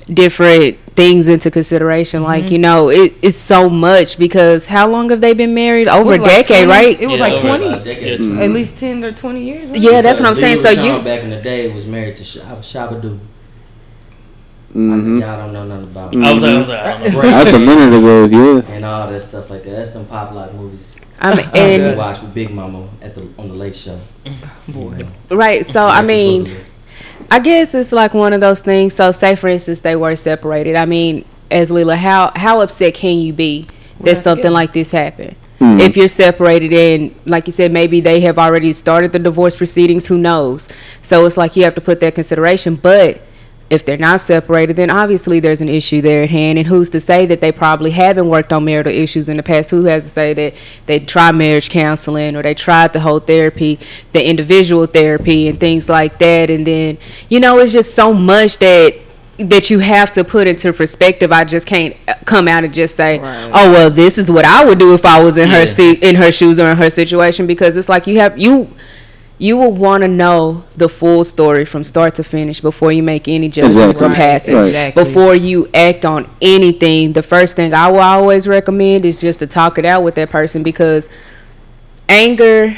[0.07, 2.21] different things into consideration.
[2.21, 2.29] Mm-hmm.
[2.29, 5.88] Like you know, it, it's so much because how long have they been married?
[5.88, 7.01] Over a Was like decade, 20 right?
[7.01, 8.19] It was Yeah, like twenty, About a decade.
[8.21, 9.69] Yeah, at least ten or twenty years.
[9.69, 9.79] right?
[9.79, 10.57] Yeah, that's what I'm saying.
[10.57, 13.19] So you, back in the day was married to Shab- Shabba
[14.73, 17.21] hmm Y'all don't know nothing about I was like, I was like, I don't know.
[17.21, 18.25] That's a minute ago.
[18.25, 18.71] Yeah.
[18.73, 19.71] and all that stuff like that.
[19.71, 23.27] That's them pop lock movies I mean, we and watch with Big Mama at the
[23.38, 23.99] on the Late Show.
[24.67, 24.99] Boy.
[25.31, 25.65] right.
[25.65, 26.55] So I mean,
[27.30, 28.94] I guess it's like one of those things.
[28.94, 30.76] So say for instance they were separated.
[30.76, 33.68] I mean, as Lila, how how upset can you be
[34.02, 34.49] that Right, something yeah.
[34.52, 35.36] like this happened?
[35.60, 35.80] Mhm.
[35.82, 40.08] If you're separated and like you said, maybe they have already started the divorce proceedings,
[40.08, 40.68] who knows?
[41.02, 42.76] So it's like you have to put that consideration.
[42.76, 43.22] But
[43.69, 46.57] if they're not separated, then obviously there's an issue there at hand.
[46.57, 49.72] And who's to say that they probably haven't worked on marital issues in the past?
[49.72, 50.53] Who has to say that
[50.85, 53.77] they tried marriage counseling or they tried the whole therapy,
[54.14, 56.49] the individual therapy, and things like that?
[56.49, 56.98] And then,
[57.30, 58.95] you know, it's just so much that
[59.39, 61.31] that you have to put into perspective.
[61.31, 61.95] I just can't
[62.26, 63.52] come out and just say, Right.
[63.53, 65.60] "Oh well, this is what I would do if I was in Yeah.
[65.60, 68.68] her seat, in her shoes, or in her situation," because it's like you have you
[69.39, 73.27] you will want to know the full story from start to finish before you make
[73.27, 74.07] any judgments Exactly.
[74.07, 74.53] or passes.
[74.55, 74.65] Right.
[74.68, 75.03] Exactly.
[75.03, 79.47] Before you act on anything, the first thing I will always recommend is just to
[79.47, 81.07] talk it out with that person because
[82.09, 82.76] anger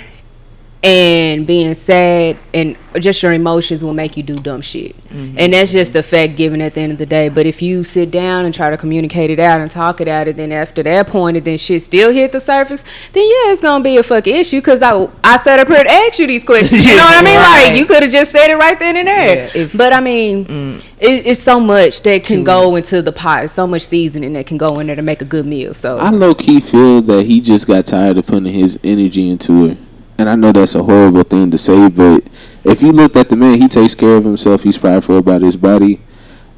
[0.81, 4.95] and being sad and just your emotions will make you do dumb shit.
[5.09, 5.35] Mm-hmm.
[5.37, 7.27] And that's just the fact given at the end of the day.
[7.27, 10.29] But if you sit down and try to communicate it out and talk it out,
[10.29, 13.61] and then after that point, and then shit still hit the surface, then yeah, it's
[13.61, 14.61] gonna be a fucking issue.
[14.61, 16.85] Cause I I sat up here to ask you these questions.
[16.85, 17.35] You know what I mean?
[17.35, 17.65] Right.
[17.69, 19.35] Like you could have just said it right then and there.
[19.35, 20.77] Yeah, if- but I mean, mm.
[20.99, 23.43] it, it's so much that can go into the pot.
[23.43, 25.73] It's so much seasoning that can go in there to make a good meal.
[25.73, 29.65] So I low key feel that he just got tired of putting his energy into
[29.65, 29.77] it.
[30.19, 32.27] And I know that's a horrible thing to say, but
[32.65, 34.63] if you looked at the man, he takes care of himself.
[34.63, 36.01] He's prideful about his body.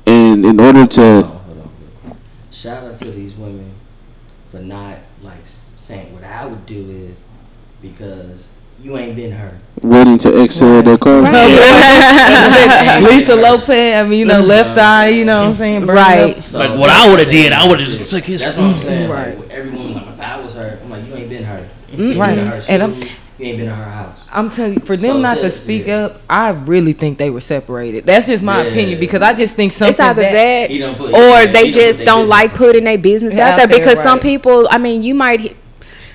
[0.08, 1.72] And in order Hold to, on, hold
[2.08, 2.18] on.
[2.52, 3.72] Shout out to these women
[4.50, 5.44] for not like
[5.78, 7.20] saying what I would do is
[7.84, 8.48] because
[8.82, 9.60] you ain't been hurt.
[9.84, 11.22] waiting to exhale their car.
[13.02, 13.70] Lisa Lopes.
[13.70, 15.10] I mean, you know, left eye.
[15.10, 15.86] You know what I'm saying?
[15.86, 16.44] Burning Right.
[16.44, 18.42] So Like what I would have did, I would have just took his.
[18.42, 19.08] That's what I'm saying.
[19.12, 19.28] Right.
[19.30, 21.70] Like, with every woman, like, if I was her, I'm like, you ain't been hurt.
[21.92, 22.36] Mm, You ain't right.
[22.36, 23.12] been in And I'm- shoes,
[23.42, 24.20] you ain't been in her house.
[24.32, 26.06] I'm telling you, for them So not to speak yeah.
[26.06, 28.06] up, I really think they were separated.
[28.06, 28.70] That's just my Yeah.
[28.70, 31.72] opinion because I just think something it's either that, He done put- or they he
[31.72, 34.68] done just put don't like putting their business Yeah, out there there, because some people
[34.72, 35.58] i mean you might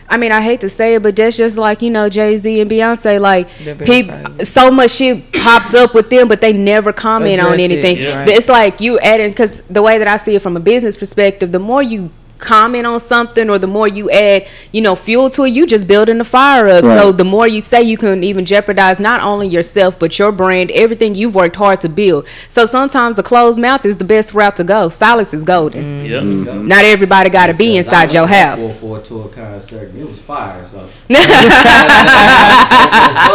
[0.09, 2.61] I mean, I hate to say it, but that's just like you know Jay Z
[2.61, 3.21] and Beyonce.
[3.21, 3.49] Like,
[3.85, 7.73] people, so much shit pops up with them, but they never comment on Address it,
[7.73, 7.97] anything.
[7.99, 8.25] yeah.
[8.29, 11.51] It's like you adding because the way that I see it from a business perspective,
[11.51, 15.45] the more you comment on something or the more you add, you know, fuel to
[15.45, 16.85] it, you just building the fire up.
[16.85, 20.71] So the more you say, you can even jeopardize not only yourself but your brand,
[20.73, 22.27] everything you've worked hard to build.
[22.49, 24.89] So sometimes the closed mouth is the best route to go.
[24.89, 25.83] Silence is golden.
[25.83, 26.07] Mm-hmm.
[26.07, 26.23] Yep.
[26.23, 26.53] Go.
[26.53, 26.69] Mm-hmm.
[26.69, 28.73] Not everybody got to be inside I your went to that house.
[28.81, 29.95] 4-4 tour concert.
[29.95, 30.65] It was fire.
[30.65, 30.79] So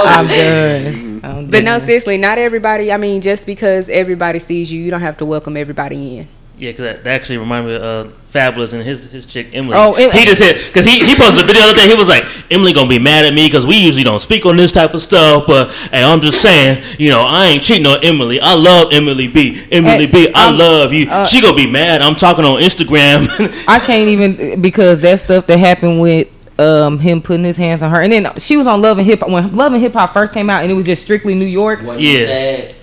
[0.04, 1.22] I'm done.
[1.24, 2.92] I'm But no, seriously, not everybody.
[2.92, 6.28] I mean, just because everybody sees you, you don't have to welcome everybody in.
[6.62, 9.74] Yeah, because that, that actually reminded me of uh, Fabolous and his his chick Emily.
[9.76, 11.88] Oh, Em- he just said because he, he posted a video the other day.
[11.90, 14.58] He was like, Emily gonna be mad at me because we usually don't speak on
[14.58, 15.48] this type of stuff.
[15.48, 18.40] But hey, I'm just saying, you know, I ain't cheating on Emily.
[18.40, 19.66] I love Emily B.
[19.72, 20.32] Emily Hey, B.
[20.36, 21.10] I um, love you.
[21.10, 22.04] uh, she gonna be mad.
[22.04, 23.26] I'm talking on Instagram.
[23.68, 26.28] I can't even because that stuff that happened with
[26.60, 29.22] um him putting his hands on her, and then she was on Love and Hip
[29.22, 31.44] Hop when Love and Hip Hop first came out, and it was just strictly New
[31.46, 31.82] York.
[31.82, 32.12] when Yeah.
[32.12, 32.76] you said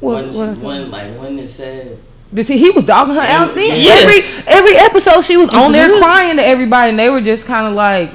[0.00, 1.98] What- when, what- when like when it said
[2.34, 3.66] Did he, he was dogging her out then.
[3.80, 4.02] Yes.
[4.46, 6.00] Every every episode she was on there was.
[6.00, 8.10] crying to everybody, and they were just kind of like,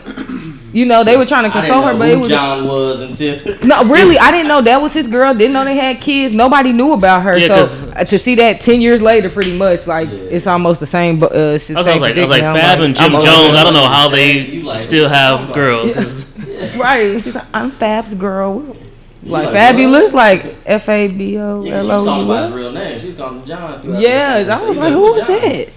[0.74, 2.30] you know, they were trying to I didn't console know her, but who it was
[2.30, 5.34] John was until no, really, I didn't know that was his girl.
[5.36, 6.34] Didn't know they had kids.
[6.34, 7.38] Nobody knew about her.
[7.38, 10.16] Yeah, so 'cause- uh, to see that ten years later, pretty much like Yeah.
[10.18, 11.20] it's almost the same.
[11.20, 12.44] But uh, it's the I was, same like, I was like, predicament.
[12.44, 13.56] I'm Fab like, and Jim I'm Jones.
[13.58, 15.94] I don't know how they like- still have somebody.
[15.94, 16.26] girls.
[16.76, 17.22] Right.
[17.22, 18.76] She's like, I'm Fab's girl.
[19.28, 22.44] You Like, like, Fabolous, like F A B O Yeah, 'cause she was L calling
[22.44, 23.00] his real name.
[23.00, 24.02] She was calling him John.
[24.02, 25.28] Yeah, I was like, He who was John.
[25.28, 25.70] that?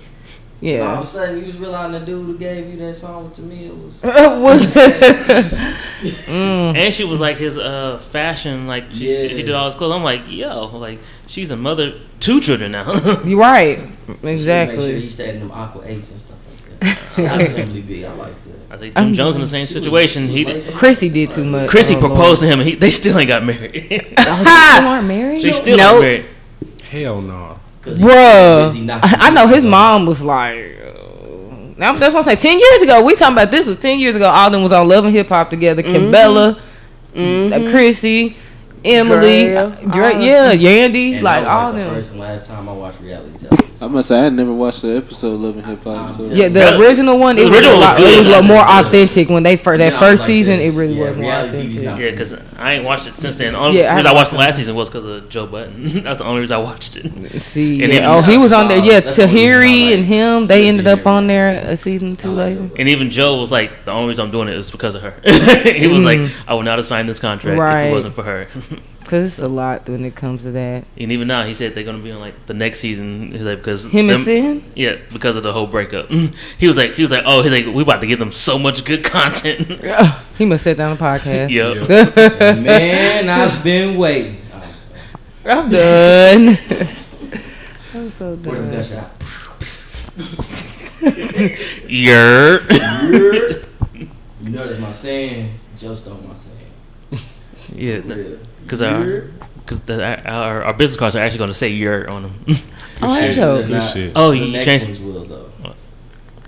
[0.62, 3.40] All of a sudden, you was realizing the dude who gave you that song to
[3.42, 4.02] me, it was.
[4.02, 4.66] was
[6.00, 6.76] Mm.
[6.76, 9.94] And she was like his uh fashion, like she, she, she did all his clothes.
[9.96, 12.92] I'm like, yo, like she's a mother, two children now.
[13.24, 13.78] You're right.
[14.08, 15.00] Make sure Exactly.
[15.00, 17.18] he stayed in them aqua eights and stuff like that.
[17.18, 18.04] I, out to Emily B.
[18.06, 18.49] I like that.
[18.70, 20.28] I think Jim Jones in the same She was- situation.
[20.28, 20.72] He was lazy.
[20.72, 21.68] Chrissy did too much.
[21.68, 23.90] Chrissy Oh, proposed to him, and he, they still ain't got married.
[23.90, 24.14] Lord.
[24.18, 25.40] Oh, they weren't married.
[25.42, 25.92] they still Nope.
[25.94, 26.26] ain't married.
[26.90, 27.58] Hell no.
[27.82, 30.56] 'Cause he- Bruh, I know his his mom was like.
[30.84, 32.38] uh, Now that's what I'm saying.
[32.38, 34.28] Ten years ago, we talking about this was ten years ago.
[34.28, 35.82] All them was on Love and Hip Hop together.
[35.82, 36.56] Kimbella,
[37.16, 38.36] uh, Chrissy,
[38.84, 39.66] Emily, Girl.
[39.72, 41.94] uh, Dre, yeah, Yandy, And like that was all the them.
[41.94, 43.69] First and last time I watched reality television.
[43.82, 46.10] I must say I never watched the episode of Love and Hip Hop.
[46.10, 46.24] So.
[46.24, 47.38] Yeah, the original one.
[47.38, 48.26] It the was, original a was lot, good.
[48.26, 50.58] it was a more authentic when they first that Yeah, first like season.
[50.58, 50.74] this.
[50.74, 51.82] It really Yeah, was more TV's authentic.
[51.84, 53.54] not- Yeah, because I ain't watched it since then.
[53.54, 55.46] The only Yeah, I reason I haven't watched the last season was because of Joe
[55.46, 56.02] Budden.
[56.02, 57.40] That's the only reason I watched it.
[57.40, 58.14] See, And yeah.
[58.14, 58.84] oh, he was on there.
[58.84, 60.46] Yeah, That's the only reason I Tahiry like and him.
[60.46, 62.68] They ended up on there a season two later.
[62.78, 65.14] And even Joe was like, the only reason I'm doing it is because of her.
[65.24, 66.50] he was like, mm-hmm.
[66.50, 68.46] I would not have signed this contract if it wasn't for her.
[69.10, 70.84] Cause it's a lot when it comes to that.
[70.96, 73.32] and even now, he said they're gonna be on like the next season.
[73.32, 74.64] He's like because Him and them- Sin.
[74.76, 76.08] Yeah, because of the whole breakup.
[76.58, 78.56] he was like, he was like, oh, he's like, we about to give them so
[78.56, 79.66] much good content.
[80.38, 81.50] He must sit down the podcast.
[81.50, 82.62] yep.
[82.64, 84.36] Man, I've been waiting.
[85.44, 86.48] I'm done.
[87.94, 88.70] I'm so done.
[88.70, 88.90] gush.
[91.88, 92.60] Yer.
[94.40, 95.58] You know that's my saying.
[95.76, 97.24] Joe stole my saying.
[97.74, 98.38] yeah, Real.
[98.62, 99.22] Because our
[99.66, 99.80] because
[100.26, 102.34] our, our business cards are actually gonna say yer on them.
[103.02, 103.34] Oh, shit.
[103.34, 103.66] that's dope.
[103.66, 104.12] Good shit.
[104.14, 104.86] oh, The you next changed.
[104.86, 105.50] ones will though.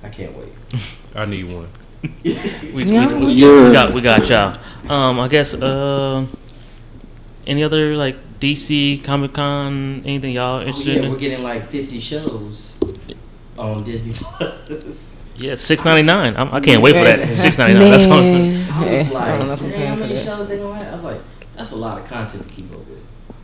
[0.03, 0.53] I can't wait.
[1.15, 1.67] I need one.
[2.03, 2.63] We, Yeah.
[2.75, 3.67] we, we, Yeah.
[3.69, 4.59] we got we got y'all.
[4.93, 5.55] Um, I guess.
[5.55, 6.27] Uh,
[7.47, 10.03] any other like DC Comic Con?
[10.05, 11.11] Anything y'all Oh, interested yeah, in?
[11.13, 12.75] we're getting like 50 shows
[13.57, 15.17] on Disney Plus.
[15.37, 16.37] Yeah, six ninety nine.
[16.37, 17.35] I can't wait for that.
[17.35, 17.91] Six ninety nine.
[17.91, 18.21] That's on.
[18.21, 20.59] I was like, I don't know if I'm paying how for many that." shows they
[20.59, 20.93] gonna have?
[20.93, 21.21] I was like,
[21.63, 22.99] that's a lot of content to keep up with.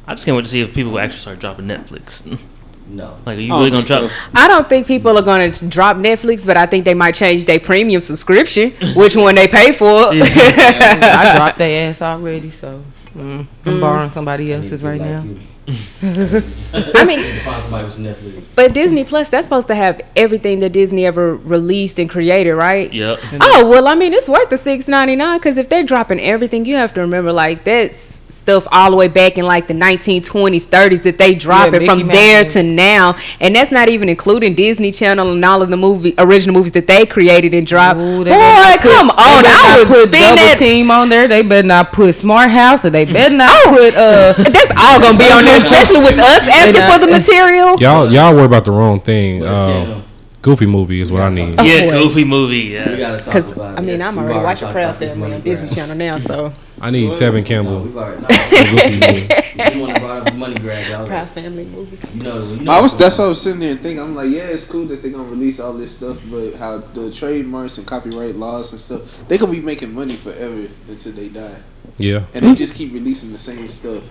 [0.05, 2.39] I just can't wait to see if people will actually start dropping Netflix.
[2.91, 3.19] No.
[3.27, 4.43] like, are you I really don't gonna think drop?
[4.45, 7.45] I don't think people are going to drop Netflix, but I think they might change
[7.45, 10.07] their premium subscription, which one they pay for.
[10.11, 12.83] I dropped their ass already, so
[13.15, 15.23] mm, I'm borrowing somebody else's right like now.
[15.23, 15.39] you.
[16.03, 18.43] I mean, Need to find somebody with some Netflix.
[18.55, 22.93] but Disney Plus, that's supposed to have everything that Disney ever released and created, right?
[22.93, 23.19] Yep.
[23.41, 26.65] Oh well, I mean, it's worth the six ninety nine because if they're dropping everything,
[26.65, 30.23] you have to remember like that's stuff all the way back in like the nineteen
[30.23, 32.53] twenties, thirties that they drop Yeah, it from Mickey there Mouse.
[32.55, 36.55] to now, and that's not even including Disney Channel and all of the movie original
[36.57, 38.01] movies that they created and dropped.
[38.01, 39.43] Ooh, Boy, they put- come they on!
[39.43, 40.57] better I not would put spend double that.
[40.59, 41.29] team on there.
[41.29, 44.33] They better not put Smart House, or they better not put uh.
[44.39, 47.79] That's all gonna be on there, especially with us asking for the material.
[47.79, 49.41] Y'all, y'all worry about the wrong thing.
[49.41, 50.01] But, Uh,
[50.41, 51.61] Goofy movie is what I need.
[51.61, 51.91] Yeah.
[51.91, 52.69] Goofy movie.
[52.69, 52.97] we Yeah.
[52.97, 54.07] gotta talk Because I mean, this.
[54.07, 55.69] I'm We've already watching talked Proud Family on Disney.
[55.69, 57.81] Channel now, so I need Tevin No, Campbell.
[57.83, 58.21] we've already.
[58.23, 58.29] The
[58.71, 59.29] Goofy movie.
[59.57, 60.87] No, you want to brought up money grab?
[60.93, 61.99] I was Proud like, Family movie.
[62.15, 62.97] you know, you know I was.
[62.97, 64.01] That's what I was sitting there and thinking.
[64.01, 67.11] I'm like, yeah, it's cool that they're gonna release all this stuff, but how the
[67.13, 71.61] trademarks and copyright laws and stuff, they gonna be making money forever until they die,
[71.99, 74.05] Yeah, and they just keep releasing the same stuff.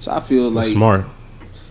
[0.00, 1.04] So I feel like, that's smart.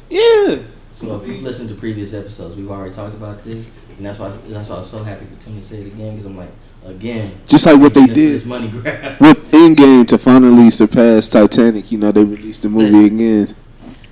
[0.09, 0.57] yeah,
[0.91, 3.65] So if you listen to previous episodes, we've already talked about this,
[3.97, 6.11] and that's why that's why I was so happy for Tim to say it again
[6.11, 6.51] because I'm like,
[6.85, 9.19] again, just like what they this, did this money grab.
[9.19, 11.91] with Endgame to finally surpass Titanic.
[11.91, 13.55] You know, they released the movie again.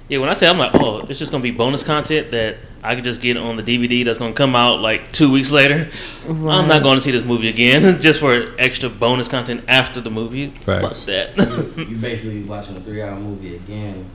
[0.10, 2.96] Yeah, when I say I'm like, oh, it's just gonna be bonus content that I
[2.96, 5.90] can just get on the DVD that's gonna come out like two weeks later.
[6.28, 10.10] I'm not going to see this movie again just for extra bonus content after the
[10.10, 10.52] movie.
[10.62, 11.36] Fuck that.
[11.76, 14.10] You're basically watching a three-hour movie again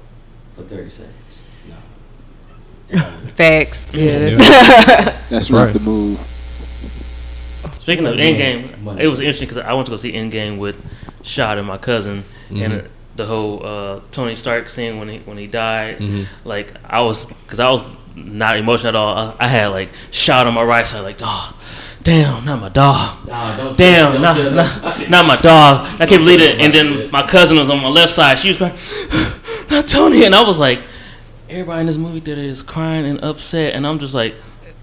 [0.57, 1.15] for 30 seconds.
[2.91, 3.01] No.
[3.35, 3.93] Facts.
[3.95, 5.17] Yeah, that's Yeah.
[5.29, 5.73] That's not right.
[5.75, 6.19] the move.
[7.83, 10.77] Speaking of Endgame, it was interesting because I went to go see Endgame with
[11.25, 12.85] Shot and my cousin, and Mhm.
[12.85, 15.99] uh, the whole uh, Tony Stark scene when he when he died.
[15.99, 16.27] Mhm.
[16.45, 17.85] Like I was, because I was
[18.15, 19.17] not emotional at all.
[19.17, 21.55] I, I had like Shot on my right side, like, oh,
[22.05, 23.27] damn, not my dog.
[23.27, 25.89] Nah, Damn, don't not, not, my dog.
[26.01, 26.61] I can't believe it.
[26.61, 28.39] And then my cousin was on my left side.
[28.39, 28.75] She was crying,
[29.73, 30.25] not Tony.
[30.25, 30.79] And I was like,
[31.51, 33.75] everybody in this movie theater is crying and upset.
[33.75, 34.37] And I'm just like,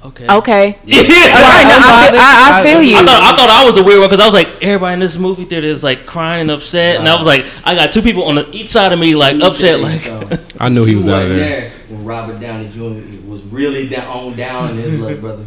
[0.06, 0.28] okay.
[0.30, 0.78] Okay.
[0.86, 0.98] Yeah.
[1.40, 2.98] Right, no, I, feel, I, I feel you.
[2.98, 5.00] I thought, I thought I was the weird one because I was like, everybody in
[5.00, 8.02] this movie theater is like crying and upset, and I was like, I got two
[8.02, 10.40] people on the each side of me like Let upset, tell like something.
[10.60, 11.72] I knew he was You out of wasn't there.
[11.90, 13.28] when Robert Downey Jr.
[13.30, 15.46] was really down on down in his luck, brother.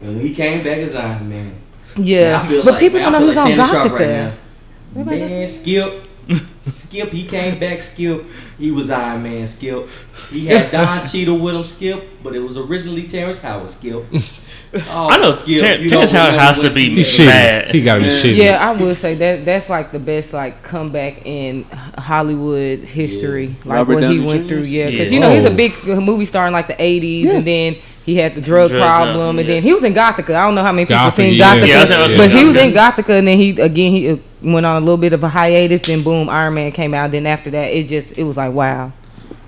[0.00, 1.54] When he came back as Iron Man.
[1.96, 3.66] Yeah, I feel but like, people man, don't I know feel who's like on Shannon
[3.66, 4.34] Gossip Sharpe there.
[4.94, 5.26] right now.
[5.36, 6.04] Man, Skip.
[6.64, 8.24] Skip, he came back, Skip.
[8.58, 9.88] He was Iron Man, Skip.
[10.30, 14.04] He had Don Cheadle with him, Skip, but it was originally Terrence Howard, Skip.
[14.74, 17.14] Oh, I know Skip, Ter- Terrence don't Howard remember has to what be he He's
[17.16, 17.24] did.
[17.24, 17.26] shitty.
[17.26, 17.74] mad.
[17.74, 18.12] He got to be Yeah.
[18.12, 18.36] shitty.
[18.36, 21.64] Yeah, I would say that that's like the best like comeback in
[21.98, 23.48] Hollywood history.
[23.66, 24.48] Like Robert what he went Jr.'s?
[24.48, 25.14] through, yeah, because Yeah.
[25.14, 27.32] you know he's a big movie star in like the '80s, Yeah.
[27.32, 27.76] and then
[28.06, 29.54] He had the drug, Drugs, problem, and yeah.
[29.56, 30.34] then he was in Gothika.
[30.34, 31.54] I don't know how many people Gothika, seen yeah.
[31.54, 31.80] Gothika, Yeah, I
[32.16, 34.80] but said he was in Gothika, and then he again he uh, went on a
[34.80, 35.82] little bit of a hiatus.
[35.82, 37.10] Then boom, Iron Man came out.
[37.10, 38.92] Then after that, it just it was like wow,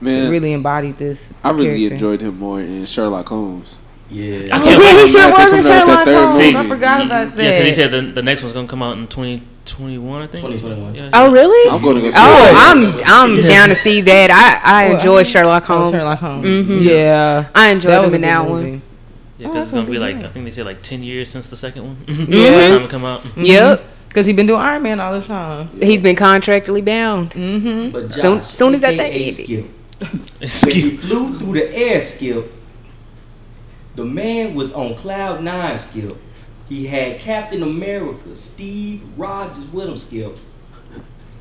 [0.01, 1.33] Man, it really embodied this.
[1.43, 1.95] I really character.
[1.95, 3.79] enjoyed him more in Sherlock Holmes.
[4.11, 4.47] Yeah.
[4.53, 6.35] I Oh, can't yeah, he sure was in come out with Sherlock third Holmes.
[6.39, 6.57] movie.
[6.57, 7.43] I forgot about that.
[7.45, 10.45] Yeah, because he said the, the next one's gonna come out in 2021, I think.
[10.45, 10.95] 2021.
[10.95, 11.71] Yeah, Oh, really?
[11.75, 12.45] I'm going to go see Oh,
[13.01, 13.03] it.
[13.07, 14.31] I'm I'm down to see that.
[14.31, 15.95] I I Well, enjoy I- Sherlock Oh, Holmes.
[15.97, 16.45] Sherlock Holmes.
[16.69, 16.83] Mhm.
[16.85, 18.71] Yeah, I enjoyed that him was in that movie.
[18.71, 18.83] one.
[19.39, 20.27] Yeah, Oh, because it's gonna be like good.
[20.27, 21.97] I think they said like 10 years since the second one.
[22.07, 22.27] Mhm.
[22.31, 23.23] By time it come out.
[23.37, 23.83] Yep,
[24.15, 25.69] Because he been doing Iron Man all the time.
[25.83, 27.33] he's been contractually bound.
[27.33, 27.91] Mm-hmm.
[27.91, 30.51] But Josh, Soon- soon as that thing AKA ended.
[30.51, 30.71] Skip.
[30.73, 32.53] When you flew through the air, Skip,
[33.97, 36.17] the man was on cloud nine, Skip.
[36.69, 40.39] He had Captain America, Steve Rogers with him, Skip.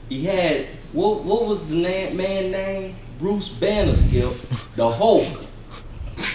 [0.09, 1.23] He had what?
[1.23, 2.95] What was the na- man name?
[3.19, 4.33] Bruce Banner, Skip.
[4.75, 5.45] The Hulk.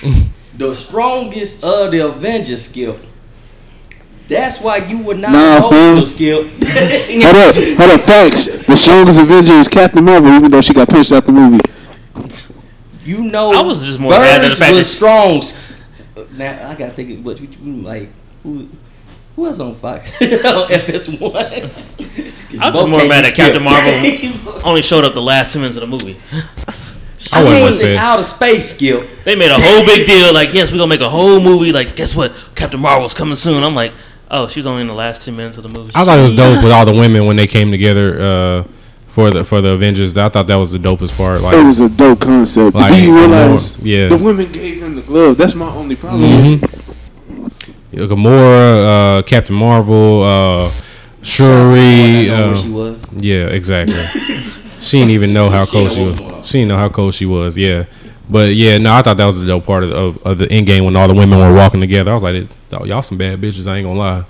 [0.56, 2.96] the strongest of the Avengers, Skip.
[4.28, 6.06] That's why you were not Nah, emotional, fool.
[6.06, 6.46] Skip.
[7.22, 8.46] Hold up, hold up, facts.
[8.66, 11.60] The strongest Avenger is Captain Marvel, even though she got pushed out the movie.
[13.04, 15.42] You know, I was just more mad at the Burns fact was strong.
[16.32, 18.10] Now I gotta think of what you, you like.
[18.42, 18.68] Who,
[19.34, 20.10] who else on Fox?
[20.20, 21.34] on FS1.
[22.60, 25.78] I was just more mad at Captain Marvel only showed up the last 10 minutes
[25.78, 26.20] of the movie.
[27.32, 27.96] I wouldn't want to in say.
[27.96, 29.06] outer space, skill.
[29.24, 31.72] They made a whole big deal, like, yes, we're gonna make a whole movie.
[31.72, 32.32] Like, guess what?
[32.54, 33.62] Captain Marvel's coming soon.
[33.64, 33.92] I'm like,
[34.30, 35.92] oh, she's only in the last 10 minutes of the movie.
[35.94, 38.64] I thought it was dope with all the women when they came together uh,
[39.06, 40.16] for the for the Avengers.
[40.16, 41.40] I thought that was the dopest part.
[41.40, 42.74] Like, It was a dope concept.
[42.74, 44.08] Like, do you more- realize yeah.
[44.08, 45.36] the women gave him the glove?
[45.36, 46.22] That's my only problem.
[46.22, 47.46] mm-hmm.
[47.94, 50.70] Gamora, uh, Captain Marvel, uh,
[51.22, 52.30] Shuri.
[52.30, 52.96] I where Uh, she was.
[53.16, 53.96] yeah, exactly.
[54.80, 56.06] she didn't even know how She cold she was.
[56.06, 56.44] what was going on.
[56.44, 57.58] She didn't know how cold she was.
[57.58, 57.84] Yeah,
[58.30, 60.66] but yeah, no, I thought that was the dope part of, of, of the end
[60.66, 62.10] game when all the women were walking together.
[62.10, 63.66] I was like, oh, y'all some bad bitches.
[63.70, 64.24] I ain't gonna lie.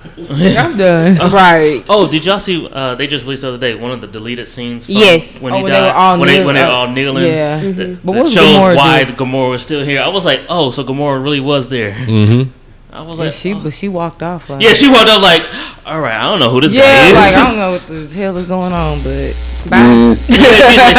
[0.60, 1.16] I'm done.
[1.32, 1.84] Right.
[1.88, 2.66] Oh, did y'all see?
[2.70, 4.86] Uh, they just released the other day one of the deleted scenes.
[4.86, 5.40] From Yes.
[5.40, 5.86] when Oh, he when they died.
[5.88, 7.24] were all when they when they were uh, all kneeling.
[7.26, 7.58] yeah.
[7.58, 7.98] that, Mhm.
[8.04, 9.16] But that what shows Gamora why doing?
[9.16, 10.00] Gamora was still here.
[10.00, 11.92] I was like, oh, so Gamora really was there.
[11.92, 12.50] Mm-hmm.
[12.90, 13.60] I was Yeah, like, she, oh.
[13.62, 14.48] but she walked off.
[14.48, 15.42] Like, yeah, she walked up like,
[15.84, 17.14] all right, I don't know who this yeah, guy is.
[17.14, 19.76] like I don't know what the hell is going on, but bye.
[19.76, 20.96] Man, She was like,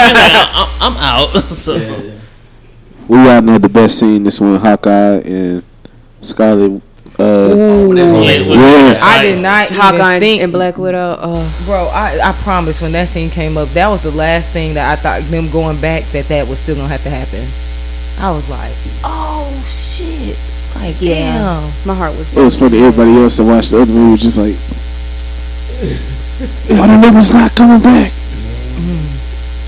[0.53, 1.27] I'm, I'm out.
[1.43, 2.08] so Yeah, yeah.
[3.09, 4.23] We all know the best scene.
[4.23, 5.63] This one, Hawkeye and
[6.21, 6.81] Scarlet.
[7.19, 7.93] Uh, Ooh.
[7.97, 8.97] Yeah.
[9.03, 11.17] I did not Hawkeye even think, and Black Widow.
[11.19, 11.89] Oh, bro.
[11.91, 14.95] I, I promise when that scene came up, that was the last thing that I
[14.95, 17.43] thought them going back that that was still gonna have to happen.
[18.21, 18.71] I was like,
[19.03, 20.37] oh shit,
[20.79, 21.33] like Yeah.
[21.39, 21.71] damn.
[21.87, 22.35] my heart was.
[22.37, 22.79] it was funny.
[22.79, 24.55] Everybody else that watched the other movie was just like,
[26.79, 28.11] "Why the niggas not coming back?"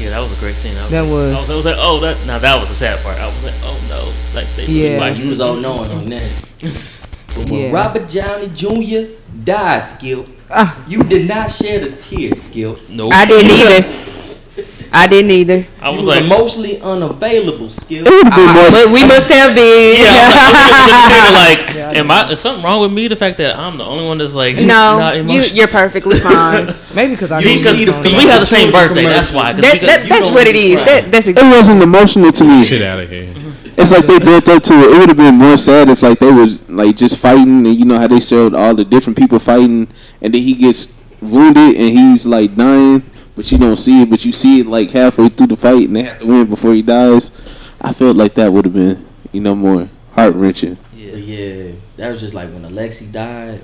[0.02, 0.76] Yeah, that was a great scene.
[0.78, 1.34] I was, That was.
[1.36, 2.18] I was, I was like, oh, that.
[2.28, 3.18] Now that was the sad part.
[3.20, 4.02] I was like, oh no,
[4.40, 5.00] like they Yeah.
[5.00, 6.24] Like you was all knowing on that.
[7.32, 7.72] But when Yeah.
[7.72, 9.16] Robert Downey Jr.
[9.46, 10.76] died, Skip, Ah.
[10.86, 12.90] you did not shed a tear, Skip.
[12.90, 13.14] Nope.
[13.14, 13.88] I didn't either.
[14.92, 15.66] I didn't either.
[15.80, 18.04] I was was like, emotionally unavailable, Skip.
[18.06, 18.68] It would have been more.
[18.70, 20.04] But we must have been.
[20.04, 22.32] Yeah, I like, I was thinking, like, Yeah, I am I?
[22.32, 23.08] Is something wrong with me?
[23.08, 26.74] The fact that I'm the only one that's like No, not you, you're perfectly fine.
[26.94, 28.96] Maybe because I You didn't see the know because we have the same Commercial.
[28.96, 29.06] birthday.
[29.10, 29.54] That's why.
[29.54, 30.62] 'cause that, we that, that's what it is.
[30.62, 30.82] be is.
[30.86, 32.64] That, that's It wasn't emotional to me.
[32.66, 33.34] Shit out of here.
[33.78, 34.96] It's like they built up to it.
[34.96, 37.86] It would have been more sad if like they was like just fighting, and you
[37.86, 39.88] know how they showed all the different people fighting,
[40.22, 43.02] and then he gets wounded and he's like dying,
[43.36, 45.96] but you don't see it, but you see it like halfway through the fight, and
[45.96, 47.32] they have to win before he dies.
[47.80, 50.78] I felt like that would have been you know more heart wrenching.
[51.12, 51.18] Yeah.
[51.18, 53.62] But yeah, that was just like when Alexei died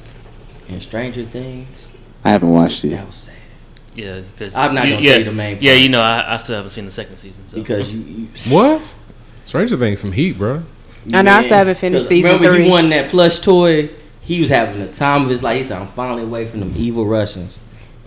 [0.68, 1.88] in Stranger Things.
[2.24, 2.90] I haven't watched it.
[2.90, 3.34] That was sad
[3.96, 6.38] Yeah, because I'm not gonna yeah, tell you the main Yeah, you know, I, I
[6.38, 7.48] still haven't seen the second season.
[7.48, 7.58] So.
[7.58, 8.00] because you.
[8.02, 8.96] you What?
[9.46, 10.64] Stranger Things, some heat, bro.
[11.14, 12.66] I know, I still haven't finished 'cause season remember three.
[12.66, 13.90] he won that plush toy.
[14.20, 15.58] He was having the time of his life.
[15.58, 17.60] He said, "I'm finally away from them evil Russians,"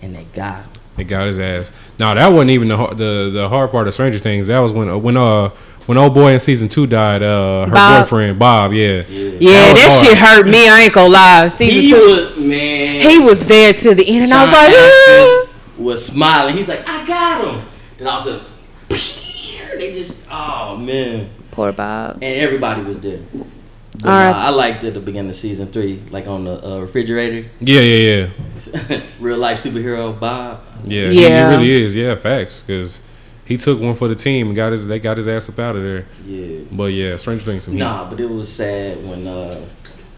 [0.03, 0.69] and they got him.
[0.99, 1.71] It got his ass.
[1.97, 4.45] No, that wasn't even the har- the the hard part of Stranger Things.
[4.47, 5.49] That was when uh, when uh
[5.87, 7.21] when old boy in season two died.
[7.23, 8.03] Uh, her Bob.
[8.05, 8.73] boyfriend Bob.
[8.73, 9.03] Yeah.
[9.09, 10.67] Yeah, yeah, That that shit hurt me.
[10.69, 11.47] I ain't gonna lie.
[11.49, 13.09] Season he two, was man.
[13.09, 15.47] he was there to the end, and I was like, "Ah."
[15.77, 16.55] Was smiling.
[16.55, 17.65] He's like, "I got him."
[17.97, 18.45] Then all of a sudden,
[19.79, 22.15] they just, oh man, poor Bob.
[22.15, 23.19] and everybody was there.
[23.33, 24.31] But All right.
[24.31, 27.49] nah, I liked it at the beginning of season three, like on the uh, refrigerator.
[27.59, 28.27] Yeah, yeah,
[28.89, 30.61] yeah, Real life superhero Bob.
[30.85, 31.09] yeah.
[31.09, 31.49] He, Yeah.
[31.51, 31.95] he really is.
[31.95, 32.61] Yeah, facts.
[32.65, 33.01] Because
[33.51, 35.75] he took one for the team and got his they got his ass up out
[35.75, 36.05] of there.
[36.25, 36.59] Yeah.
[36.71, 37.79] But yeah, Stranger Things, some heat.
[37.79, 39.65] Nah, but it was sad when uh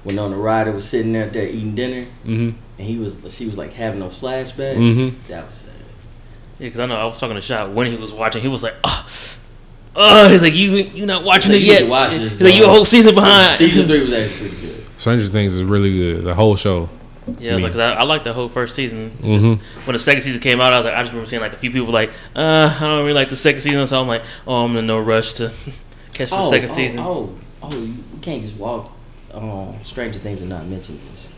[0.03, 2.57] when on the rider was sitting there there eating dinner Mm-hmm.
[2.77, 4.77] and he was she was like having those flashbacks.
[4.77, 5.14] Mhm.
[5.27, 5.72] That was sad.
[6.60, 8.41] Yeah, because I know I was talking to Shot when he was watching.
[8.41, 9.05] He was like, "Oh,
[9.95, 11.80] oh, he's like, you you're not watching So it you need yet?
[11.81, 13.57] to watch this, He's like, you a whole season behind.
[13.57, 14.84] Season three was actually pretty good.
[14.97, 16.23] Stranger Things is really good.
[16.23, 16.89] The whole show.
[17.40, 17.64] Yeah, I was me.
[17.64, 19.12] like, 'cause I, I like the whole first season.
[19.24, 19.58] It's Mhm.
[19.60, 21.54] Just, when the second season came out, I was like, I just remember seeing like
[21.54, 24.24] a few people like, uh, I don't really like the second season, so I'm like,
[24.48, 25.52] oh, I'm in no rush to
[26.14, 27.00] catch the oh, second oh, season.
[27.00, 28.91] Oh, oh, you can't just walk
[29.34, 31.30] um, Stranger Things and not mention this.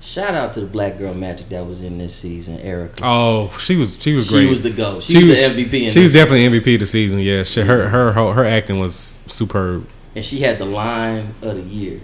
[0.00, 3.00] Shout out to the black girl magic that was in this season, Erica.
[3.04, 4.42] Oh, she was she was great.
[4.42, 5.02] She was the GOAT.
[5.04, 6.22] She was the MVP in She was this.
[6.24, 7.20] definitely MVP of the season.
[7.20, 9.86] Yeah, she, her her her her acting was superb.
[10.16, 12.00] and she had the line of the year.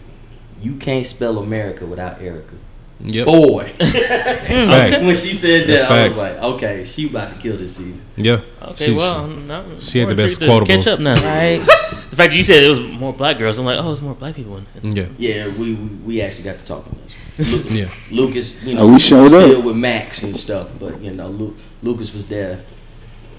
[0.63, 2.55] You can't spell America without Erica.
[3.01, 3.27] Yep.
[3.27, 3.65] Boy.
[3.79, 5.03] facts.
[5.05, 6.35] when she said That's that, I was facts.
[6.35, 8.05] like, okay, she about to kill this season.
[8.17, 8.41] Yeah.
[8.61, 9.29] Okay, She- well,
[9.79, 10.93] she- she had the best intrigued to Catch quotables.
[10.95, 11.59] up now, Right.
[12.11, 14.15] the fact that you said it was more black girls, I'm like, oh, it's more
[14.15, 14.97] black people in it.
[14.97, 15.07] Yeah.
[15.17, 16.97] Yeah, we we, we actually got to talk on
[17.37, 17.71] this.
[17.71, 17.89] Lu- Yeah.
[18.11, 19.49] Lucas, you know, Oh, we showed up.
[19.49, 22.61] still with Max and stuff, but you know, Lu- Lucas was there.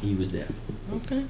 [0.02, 0.48] He was there.
[0.94, 1.26] Okay.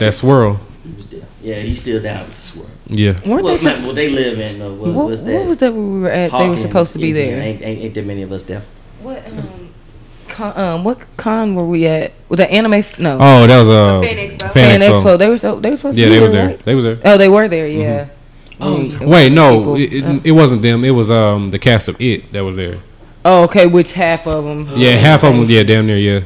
[0.00, 0.58] That swirl.
[0.84, 1.22] He was there.
[1.42, 2.66] Yeah, he's still down with the swirl.
[2.86, 3.12] Yeah.
[3.26, 5.46] Weren't well, they man, just- well, they live in uh, what, What, what's what that?
[5.46, 6.30] was that we were at?
[6.32, 7.36] they were supposed to be Indiana.
[7.36, 7.42] there.
[7.44, 8.62] Ain't, ain't, ain't that many of us there?
[9.02, 9.74] What um,
[10.28, 12.12] con, um what con were we at?
[12.28, 12.74] With the anime?
[12.74, 13.16] f- No.
[13.20, 14.38] Oh, that was uh Fan Expo.
[14.52, 15.02] Fan Fan Expo.
[15.02, 15.18] Expo.
[15.18, 16.40] They were so, they were supposed Yeah, to be they was there.
[16.46, 16.56] there.
[16.56, 16.64] right?
[16.64, 16.98] They was there.
[17.04, 17.68] Oh, they were there.
[17.68, 18.08] Yeah.
[18.60, 20.84] Oh, Mm, it was Wait, no, it, Uh, it, it wasn't them.
[20.84, 22.78] It was um the cast of It that was there.
[23.24, 23.66] oh, okay.
[23.66, 24.66] Which half of them?
[24.78, 25.44] Yeah, half of them.
[25.48, 25.96] Yeah, damn near.
[25.98, 26.20] Yeah.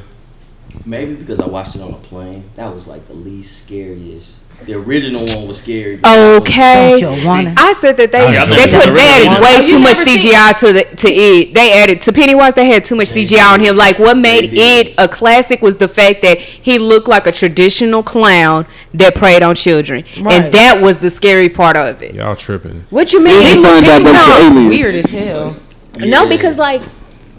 [0.87, 2.45] Maybe because I watched it on a plane.
[2.57, 4.37] That was like the least scariest.
[4.66, 5.98] The original one was scary.
[6.05, 6.98] Okay.
[7.01, 9.97] Don't you wanna- I said that they I they put they added way too much
[9.97, 11.55] CGI to the to it.
[11.55, 12.55] They added to Pennywise.
[12.55, 13.76] They had too much CGI on him.
[13.76, 18.02] Like what made it a classic was the fact that he looked like a traditional
[18.02, 20.34] clown that preyed on children, Right.
[20.34, 22.14] and that was the scary part of it.
[22.14, 22.84] Y'all tripping.
[22.90, 23.34] What you mean?
[23.34, 24.68] Then He you looked- that was looked- an alien.
[24.68, 25.56] Weird as hell.
[25.98, 26.82] No, because like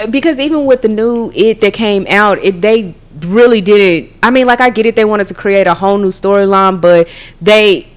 [0.10, 4.14] because even with the new it that came out, it they really didn't.
[4.24, 7.08] I mean, like I get it, they wanted to create a whole new storyline, but
[7.42, 7.88] they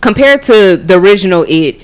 [0.00, 1.80] compared to the original it.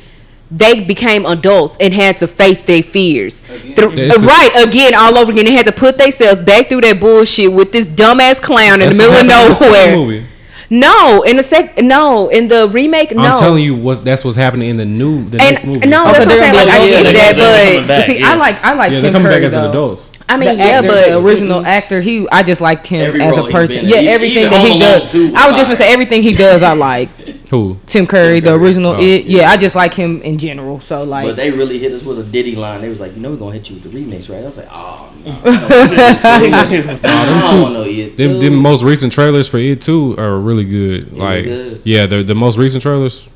[0.48, 3.40] They became adults and had to face their fears.
[3.40, 5.44] Through- It's a- right, again, all over again.
[5.44, 8.94] They had to put themselves back through that bullshit with this dumbass clown in the
[8.94, 10.24] middle of happened in the second nowhere.
[10.70, 13.22] No, in the sec, no, in the remake, no.
[13.22, 15.86] I'm telling you, what's that's what's happening in the new the And- next movie.
[15.88, 16.54] no, Oh, that's what I'm saying.
[16.54, 18.06] Like, I get that, they're but.
[18.06, 18.30] See, yeah.
[18.30, 20.10] I like I like yeah, Tim they're coming Curry, back as adults.
[20.28, 23.22] I mean, The yeah, actor, but the original actor, he I just liked him Every
[23.22, 23.86] as a person.
[23.86, 25.12] Yeah, Even- everything even that he does.
[25.12, 27.08] 2 was I was just gonna say everything he does, I like.
[27.50, 27.78] Who?
[27.86, 29.00] Tim Curry, the original Oh.
[29.00, 29.26] it.
[29.26, 30.80] Yeah, I just like him in general.
[30.80, 32.80] So like, But they really hit us with a Diddy line.
[32.80, 34.42] They was like, you know, we're gonna hit you with the remix, right?
[34.42, 35.32] I was like, oh, no.
[35.44, 38.16] I don't no it.
[38.16, 38.38] Them, too.
[38.40, 41.12] them most recent trailers for it too are really good.
[41.12, 41.80] Yeah, like, good.
[41.84, 43.28] yeah, the the most recent trailers,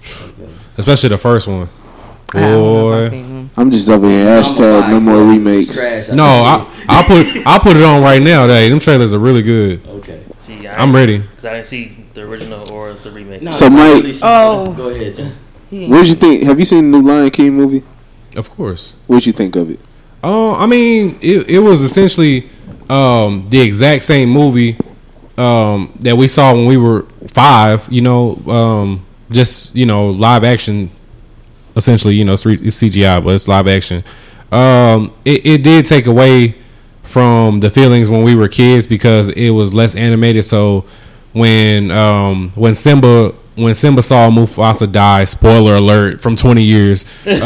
[0.77, 1.69] especially the first one.
[2.35, 3.30] I don't know if I've Boy, seen him.
[3.61, 4.27] I'm just over here.
[4.27, 5.75] Hashtag no more remakes.
[5.81, 6.09] Trash.
[6.09, 8.47] no, I I'll put I'll put it on right now.
[8.47, 9.87] Hey, them trailers are really good.
[9.87, 10.23] Okay.
[10.39, 11.19] See, I I'm ready.
[11.19, 13.43] because I didn't see the original or the remake.
[13.43, 14.73] No, So, Mike- really Oh.
[14.73, 15.15] go ahead.
[15.15, 15.91] Tim.
[15.91, 16.43] What did you think?
[16.45, 17.85] Have you seen the new Lion King movie?
[18.35, 18.95] Of course.
[19.07, 19.79] What did you think of it?
[20.25, 22.49] Oh, I mean, it, it was essentially
[22.89, 24.77] um, the exact same movie
[25.39, 27.87] um, that we saw when we were five.
[27.91, 30.91] You know, um, just you know, live action.
[31.77, 34.03] Essentially, you know, it's, CGI, but it's live action.
[34.51, 36.57] Um, it, it did take away
[37.03, 40.45] from the feelings when we were kids because it was less animated.
[40.45, 40.85] So
[41.33, 47.33] when um, when Simba when Simba saw Mufasa die, spoiler alert from 20 years, um,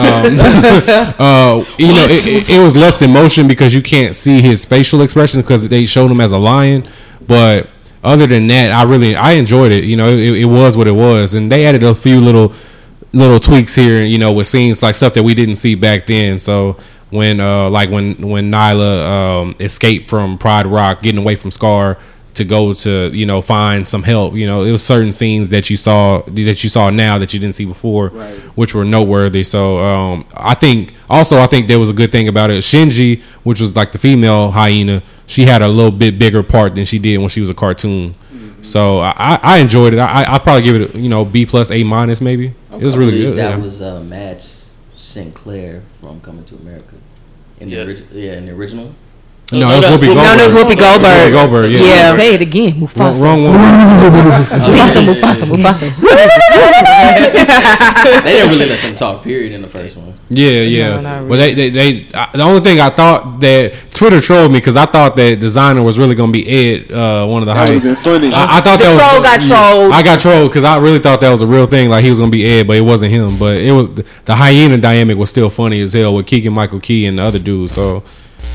[1.19, 5.01] uh, you know, it, it, it was less emotion because you can't see his facial
[5.01, 6.87] expression because they showed him as a lion.
[7.27, 7.69] But
[8.03, 9.85] other than that, I really I enjoyed it.
[9.85, 12.53] You know, it, it was what it was, and they added a few little
[13.15, 16.39] little tweaks here, you know, with scenes like stuff that we didn't see back then.
[16.39, 16.77] So
[17.11, 21.99] when uh like when when Nala um escaped from Pride Rock, getting away from Scar
[22.35, 25.71] to go to you know find some help, you know, it was certain scenes that
[25.71, 28.09] you saw that you saw now that you didn't see before,
[28.57, 29.45] which were noteworthy.
[29.45, 32.63] So um I think also I think there was a good thing about it.
[32.65, 36.85] Shenzi, which was like the female hyena, she had a little bit bigger part than
[36.85, 38.17] she did when she was a cartoon.
[38.63, 39.99] So I, I I enjoyed it.
[39.99, 42.55] I I probably give it you know B plus A minus maybe.
[42.81, 43.37] It was really good.
[43.37, 43.65] That yeah.
[43.65, 44.45] was uh, Madge
[44.97, 46.95] Sinclair from Coming to America.
[47.61, 47.85] In Yeah.
[47.85, 48.95] the origi- yeah, in the original.
[49.55, 50.25] No, No, it was that's Whoopi Whoopi- Goldberg.
[50.25, 51.15] No, that's Whoopi Goldberg.
[51.15, 51.81] Whoopi Goldberg, yeah.
[51.81, 52.17] Yeah.
[52.17, 52.99] Say it again, Mufasa.
[52.99, 53.55] Wrong, wrong one.
[53.55, 55.89] Mufasa, Mufasa, Mufasa.
[58.23, 59.23] they didn't really let them talk.
[59.23, 60.15] Period in the first one.
[60.31, 60.89] Yeah, yeah.
[60.97, 62.09] No, not Well, they, they, they.
[62.15, 65.83] I, the only thing I thought that Twitter trolled me because I thought that designer
[65.83, 67.75] was really gonna be Ed, uh, one of the That high.
[67.75, 68.33] would have been funny.
[68.33, 69.41] I, I thought The that troll was, got
[69.81, 69.93] trolled.
[69.93, 71.91] I got trolled because I really thought that was a real thing.
[71.91, 73.31] Like he was gonna be Ed, but it wasn't him.
[73.39, 73.91] But it was
[74.25, 77.39] the hyena dynamic was still funny as hell with Keegan Michael Key and the other
[77.39, 77.71] dude.
[77.71, 77.99] So,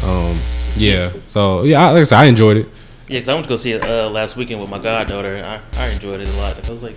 [0.06, 0.36] um,
[0.78, 1.14] yeah.
[1.28, 2.68] So yeah, I, like I said, I enjoyed it.
[3.08, 5.46] Yeah, because I went to go see it uh, last weekend with my goddaughter, and
[5.46, 6.70] I, I enjoyed it a lot.
[6.70, 6.96] I was like,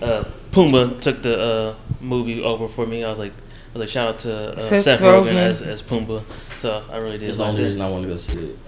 [0.00, 3.04] uh, Pumbaa took the uh, movie over for me.
[3.04, 5.34] I was like, I was like, shout out to uh, Seth Seth, Rogen Rogen.
[5.36, 6.22] as, as Pumbaa.
[6.58, 7.66] So I really did It's the like only it.
[7.66, 8.58] reason I want to go see it.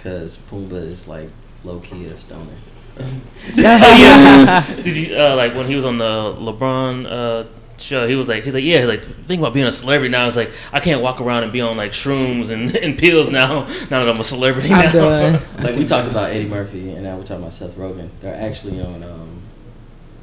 [0.00, 1.30] Cause Pumbaa is like
[1.62, 2.50] low key a stoner.
[3.00, 3.20] oh,
[3.56, 4.74] yeah.
[4.82, 7.48] Did you uh, like when he was on the LeBron uh,
[7.78, 8.06] show?
[8.08, 10.26] He was like, he's like, yeah, he's like, think about being a celebrity now.
[10.26, 13.64] It's like I can't walk around and be on like shrooms and, and pills now.
[13.90, 14.92] Now that I'm a celebrity I'm now.
[14.92, 15.40] done.
[15.64, 18.08] Like we talked about Eddie Murphy, and now we're talking about Seth Rogen.
[18.20, 19.42] They're actually on um,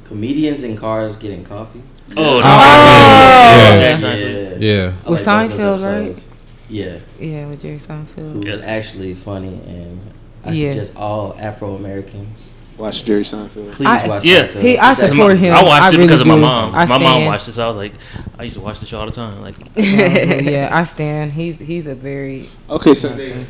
[0.04, 1.82] comedians in cars getting coffee.
[2.16, 2.42] Oh, no.
[2.44, 3.98] Oh, yeah.
[3.98, 4.54] yeah.
[4.58, 4.92] Yeah.
[5.06, 6.24] I With like both Seinfeld, right?
[6.68, 8.44] Yeah, Yeah, with Jerry Seinfeld.
[8.44, 8.64] who's Yeah.
[8.64, 10.00] actually funny, and
[10.44, 10.72] I Yeah.
[10.72, 13.72] suggest all Afro Americans Watch Jerry Seinfeld.
[13.72, 14.24] please I- watch.
[14.24, 14.48] Yeah.
[14.48, 14.60] Seinfeld.
[14.62, 15.54] He, I It's support him.
[15.54, 16.74] I watched it really because of my mom.
[16.74, 17.92] I my mom watched it, so I was like,
[18.38, 19.40] I used to watch the show all the time.
[19.42, 21.32] Like, yeah, I stand.
[21.32, 23.44] He's he's a very Okay, so they, yeah.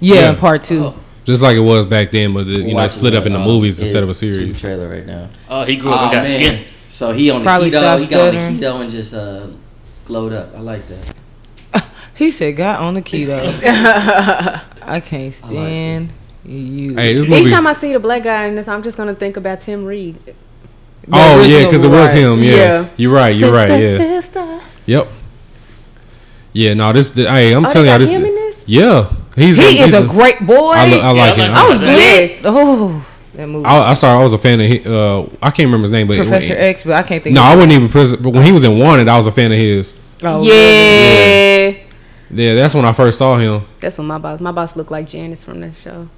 [0.00, 0.30] Yeah.
[0.30, 0.84] in Part two.
[0.86, 0.94] Oh.
[1.24, 3.44] Just like it was back then, but you know, Watching split up the, into um,
[3.46, 4.60] movies instead of a TV series.
[4.60, 5.28] trailer right now.
[5.48, 6.26] oh, he grew up and got man.
[6.26, 6.64] skin.
[6.88, 7.70] So he on the Probably keto.
[7.70, 8.58] He got on the stuttering.
[8.58, 9.46] keto and just uh,
[10.06, 10.54] glowed up.
[10.54, 11.14] I like that.
[12.14, 13.40] He said, "Got on the keto."
[14.82, 16.12] I can't stand
[16.44, 16.94] you.
[16.94, 17.50] Hey, this Each movie.
[17.50, 20.18] time I see the black guy in this, I'm just gonna think about Tim Reid.
[21.12, 22.22] Oh yeah, because it was right.
[22.22, 22.40] him.
[22.40, 22.54] Yeah.
[22.54, 22.88] Yeah.
[22.96, 23.30] you're right.
[23.34, 23.68] You're right.
[23.70, 23.98] Yeah.
[23.98, 24.60] sister.
[24.86, 25.08] Yep.
[26.52, 26.74] Yeah.
[26.74, 27.10] No, this.
[27.12, 28.10] The, hey, I'm Oh, telling y'all this.
[28.12, 28.64] this?
[28.66, 29.56] Yeah, he's.
[29.56, 30.72] He he's is a great boy.
[30.72, 31.50] I, lo- I like Yeah, him.
[31.52, 32.40] like I was Yes.
[32.44, 33.64] Oh, that movie.
[33.66, 34.66] I, I sorry, I was a fan of.
[34.66, 37.34] His, uh, I can't remember his name, but Professor X, but I can't think.
[37.34, 37.56] No, of I it.
[37.56, 38.22] wasn't even present.
[38.22, 39.94] But when he was in Wanted, I was a fan of his.
[40.22, 40.52] Oh, yeah.
[41.70, 41.82] Yeah,
[42.30, 42.54] yeah.
[42.54, 43.66] that's when I first saw him.
[43.80, 44.40] That's when my boss.
[44.40, 46.08] My boss looked like Janice from that show,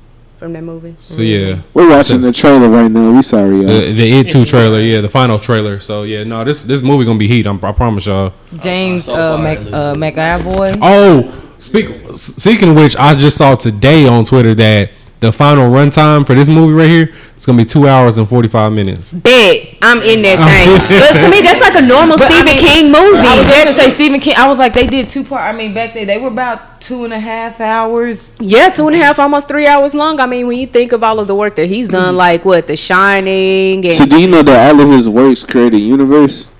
[0.45, 0.95] from that movie.
[0.99, 3.13] So yeah, we're watching the trailer right now.
[3.13, 3.65] We sorry, y'all.
[3.67, 4.79] the, the It Two trailer.
[4.79, 5.81] Yeah, the final trailer.
[5.81, 7.47] So yeah, no, this this movie gonna be heat.
[7.47, 8.35] I'm, I promise y'all.
[8.59, 9.95] James So uh, Mac, uh.
[9.95, 10.79] McAvoy.
[10.83, 14.91] Oh, speak, speaking of which, I just saw today on Twitter that
[15.21, 18.49] the final runtime for this movie right here it's gonna be two hours and forty
[18.49, 19.15] five minutes.
[19.15, 20.37] Bet I'm in that
[20.89, 20.99] thing.
[21.01, 23.27] but to me, that's like a normal But I Stephen mean- King movie.
[23.27, 24.35] I was going to say Stephen King.
[24.37, 25.43] I was like, they did two part.
[25.43, 28.31] I mean, back then they were about two and a half hours.
[28.39, 30.21] Yeah, two and a half, almost three hours long.
[30.21, 32.67] I mean, when you think of all of the work that he's done, like what,
[32.67, 36.53] The Shining, and So do you know that all of his works create a universe?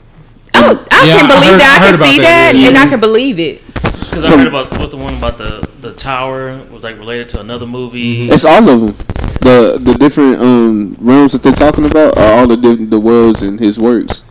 [0.55, 1.81] oh, I Yeah, can I believe heard- that.
[1.83, 2.69] I I, can see that, that, yeah.
[2.69, 3.63] and I can believe it.
[3.75, 7.29] Because So- I heard about what's the one about the the tower was like related
[7.31, 8.29] to another movie.
[8.31, 8.95] It's all of them.
[9.41, 13.43] The the different um realms that they're talking about are all the diff- the worlds
[13.43, 14.25] in his works,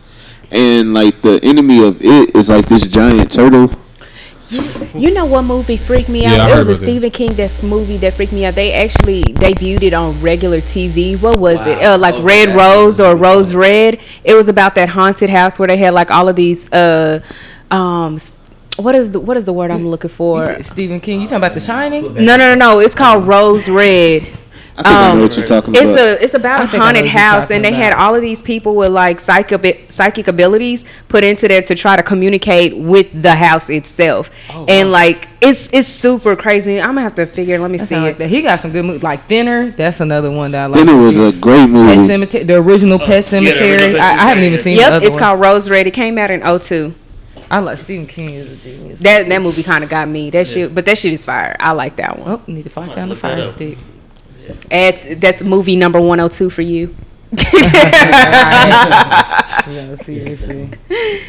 [0.50, 3.70] and like the enemy of it is like this giant turtle.
[4.50, 6.38] You know what movie freaked me out?
[6.38, 6.86] I it was a about that.
[6.86, 8.54] Stephen King that movie that freaked me out.
[8.54, 11.20] They actually debuted it on regular TV.
[11.20, 11.82] What was it?
[11.82, 13.54] Uh, like Okay, Red that's Rose or Rose.
[13.54, 14.00] Red.
[14.22, 16.70] It was about that haunted house where they had like all of these.
[16.72, 17.20] Uh,
[17.70, 18.18] um,
[18.76, 20.62] what is the what is the word I'm looking for?
[20.62, 21.20] Stephen King.
[21.20, 22.14] You talking about The Shining?
[22.14, 22.78] No, no, no, no.
[22.80, 24.26] It's called Rose Red.
[24.76, 25.98] I think I Um, know what you're talking It's about.
[25.98, 28.22] a it's about I a think I know haunted house, and they had all of
[28.22, 33.22] these people with like psychic psychic abilities put into there to try to communicate with
[33.22, 36.80] the house itself, Oh, and like it's it's super crazy.
[36.80, 37.58] I'm gonna have to figure.
[37.58, 38.18] Let me That see it.
[38.18, 38.28] like.
[38.28, 39.70] He got some good movies, like Thinner.
[39.70, 40.84] That's another one that I like.
[40.84, 42.08] then it was a great Pet movie.
[42.08, 43.92] Cemetery, the original Pet yeah, original Cemetery.
[43.92, 44.62] Pet I, I haven't even yeah.
[44.62, 45.18] seen the Yep, other it's one.
[45.20, 45.86] called Rose Red.
[45.86, 46.94] It came out in 02.
[47.50, 49.00] I like Stephen King is a genius.
[49.00, 50.30] That that movie kind of got me.
[50.30, 51.54] That shit, but that shit is fire.
[51.60, 52.28] I like that one.
[52.28, 53.54] oh, need to find down the look that fire up.
[53.54, 53.78] stick.
[54.68, 56.94] That's that's movie number 102 for you.
[57.32, 59.46] Yeah,
[59.96, 60.70] seriously.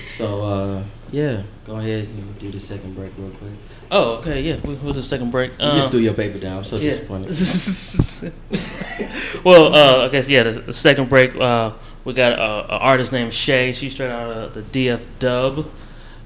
[0.04, 3.52] So uh, yeah, go ahead and do the second break real quick.
[3.92, 4.56] Oh, okay, yeah.
[4.64, 5.52] We, we'll do the second break.
[5.60, 6.58] You Um, just do your paper down.
[6.58, 6.92] I'm so yeah.
[6.92, 7.36] disappointed.
[9.44, 10.44] well, uh, I guess yeah.
[10.44, 11.72] The, the second break, uh,
[12.04, 13.74] we got an artist named Shay.
[13.74, 15.58] She's straight out of the DF Dub.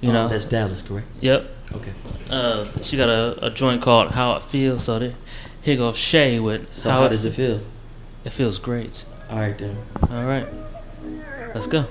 [0.01, 0.27] You Oh, know.
[0.29, 1.07] that's Dallas, correct?
[1.19, 1.57] Yep.
[1.73, 1.91] Okay.
[2.29, 5.15] Uh, she got a, a joint called "How It Feels." So there,
[5.69, 7.61] here goes Shay with So how, does it feel?
[8.25, 9.05] It feels great.
[9.29, 9.77] All right then.
[10.09, 10.47] All right,
[11.53, 11.85] let's go.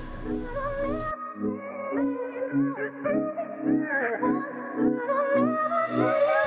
[5.95, 6.15] Do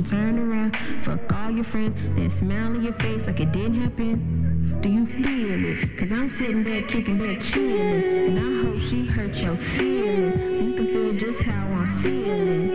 [0.00, 0.76] gon' turn around.
[1.04, 4.78] Fuck all your friends, then smile in your face like it didn't happen.
[4.80, 5.98] Do you feel it?
[5.98, 8.28] Cause I'm sitting back, kicking back, chilling.
[8.28, 10.58] And I hope she hurt your feelings.
[10.58, 12.69] So you can feel just how I'm feeling.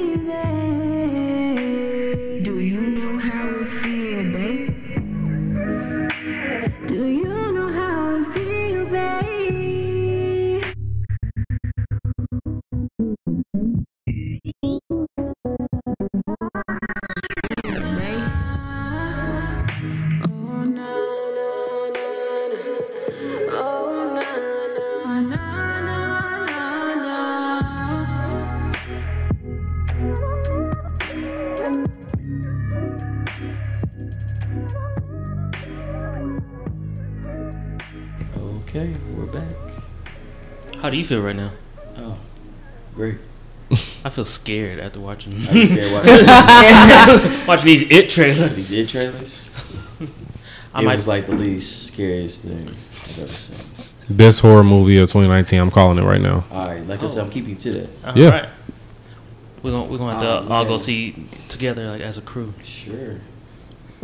[40.96, 41.52] Do you feel right now?
[41.98, 42.18] Oh,
[42.96, 43.18] great.
[44.06, 45.34] I feel scared after watching.
[45.34, 48.56] Are scared watching- watching these it trailers.
[48.56, 49.50] These it trailers.
[50.74, 54.16] I it might- was like the least scariest thing I've ever seen.
[54.16, 55.60] Best horror movie of 2019.
[55.60, 56.46] I'm calling it right now.
[56.50, 57.32] All right, like I said, I'm oh.
[57.32, 57.90] keeping to that.
[58.08, 58.30] All Yeah.
[58.30, 58.50] right.
[59.64, 60.70] We're gonna we're gonna have to Oh, all yeah.
[60.70, 62.54] go see together like as a crew.
[62.64, 63.20] Sure.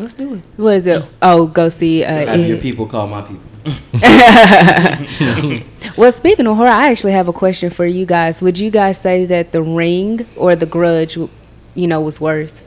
[0.01, 0.41] Let's do it.
[0.57, 1.05] What is it?
[1.21, 2.03] Oh, go see.
[2.03, 3.43] Uh, Have your people call my people.
[5.95, 8.41] well, speaking of horror, I actually have a question for you guys.
[8.41, 12.65] Would you guys say that The Ring or The Grudge, you know, was worse?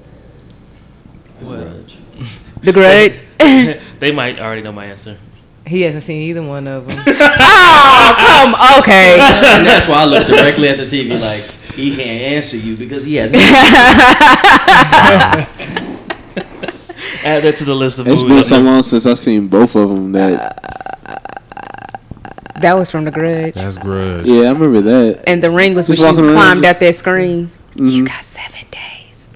[1.40, 1.96] The Grudge.
[2.62, 3.18] The Grudge.
[3.98, 5.18] they might already know my answer.
[5.66, 6.96] He hasn't seen either one of them.
[7.08, 9.14] oh, come, okay.
[9.14, 11.42] and that's why I look directly at the TV like
[11.74, 13.32] he can't answer you because he has.
[17.24, 18.38] Add that to the list of It's movies.
[18.38, 20.60] It's been so long since I've seen both of them that
[22.60, 23.54] That was from The Grudge.
[23.54, 24.26] That's Grudge.
[24.26, 25.24] yeah, I remember that.
[25.26, 27.50] And The Ring was when she climbed out that screen.
[27.76, 28.06] Mhm.
[28.06, 29.28] Got seven days.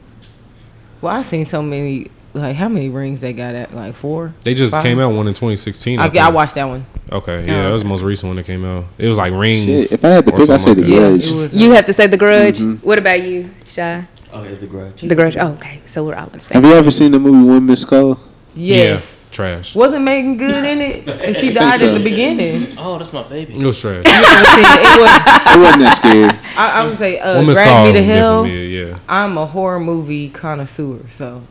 [1.01, 2.11] Well, I've seen so many.
[2.35, 3.75] Like, how many rings they got at?
[3.75, 4.33] Like four.
[4.45, 4.83] They just Five?
[4.83, 5.99] came out one in 2016.
[5.99, 6.35] I, I think.
[6.35, 6.85] watched that one.
[7.11, 8.85] Okay, Oh, yeah, that was the most recent one that came out.
[8.99, 9.65] It was like Rings.
[9.65, 10.97] Shit, if I had to pick, I'd say something The that.
[11.11, 11.27] Grudge.
[11.27, 11.55] It was.
[11.55, 12.59] You have to say The Grudge.
[12.61, 12.83] Mhm.
[12.85, 14.07] What about you, Shy?
[14.33, 15.01] Oh, it's the Grudge.
[15.01, 15.37] The Grudge.
[15.37, 15.81] Oh, okay.
[15.87, 16.63] So we're all in the same.
[16.63, 18.19] Have you ever seen the movie One Missed Call?
[18.55, 19.01] yes.
[19.11, 19.75] Yeah, trash.
[19.75, 21.09] Wasn't Meagan Good in it?
[21.25, 21.89] And she died so.
[21.95, 22.75] at the beginning.
[22.79, 23.55] Oh, that's my baby.
[23.57, 24.05] It was trash.
[24.07, 24.81] You haven't it.
[24.81, 25.11] It was,
[25.55, 26.57] It wasn't that scary.
[26.57, 28.43] I, I would say, uh, Woman's Drag Call Me to was Hell.
[28.45, 28.99] definitely a- yeah.
[29.09, 31.43] I'm a horror movie connoisseur, so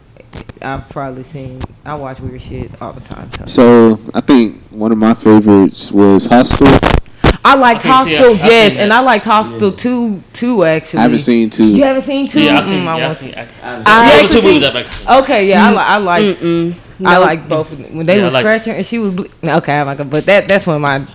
[0.62, 1.60] I've probably seen.
[1.86, 3.32] I watch weird shit all the time.
[3.34, 3.46] So.
[3.48, 6.68] So I think one of my favorites was Hostel.
[7.50, 8.94] I liked Okay, see, I- Hostel, I've yes, seen and.
[8.94, 11.00] I liked Hostel two, two actually.
[11.00, 11.66] I haven't seen two.
[11.76, 12.42] You haven't seen two?
[12.44, 12.84] Yeah, I've seen.
[12.84, 13.36] Mm, I yeah, I've want- seen.
[13.36, 13.48] I,
[13.86, 15.16] I those are two movies seen- I've actually.
[15.24, 16.40] Okay, yeah, I, li- I liked.
[16.42, 16.76] Mm-mm.
[17.00, 17.22] I No.
[17.22, 17.96] like both of them.
[17.96, 19.14] When they Yeah, I was like- scratching and she was.
[19.14, 20.10] Ble- okay, I'm not gonna.
[20.10, 20.96] But that that's one of my.
[20.96, 21.06] I I'm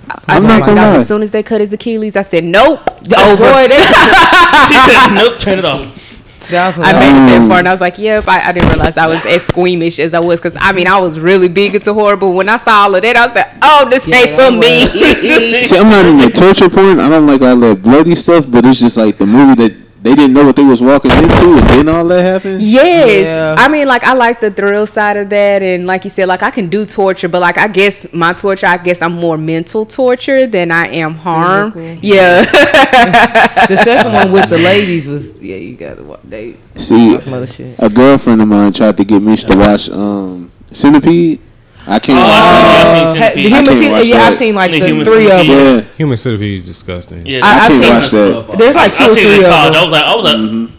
[0.42, 0.96] told not my gonna dog lie.
[1.00, 2.80] as soon as they cut his Achilles, I said, "Nope,
[3.16, 6.11] Oh boy, that, she said, "Nope, turn it off."
[6.48, 8.68] That was I made it that far, and I was like, "Yep." I, I didn't
[8.68, 11.74] realize I was as squeamish as I was, because I mean, I was really big
[11.74, 14.16] into horror, but when I saw all of that, I was like, "Oh, this Yeah,
[14.16, 17.00] ain't for that me." See, I'm not in the torture porn.
[17.00, 20.14] I don't like all that bloody stuff, but it's just like the movie that they
[20.16, 22.60] didn't know what they was walking into, and then all that happened.
[22.60, 23.54] Yes, Yeah.
[23.56, 26.42] I mean, like I like the thrill side of that, and like you said, like
[26.42, 29.86] I can do torture, but like I guess my torture, I guess I'm more mental
[29.86, 31.72] torture than I am harm.
[31.72, 32.04] Physical.
[32.04, 32.42] Yeah.
[33.68, 35.56] the second one with the ladies was yeah.
[35.56, 36.20] You gotta watch.
[36.24, 37.76] They See, some other shit.
[37.78, 41.40] a girlfriend of mine tried to get me to watch um, Centipede.
[41.86, 42.18] I can't.
[42.18, 43.12] Oh, watch I've that.
[43.12, 43.52] seen Ha- Centipede.
[43.52, 44.32] I human can't cen- watch yeah, that.
[44.32, 45.48] I've seen like The the human three of them.
[45.48, 47.26] Yeah, Human centipede is disgusting.
[47.26, 48.58] Yeah, I- I I've can't seen watch that.
[48.58, 49.52] There's like two I've or three of them.
[49.52, 50.70] I was like, I was like, Mhm.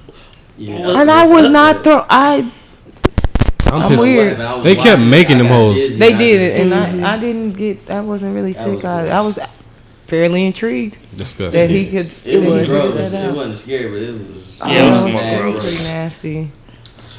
[0.57, 1.01] Yeah.
[1.01, 2.05] And I was not throw.
[2.09, 2.51] I
[3.71, 4.03] I'm, I'm pissed.
[4.03, 4.38] weird.
[4.63, 5.97] They kept making them hoes.
[5.97, 7.89] they did it, and I I didn't get.
[7.89, 8.75] I wasn't really sick.
[8.75, 9.07] was I.
[9.07, 9.39] I was
[10.07, 11.69] fairly intrigued that Disgusting.
[11.69, 12.05] he could.
[12.07, 13.13] It figure was gross.
[13.13, 14.51] It wasn't scary, but it was.
[14.67, 15.88] Yeah, it was more mad gross.
[15.88, 16.51] Pretty nasty.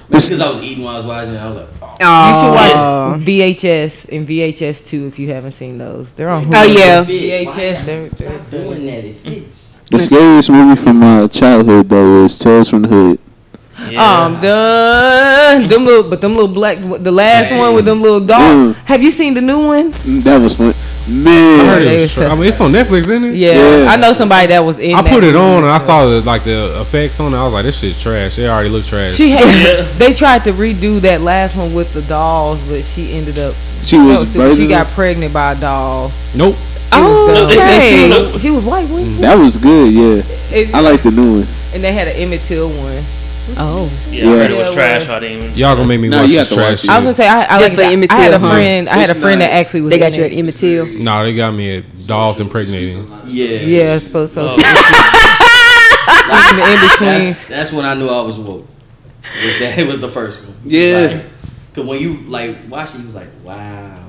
[0.09, 1.35] Because I was eating while I was watching.
[1.35, 1.69] it, I was like,
[2.01, 2.27] oh.
[2.31, 6.13] You should watch VHS and VHS two if you haven't seen those.
[6.13, 6.43] They're on.
[6.45, 6.53] Hulu.
[6.55, 7.05] Oh, yeah.
[7.09, 7.47] It.
[7.47, 7.85] Why VHS.
[7.85, 9.05] They're, they're, Stop doing that.
[9.05, 9.79] It fits.
[9.91, 13.19] The scariest movie from my childhood though is Tales from the Hood.
[13.91, 14.03] yeah.
[14.25, 15.69] Um, done.
[15.69, 16.79] Them little, but them little black.
[16.79, 18.77] The last one with them little dogs.
[18.79, 18.85] Mm.
[18.87, 19.93] Have you seen the new one?
[19.93, 20.73] Mm, That was fun.
[21.07, 23.35] I Man, heard it was was tra- I mean, it's on Netflix, isn't it?
[23.35, 23.53] Yeah,
[23.85, 23.91] Yeah.
[23.91, 24.95] I know somebody that was in.
[24.95, 27.37] I put it on and I saw the like the effects on it.
[27.37, 28.39] I was like, this shit trash.
[28.39, 29.13] It already looked trash.
[29.15, 33.39] She had, they tried to redo that last one with the dolls, but she ended
[33.39, 33.53] up.
[33.85, 36.11] she was no, she got pregnant by a doll.
[36.35, 36.55] nope.
[36.97, 37.49] Oh, it was No, dumb.
[37.49, 39.21] they said she She was- was, was white.
[39.21, 39.93] That was good.
[39.93, 40.23] Yeah,
[40.57, 41.47] It- I like the new one.
[41.75, 43.03] and they had an Emmett Till one.
[43.59, 44.09] Oh.
[44.11, 45.09] Yeah, I heard it was trash.
[45.09, 45.59] I didn't even.
[45.59, 46.89] Y'all gonna make me No, watch you this have watch trash.
[46.89, 48.47] I was gonna say I, I Just like for I, Emmett I had a Till,
[48.49, 48.53] huh?
[48.55, 48.89] friend.
[48.89, 49.91] I had a friend not- that actually was.
[49.91, 50.39] They got in you at it.
[50.39, 50.87] Emmett Till.
[50.87, 53.07] Nah, they got me at dolls impregnating.
[53.27, 53.47] Yeah.
[53.61, 54.41] Yeah, it's supposed to.
[54.41, 54.55] Oh,
[56.51, 57.33] in the in between.
[57.33, 58.67] That's, that's when I knew I was woke.
[59.23, 60.57] Was that it was the first one.
[60.65, 61.09] Yeah.
[61.13, 61.25] Like,
[61.75, 64.05] Cause when you like watched it, you was like, wow.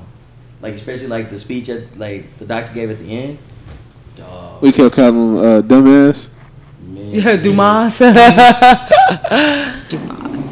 [0.62, 3.38] Like especially like the speech at like the doctor gave at the end.
[4.16, 4.62] Dog.
[4.62, 6.30] We kept calling him uh, dumbass.
[7.16, 7.24] Man.
[7.36, 8.00] Yeah, Dumas.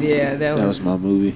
[0.01, 0.79] Yeah, that That was.
[0.79, 1.35] was my movie.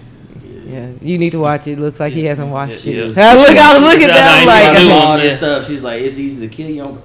[0.68, 1.80] Yeah, you need to watch it.
[1.80, 3.18] Looks like he hasn't watched Yeah, it.
[3.18, 3.32] yeah.
[3.32, 4.36] I look, I was looking at that.
[4.36, 5.22] no, I'm Like, like, do all it.
[5.24, 5.66] this stuff.
[5.68, 7.02] She's like, it's easy to kill you.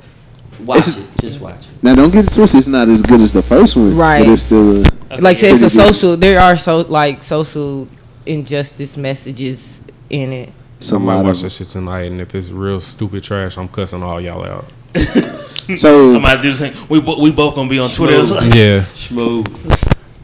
[0.60, 1.20] Watch It's- it.
[1.20, 1.66] Just watch it.
[1.82, 2.59] Now don't get it twisted.
[2.59, 4.24] It's not as good as the first one, Right.
[4.24, 4.84] But it's still.
[4.84, 5.51] A, Okay, like yeah.
[5.51, 5.94] says the Pretty good.
[5.94, 6.16] social.
[6.16, 7.88] There are so like social
[8.26, 9.78] injustice messages
[10.10, 10.52] in it.
[10.78, 11.42] it's a I might lot watch of.
[11.42, 14.66] that shit tonight, and if it's real stupid trash, I'm cussing all y'all out.
[15.79, 16.75] So I might do the same.
[16.91, 18.23] We bo- we both gonna be on Twitter.
[18.27, 18.55] Smooth.
[18.55, 19.47] Yeah, Smooth.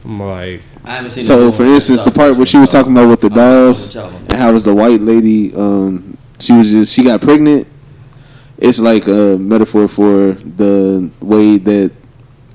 [0.05, 1.23] I'm like, I haven't seen.
[1.23, 3.85] So, the for instance, the part where she was talking about with the I dolls
[3.87, 7.21] what y'all on and how was the white lady, um, she was just she got
[7.21, 7.67] pregnant.
[8.59, 11.91] It's like a metaphor for the way that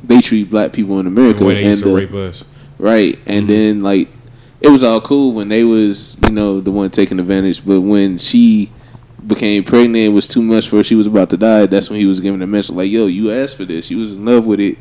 [0.05, 2.45] they treat black people in the America, way they and used to the, rape us.
[2.79, 3.49] right, and Mhm.
[3.49, 4.09] then like
[4.61, 8.17] it was all cool when they was you know the one taking advantage, but when
[8.19, 8.71] she
[9.27, 10.83] became pregnant, it was too much for her.
[10.85, 11.67] She was about to die.
[11.67, 13.91] That's when he was giving a message like, "Yo, you asked for this.
[13.91, 14.79] You was in love with it.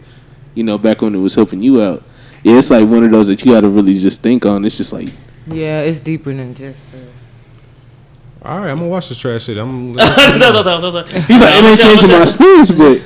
[0.54, 2.04] You know, back when it was helping you out."
[2.44, 4.64] Yeah, it's like one of those that you got to really just think on.
[4.66, 5.10] It's just like
[5.48, 6.80] Yeah, it's deeper than just.
[6.94, 9.58] Uh, All right, I'm gonna watch this trash shit.
[9.58, 9.94] I'm.
[9.94, 12.70] That's what I was- I was- I was- He's like, it ain't changing my stance,
[12.72, 13.02] but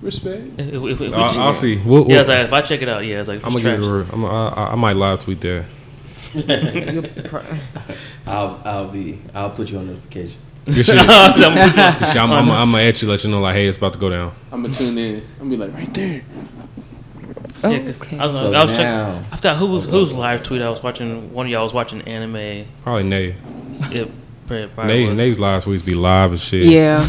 [0.00, 0.42] respect.
[0.60, 1.76] If- if- if we- I'll, I'll see.
[1.84, 3.62] We'll, Yeah, we'll, it's like, if I check it out, yeah, it's like I'm gonna
[3.64, 3.80] trash.
[3.80, 4.08] give it.
[4.10, 5.64] A, I'm, I, I might live tweet that.
[8.26, 10.38] I'll I'll be I'll put you on notification.
[10.64, 10.96] Good shit.
[10.98, 14.08] I'm- I'm, I'm, I'm gonna actually let you know, like, hey, it's about to go
[14.08, 14.34] down.
[14.50, 15.16] I'm gonna tune in.
[15.40, 16.22] I'm gonna be like right there.
[17.62, 18.18] Oh, yeah, 'cause Okay.
[18.18, 19.32] I was, So I was now- checking.
[19.32, 21.32] I forgot who was whose live tweet I was watching.
[21.34, 22.66] One of y'all was watching anime.
[22.82, 23.36] Probably Nay.
[23.90, 24.08] Yep.
[24.46, 25.16] probably, probably Nay, was.
[25.16, 26.66] Nay's live tweets be live as shit.
[26.66, 27.06] Yeah.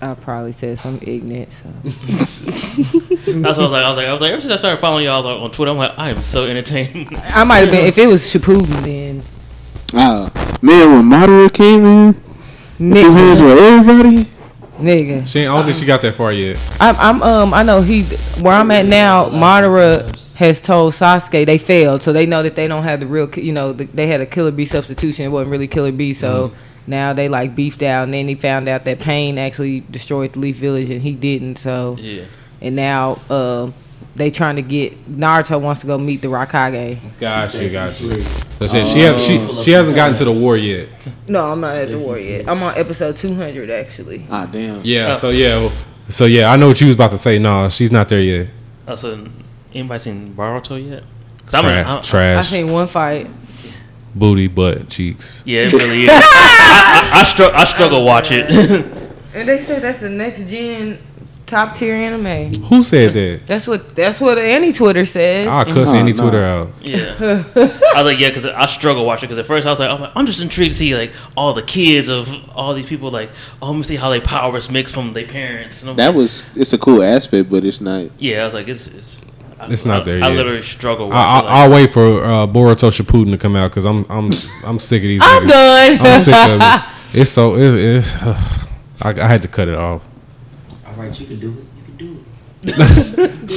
[0.00, 1.52] I probably said something ignorant.
[1.52, 3.82] So That's what I was like.
[3.84, 5.70] I was like, I was like, ever since I started following y'all on on Twitter,
[5.72, 7.08] I'm like, I am so entertained.
[7.16, 9.22] I might have been if it was Shippuden then.
[9.94, 12.12] Ah, man, when Madara came in,
[12.76, 14.24] threw hands with everybody.
[14.78, 15.26] nigga.
[15.26, 16.58] She ain't, I don't think she got that far yet.
[16.80, 18.04] I'm, I'm um I know he
[18.42, 19.30] where I'm at now.
[19.30, 23.28] Madara has told Sasuke they failed, so they know that they don't have the real.
[23.36, 25.24] You know, the, they had a Killer B substitution.
[25.24, 26.52] It wasn't really Killer B, so
[26.86, 28.04] now they like beefed out.
[28.04, 31.56] And then he found out that Pain actually destroyed the Leaf Village and he didn't.
[31.56, 32.24] So yeah.
[32.60, 33.70] and now uh,
[34.18, 36.98] they trying to get Naruto wants to go meet the Raikage.
[37.18, 38.04] Gotcha, gotcha.
[38.08, 38.86] That's it.
[38.88, 40.88] She has she she hasn't gotten to the war yet.
[41.28, 42.48] No, I'm not at the war yet.
[42.48, 44.26] I'm on episode 200 actually.
[44.30, 44.80] Ah, damn.
[44.84, 45.12] Yeah.
[45.12, 45.14] Oh.
[45.14, 45.68] So yeah.
[46.08, 47.38] So yeah, I know what you was about to say.
[47.38, 48.48] No, she's not there yet.
[48.86, 49.26] Oh, so
[49.74, 51.04] anybody seen Boruto yet?
[51.46, 53.26] 'Cause I'm- Tra- I'm- I trash, seen one fight.
[54.14, 55.42] booty, butt, cheeks.
[55.46, 56.10] Yeah, it really is.
[56.12, 58.84] I, I, I, str- I struggle watch it.
[59.34, 60.98] And they say that's the next gen
[61.48, 62.54] top tier anime.
[62.64, 63.40] Who said that?
[63.46, 65.48] That's what that's what any Twitter says.
[65.48, 66.22] I'll cuss any no.
[66.22, 66.68] Twitter out.
[66.80, 67.16] yeah,
[67.56, 69.28] I was like, yeah, because I struggle watching.
[69.28, 71.54] Because at first I was like, I'm, like, I'm just intrigued to see like all
[71.54, 73.10] the kids of all these people.
[73.10, 73.30] Like,
[73.60, 75.82] oh, let me see how they powers mix from their parents.
[75.82, 78.10] And That like, was it's a cool aspect, but it's not.
[78.18, 78.42] yeah.
[78.42, 79.16] I was like, it's it's.
[79.60, 80.36] I, It's not I, there I yet.
[80.36, 81.12] literally struggle.
[81.12, 84.30] I, Watching, I, I'll wait for uh, Boruto Shippuden to come out because I'm I'm
[84.64, 85.20] I'm sick of these.
[85.24, 85.48] I'm niggas.
[85.48, 86.06] done.
[86.06, 87.20] I'm sick of it.
[87.20, 88.04] It's so it, it,
[89.02, 90.06] I, I had to cut it off.
[90.98, 91.64] All right, you can do it.
[91.78, 92.24] You can do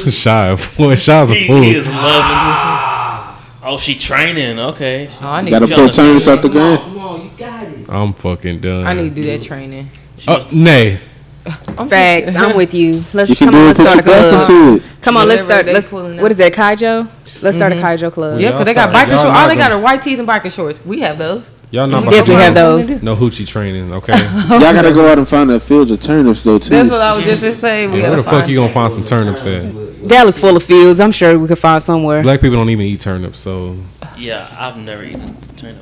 [0.06, 0.12] it.
[0.14, 1.62] Shy, boy, Shy's a he, fool.
[1.62, 3.62] he is loving this.
[3.64, 4.60] Oh, she training.
[4.60, 5.10] Okay.
[5.22, 6.80] Oh, I need Gotta She pull turns out the Come on, ground.
[6.84, 7.90] come on, you got it.
[7.90, 8.86] I'm fucking done.
[8.86, 9.88] I need to do that training.
[10.28, 10.98] Uh, nay,
[11.90, 12.36] Facts.
[12.36, 13.04] I'm with you.
[13.14, 13.66] Let's You come on.
[13.66, 14.42] Let's start a club.
[14.50, 15.02] into it.
[15.02, 15.28] Come on.
[15.28, 15.66] Let's start.
[15.66, 15.90] they Let's.
[15.90, 16.32] pulling What up.
[16.32, 16.54] is that?
[16.54, 17.12] Keijo.
[17.42, 17.82] Let's start a Mhm.
[17.82, 18.40] Keijo club.
[18.40, 19.40] Yeah, because they got start- biker shorts.
[19.40, 20.86] All they got are white tees and biker shorts.
[20.86, 21.50] We have those.
[21.72, 23.02] Y'all not about Definitely to have those.
[23.02, 24.14] no hoochie training, okay?
[24.50, 26.70] Y'all gotta go out and find a field of turnips though too.
[26.70, 27.88] That's what I was just gonna say.
[27.88, 28.50] We Where the fuck find.
[28.50, 30.08] you gonna find some turnips at?
[30.08, 31.00] Dallas full of fields.
[31.00, 32.22] I'm sure we could find somewhere.
[32.24, 33.76] Black people don't even eat turnips, so
[34.18, 35.82] Yeah, I've never eaten turnip.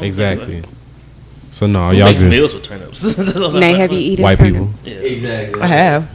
[0.00, 0.62] Exactly.
[1.50, 2.30] So no, Who y'all makes good.
[2.30, 3.00] meals with turnips?
[3.16, 4.54] That's what I'm Nay, have you eaten White turnip?
[4.54, 4.70] people.
[4.84, 4.94] Yeah.
[4.96, 5.62] Exactly.
[5.62, 6.10] I have.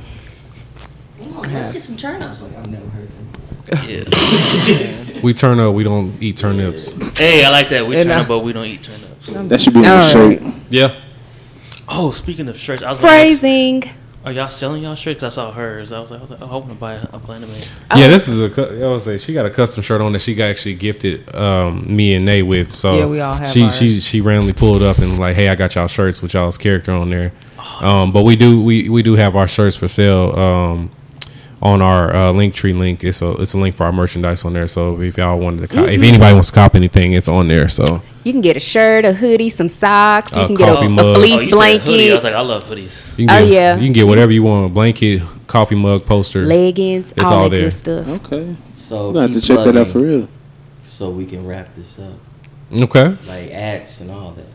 [1.52, 2.42] Let's get some turnips.
[2.42, 3.03] Like I've never heard them.
[3.88, 5.22] Yeah.
[5.22, 5.74] We turn up.
[5.74, 6.92] We don't eat turnips.
[7.20, 7.86] hey, I like that.
[7.88, 9.34] We And turn I- up, but we don't eat turnips.
[9.50, 10.42] That should be on All the shirt.
[10.42, 10.54] right.
[10.70, 10.96] Yeah.
[11.88, 13.84] Oh, speaking of shirts, I was gonna ask- Phrasing.
[14.26, 15.20] Are y'all selling y'all shirts?
[15.20, 15.92] 'Cause I saw hers.
[15.92, 17.62] I was like, I was like, oh, I want to buy a, a Planet Man.
[17.96, 18.50] Yeah, this is a.
[18.50, 21.34] cu- I was say she got a custom shirt on that she got actually gifted
[21.36, 22.72] um, me and Nay with.
[22.72, 23.78] So Yeah, we all have She ours.
[23.78, 26.58] she she randomly pulled up and was like, hey, I got y'all shirts with y'all's
[26.58, 27.34] character on there.
[27.82, 30.90] Um, but we do we we do have our shirts for sale um,
[31.64, 33.04] on our uh, link tree link.
[33.04, 34.68] It's a it's a link for our merchandise on there.
[34.68, 37.70] So if y'all wanted to, co- if anybody wants to cop anything, it's on there.
[37.70, 40.36] So You can get a shirt, a hoodie, some socks.
[40.36, 41.06] You A can get a, coffee a mug.
[41.06, 42.12] Oh, fleece you blanket, hoodie.
[42.12, 43.18] I was like, I love hoodies.
[43.18, 43.76] you can Oh, yeah.
[43.78, 46.42] you can get whatever you want: a blanket, coffee mug, poster.
[46.42, 47.66] leggings, It's all, all that there.
[47.66, 48.08] good stuff.
[48.26, 48.56] Okay.
[48.76, 50.28] So I'm gonna have to check that out for real.
[50.88, 52.14] So we can wrap this up,
[52.82, 53.16] Okay.
[53.26, 54.46] like ads and all that.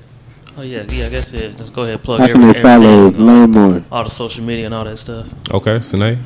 [0.59, 1.07] Oh yeah, yeah.
[1.07, 1.57] I guess it.
[1.59, 3.83] Let's go ahead and plug How can they every- follow, everything, learn more?
[3.91, 5.27] all the social media and all that stuff.
[5.51, 5.79] Okay.
[5.79, 6.19] Senae.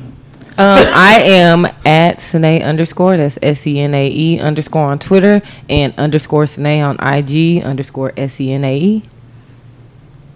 [0.55, 3.17] Um, I am at Senae underscore.
[3.17, 8.13] That's S E N A E underscore on Twitter and underscore Senae on IG underscore
[8.15, 9.03] S E N A E.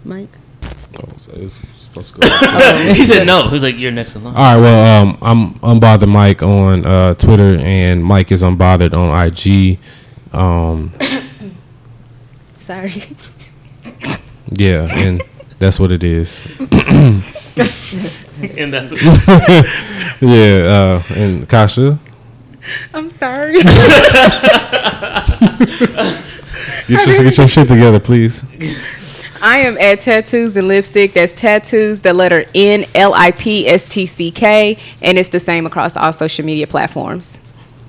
[0.04, 0.30] Mike.
[1.00, 3.44] Oh, so it's supposed to he said no.
[3.44, 4.60] He was like, "You're next in line." All right.
[4.60, 9.78] Well, um, I'm unbothered Mike on uh, Twitter, and Mike is unbothered on IG.
[10.32, 10.92] Um,
[12.58, 13.04] Sorry.
[14.50, 15.22] yeah, and
[15.58, 16.42] that's what it is.
[16.60, 17.22] and
[18.72, 18.92] that's
[20.20, 21.98] yeah, uh, and Kasha,
[22.94, 23.52] I'm sorry.
[26.88, 28.44] get your, get your shit together, please.
[29.40, 31.14] I am at tattoos and lipstick.
[31.14, 35.40] That's tattoos, the letter N L I P S T C K, and it's the
[35.40, 37.40] same across all social media platforms.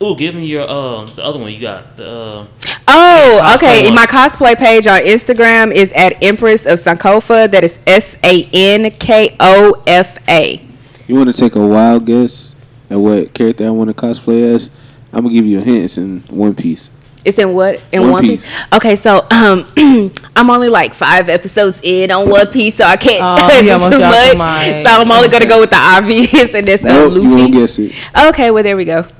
[0.02, 1.98] Ooh, give me your uh the other one you got.
[1.98, 2.48] The uh,
[2.92, 3.86] Oh, Cosplay okay.
[3.86, 3.96] one.
[3.96, 7.52] My cosplay page on Instagram is at Empress of Sankofa.
[7.52, 10.66] That is S A N K O F A.
[11.08, 12.56] You want to take a wild guess
[12.90, 14.70] at what character I want to cosplay as?
[15.12, 15.84] I'm gonna give you a hint.
[15.86, 16.90] It's in One Piece.
[17.26, 17.82] It's in what?
[17.92, 18.44] In One One, Piece.
[18.50, 18.64] Piece.
[18.74, 19.68] Okay, so um,
[20.36, 24.00] I'm only like five episodes in on One Piece, so I can't Oh, do too
[24.00, 24.38] much.
[24.38, 24.86] mic.
[24.86, 27.78] So I'm only gonna go with the obvious, and that's uh, Nope, you won't guess
[27.78, 27.92] it.
[28.30, 29.06] Okay, well there we go.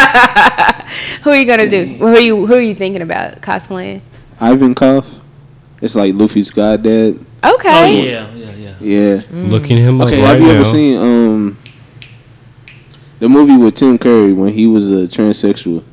[1.22, 1.84] who are you gonna do?
[1.84, 2.46] Who are you?
[2.46, 4.02] Who are you thinking about cosplaying?
[4.38, 5.20] Ivankov.
[5.82, 7.24] It's like Luffy's goddad.
[7.42, 8.10] oh Okay.
[8.12, 8.74] yeah, yeah, yeah.
[8.80, 9.22] Yeah.
[9.30, 10.20] Looking him up Okay.
[10.22, 10.54] right have you now.
[10.54, 11.56] ever seen um
[13.18, 15.84] the movie with Tim Curry when he was a transsexual?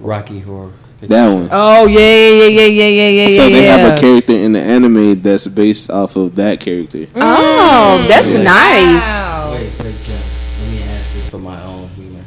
[0.00, 0.72] Rocky Horror.
[1.02, 1.48] That one.
[1.52, 3.36] Oh yeah, yeah, yeah, yeah, yeah, yeah, yeah.
[3.36, 3.76] So they yeah.
[3.76, 7.06] have a character in the anime that's based off of that character.
[7.14, 8.42] Oh, that's Yeah.
[8.42, 9.02] nice.
[9.02, 9.50] Wow.
[9.52, 10.60] Wait, wait, Josh.
[10.60, 12.24] Let me ask this for my own humor.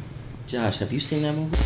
[0.70, 1.58] Josh, have you seen that movie?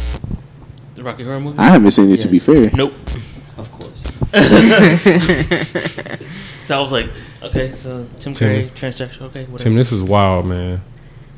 [0.95, 1.59] The Rocky Horror movie.
[1.59, 2.69] I haven't seen it to be fair.
[2.73, 2.93] nope.
[3.57, 4.03] Of course.
[6.65, 7.09] So I was like,
[7.41, 8.69] okay, so Tim Tim.
[8.69, 9.23] Curry, transsexual.
[9.23, 9.57] Okay, whatever.
[9.57, 10.81] Tim, this is wild, man.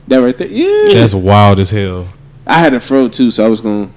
[0.08, 0.48] That right there.
[0.48, 0.94] Yeah.
[1.00, 2.08] That's wild as hell.
[2.46, 3.90] I had a fro too, so I was gonna,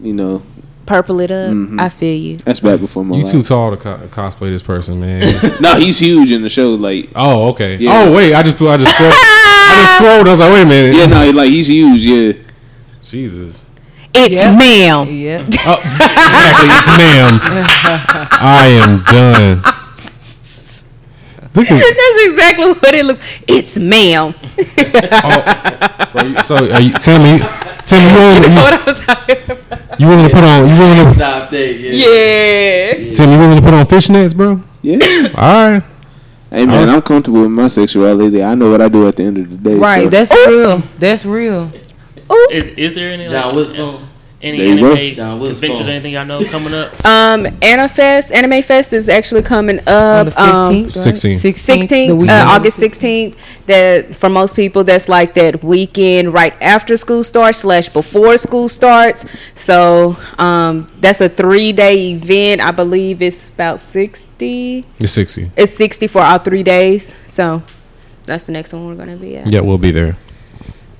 [0.00, 0.44] you know,
[0.86, 1.50] Purple it up.
[1.52, 1.80] Mhm.
[1.80, 2.36] I feel you.
[2.38, 3.32] that's back before my You life.
[3.32, 5.22] too tall to co- cosplay this person, man.
[5.60, 6.74] No, he's huge in the show.
[6.74, 7.76] Like, oh, okay.
[7.78, 7.90] Yeah.
[8.06, 8.32] Oh, wait.
[8.32, 9.12] I just I just scrolled.
[9.12, 10.28] I just scrolled.
[10.28, 10.96] I was like, wait a minute.
[10.96, 12.00] yeah, no, like he's huge.
[12.02, 12.32] Yeah.
[13.10, 13.66] Jesus.
[14.14, 14.58] It's Yep.
[14.58, 15.08] ma'am.
[15.14, 15.46] Yeah.
[15.66, 16.68] Oh, exactly.
[16.78, 17.40] It's ma'am.
[18.40, 19.62] I am done.
[21.54, 23.20] Look at That's exactly what it looks.
[23.48, 24.34] It's ma'am.
[24.38, 27.44] oh, bro, you- so are you, Tim, you,
[27.84, 30.00] Tim, you willing, you, what I'm talking about.
[30.00, 31.72] you willing to put on you willing to, Stop there.
[31.72, 32.06] Yeah.
[32.06, 33.12] Yeah.
[33.12, 34.60] Tim, you willing to put on fishnets, bro?
[34.82, 34.98] Yeah.
[35.36, 35.82] All right.
[36.50, 36.94] Hey man, Oh.
[36.94, 38.42] I'm comfortable with my sexuality.
[38.42, 39.76] I know what I do at the end of the day.
[39.76, 40.04] Right.
[40.04, 40.48] so- That's oh.
[40.50, 40.82] real.
[40.98, 41.72] That's real.
[42.50, 44.08] Is, is there any John like, Witherspoon.
[44.42, 46.92] any There anime conventions or anything y'all know coming up?
[47.04, 50.26] Um, Anifest, Anime Fest is actually coming On up.
[50.28, 50.86] the um, right?
[50.86, 51.40] 16th.
[51.40, 52.44] 16th, the uh.
[52.48, 53.36] August 16th.
[53.66, 58.68] That for most people, that's like that weekend right after school starts slash before school
[58.68, 59.24] starts.
[59.54, 62.60] So um, that's a three day event.
[62.62, 64.84] I believe it's about 60.
[64.98, 65.50] It's sixty.
[65.56, 67.14] It's 60 for all three days.
[67.26, 67.62] So
[68.24, 69.50] that's the next one we're gonna be at.
[69.50, 70.16] Yeah, we'll be there.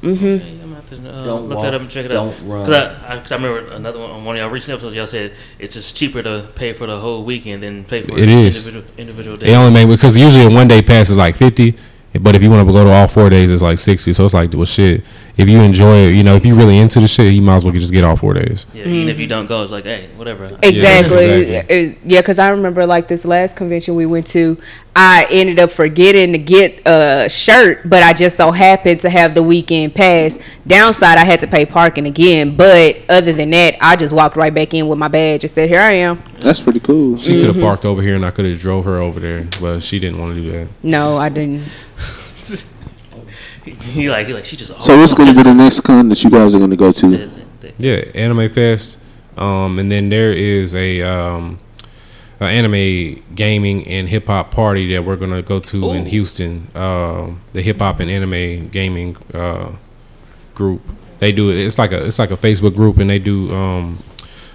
[0.02, 0.24] Mm-hmm.
[0.27, 2.28] Okay, I'm gonna have to uh, Don't look walk, that up and check it don't
[2.35, 2.40] out.
[2.47, 2.66] run.
[2.66, 4.94] Cause I, I, I remember another one on one of y'all recent episodes.
[4.97, 8.28] Y'all said it's just cheaper to pay for the whole weekend than pay for It
[8.28, 8.66] is.
[8.66, 9.55] individual individual They days.
[9.56, 11.77] only make because usually a one day pass is like fifty,
[12.20, 14.12] but if you want to go to all four days, it's like sixty.
[14.12, 15.05] So it's like, well, shit.
[15.36, 17.64] If you enjoy it, you know, if you're really into the shit, you might as
[17.64, 18.66] well just get all four days.
[18.74, 20.44] yeah, even if you don't go, it's like, hey, whatever.
[20.62, 21.24] Exactly.
[21.24, 21.98] exactly.
[22.05, 24.60] Yeah, because I remember like this last convention we went to,
[24.95, 29.35] I ended up forgetting to get a shirt, but I just so happened to have
[29.35, 30.39] the weekend pass.
[30.67, 34.53] Downside, I had to pay parking again, but other than that, I just walked right
[34.53, 37.17] back in with my badge and said, "Here I am." That's pretty cool.
[37.19, 39.81] She could have parked over here, and I could have drove her over there, but
[39.81, 40.69] she didn't want to do that.
[40.83, 41.62] No, I didn't.
[43.65, 44.83] he like he like she just.
[44.83, 47.31] So what's gonna be the next con that you guys are gonna go to?
[47.79, 48.99] Yeah, Anime Fest,
[49.37, 51.59] um, and then there is a, um,
[52.41, 56.69] a anime gaming and hip hop party that we're gonna go to in Houston.
[56.75, 59.73] Um, the hip hop and anime gaming uh,
[60.55, 60.81] group.
[61.19, 61.59] They do it.
[61.59, 64.03] It's like a it's like a Facebook group, and they do um,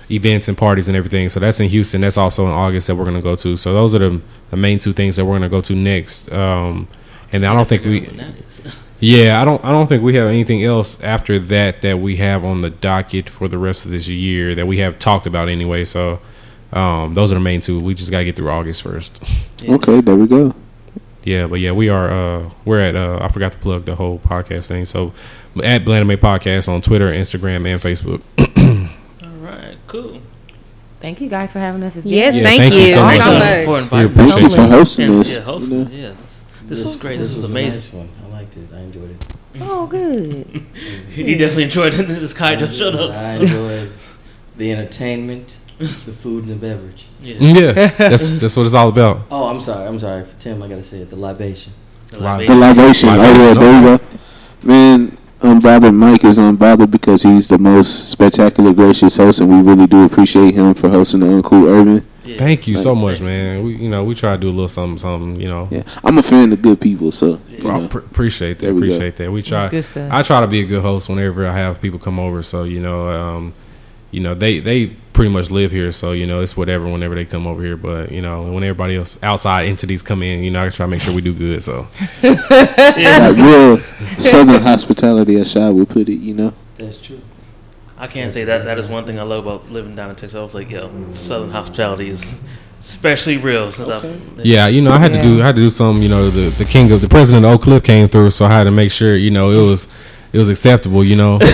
[0.09, 1.29] events and parties and everything.
[1.29, 2.01] So that's in Houston.
[2.01, 3.55] That's also in August that we're gonna go to.
[3.55, 6.31] So those are the, the main two things that we're gonna go to next.
[6.31, 6.87] Um,
[7.31, 8.01] and I don't think we.
[8.01, 8.75] What that is.
[8.99, 9.63] Yeah, I don't.
[9.63, 13.29] I don't think we have anything else after that that we have on the docket
[13.29, 15.83] for the rest of this year that we have talked about anyway.
[15.83, 16.19] So,
[16.73, 17.79] um, those are the main two.
[17.79, 19.19] We just gotta get through August first.
[19.67, 20.53] Okay, there we go.
[21.23, 22.09] Yeah, but yeah, we are.
[22.11, 22.95] Uh, we're at.
[22.95, 24.85] Uh, I forgot to plug the whole podcast thing.
[24.85, 25.11] So,
[25.63, 28.21] at Blanime Podcast on Twitter, Instagram, and Facebook.
[29.23, 30.21] All right, cool.
[31.01, 31.95] Thank you guys for having us.
[31.95, 33.17] It's Yes, Yeah, thank, thank you you so much.
[33.17, 33.91] much.
[33.91, 34.67] We appreciate Thank you for you.
[34.69, 35.33] hosting And, this.
[35.33, 35.83] yeah, you hosting.
[35.85, 35.89] know.
[35.89, 37.17] Yeah, this, this is great.
[37.17, 37.71] This, was was amazing.
[37.71, 38.09] A nice one.
[38.23, 38.67] I liked it.
[38.73, 39.33] I enjoyed it.
[39.61, 40.45] Oh, good.
[41.09, 42.07] He definitely enjoyed it.
[42.07, 43.11] This Kai just shut up.
[43.11, 43.91] I enjoyed
[44.57, 47.05] the entertainment, the food, and the beverage.
[47.21, 47.35] Yeah.
[47.39, 49.21] Yeah, that's that's what it's all about.
[49.29, 49.87] Oh, I'm sorry.
[49.87, 50.23] I'm sorry.
[50.25, 51.09] For Tim, I gotta say it.
[51.09, 51.73] The libation.
[52.09, 52.47] The Right.
[52.47, 53.09] The libation.
[53.09, 54.03] Oh yeah, Libation, there you go.
[54.63, 59.85] Man, unbothered Mike is unbothered because he's the most spectacular, gracious host, and we really
[59.87, 62.05] do appreciate him for hosting the Uncool Urban.
[62.23, 62.37] Yeah.
[62.39, 63.63] Thank you so much, man.
[63.63, 65.39] We you know we try to do a little something, something.
[65.39, 67.87] You know, Yeah, I'm a fan of good people, so you Well, I know.
[67.87, 68.65] pr- appreciate that.
[68.65, 68.95] There we go.
[68.95, 69.31] Appreciate that.
[69.31, 69.69] We try.
[70.09, 72.41] I try to be a good host whenever I have people come over.
[72.41, 73.53] So you know, um,
[74.15, 75.91] you know they they pretty much live here.
[75.91, 77.75] So you know it's whatever whenever they come over here.
[77.75, 80.89] But you know when everybody else outside entities come in, you know I try to
[80.89, 81.61] make sure we do good.
[81.61, 81.87] So
[82.23, 83.77] like real
[84.19, 86.19] Southern hospitality, as Shy would put it.
[86.19, 86.53] You know.
[86.77, 87.21] That's true.
[87.97, 88.65] I can't say that.
[88.65, 90.35] That is one thing I love about living down in Texas.
[90.35, 92.41] I was like, yo, Southern hospitality is
[92.79, 94.45] especially real since I've.
[94.45, 95.97] yeah, you know I had to do I had to do some.
[95.97, 98.51] You know the the king of the president of Oak Cliff came through, so I
[98.51, 99.87] had to make sure you know it was
[100.35, 101.03] it was acceptable.
[101.03, 101.39] You know.
[101.41, 101.49] it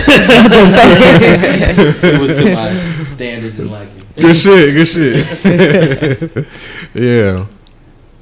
[2.20, 4.02] was to my standards and liking.
[4.16, 4.74] good shit.
[4.74, 6.46] Good shit.
[6.94, 7.46] yeah.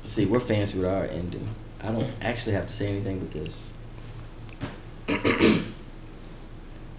[0.05, 1.49] See, we're fancy with our ending.
[1.83, 3.71] I don't actually have to say anything but this.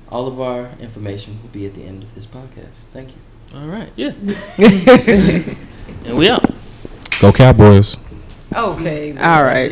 [0.10, 2.80] All of our information will be at the end of this podcast.
[2.92, 3.18] Thank you.
[3.54, 4.14] All right, yeah.
[4.58, 5.56] and
[6.18, 6.50] we out.
[7.20, 7.96] Go Cowboys.
[8.54, 9.16] Okay.
[9.18, 9.72] All right.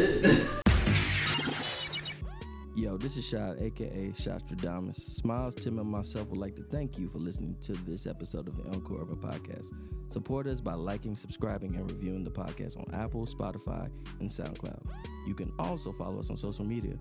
[3.31, 4.95] Is aka Shastradamus.
[4.95, 8.56] Smiles, Tim, and myself would like to thank you for listening to this episode of
[8.56, 9.68] the Uncool Urban Podcast.
[10.11, 13.88] Support us by liking, subscribing, and reviewing the podcast on Apple, Spotify,
[14.19, 14.84] and SoundCloud.
[15.27, 16.95] You can also follow us on social media.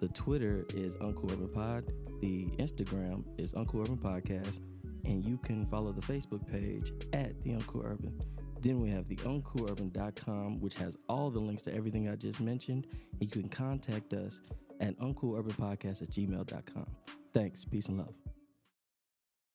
[0.00, 1.84] The Twitter is Uncool Urban Pod,
[2.20, 4.58] the Instagram is Uncool Urban Podcast,
[5.04, 8.20] and you can follow the Facebook page at the Uncool Urban.
[8.60, 12.88] Then we have the uncoolurban.com, which has all the links to everything I just mentioned.
[13.20, 14.40] You can contact us
[14.80, 16.86] at uncoolurbanpodcast at gmail.com.
[17.32, 17.64] Thanks.
[17.64, 18.14] Peace and love.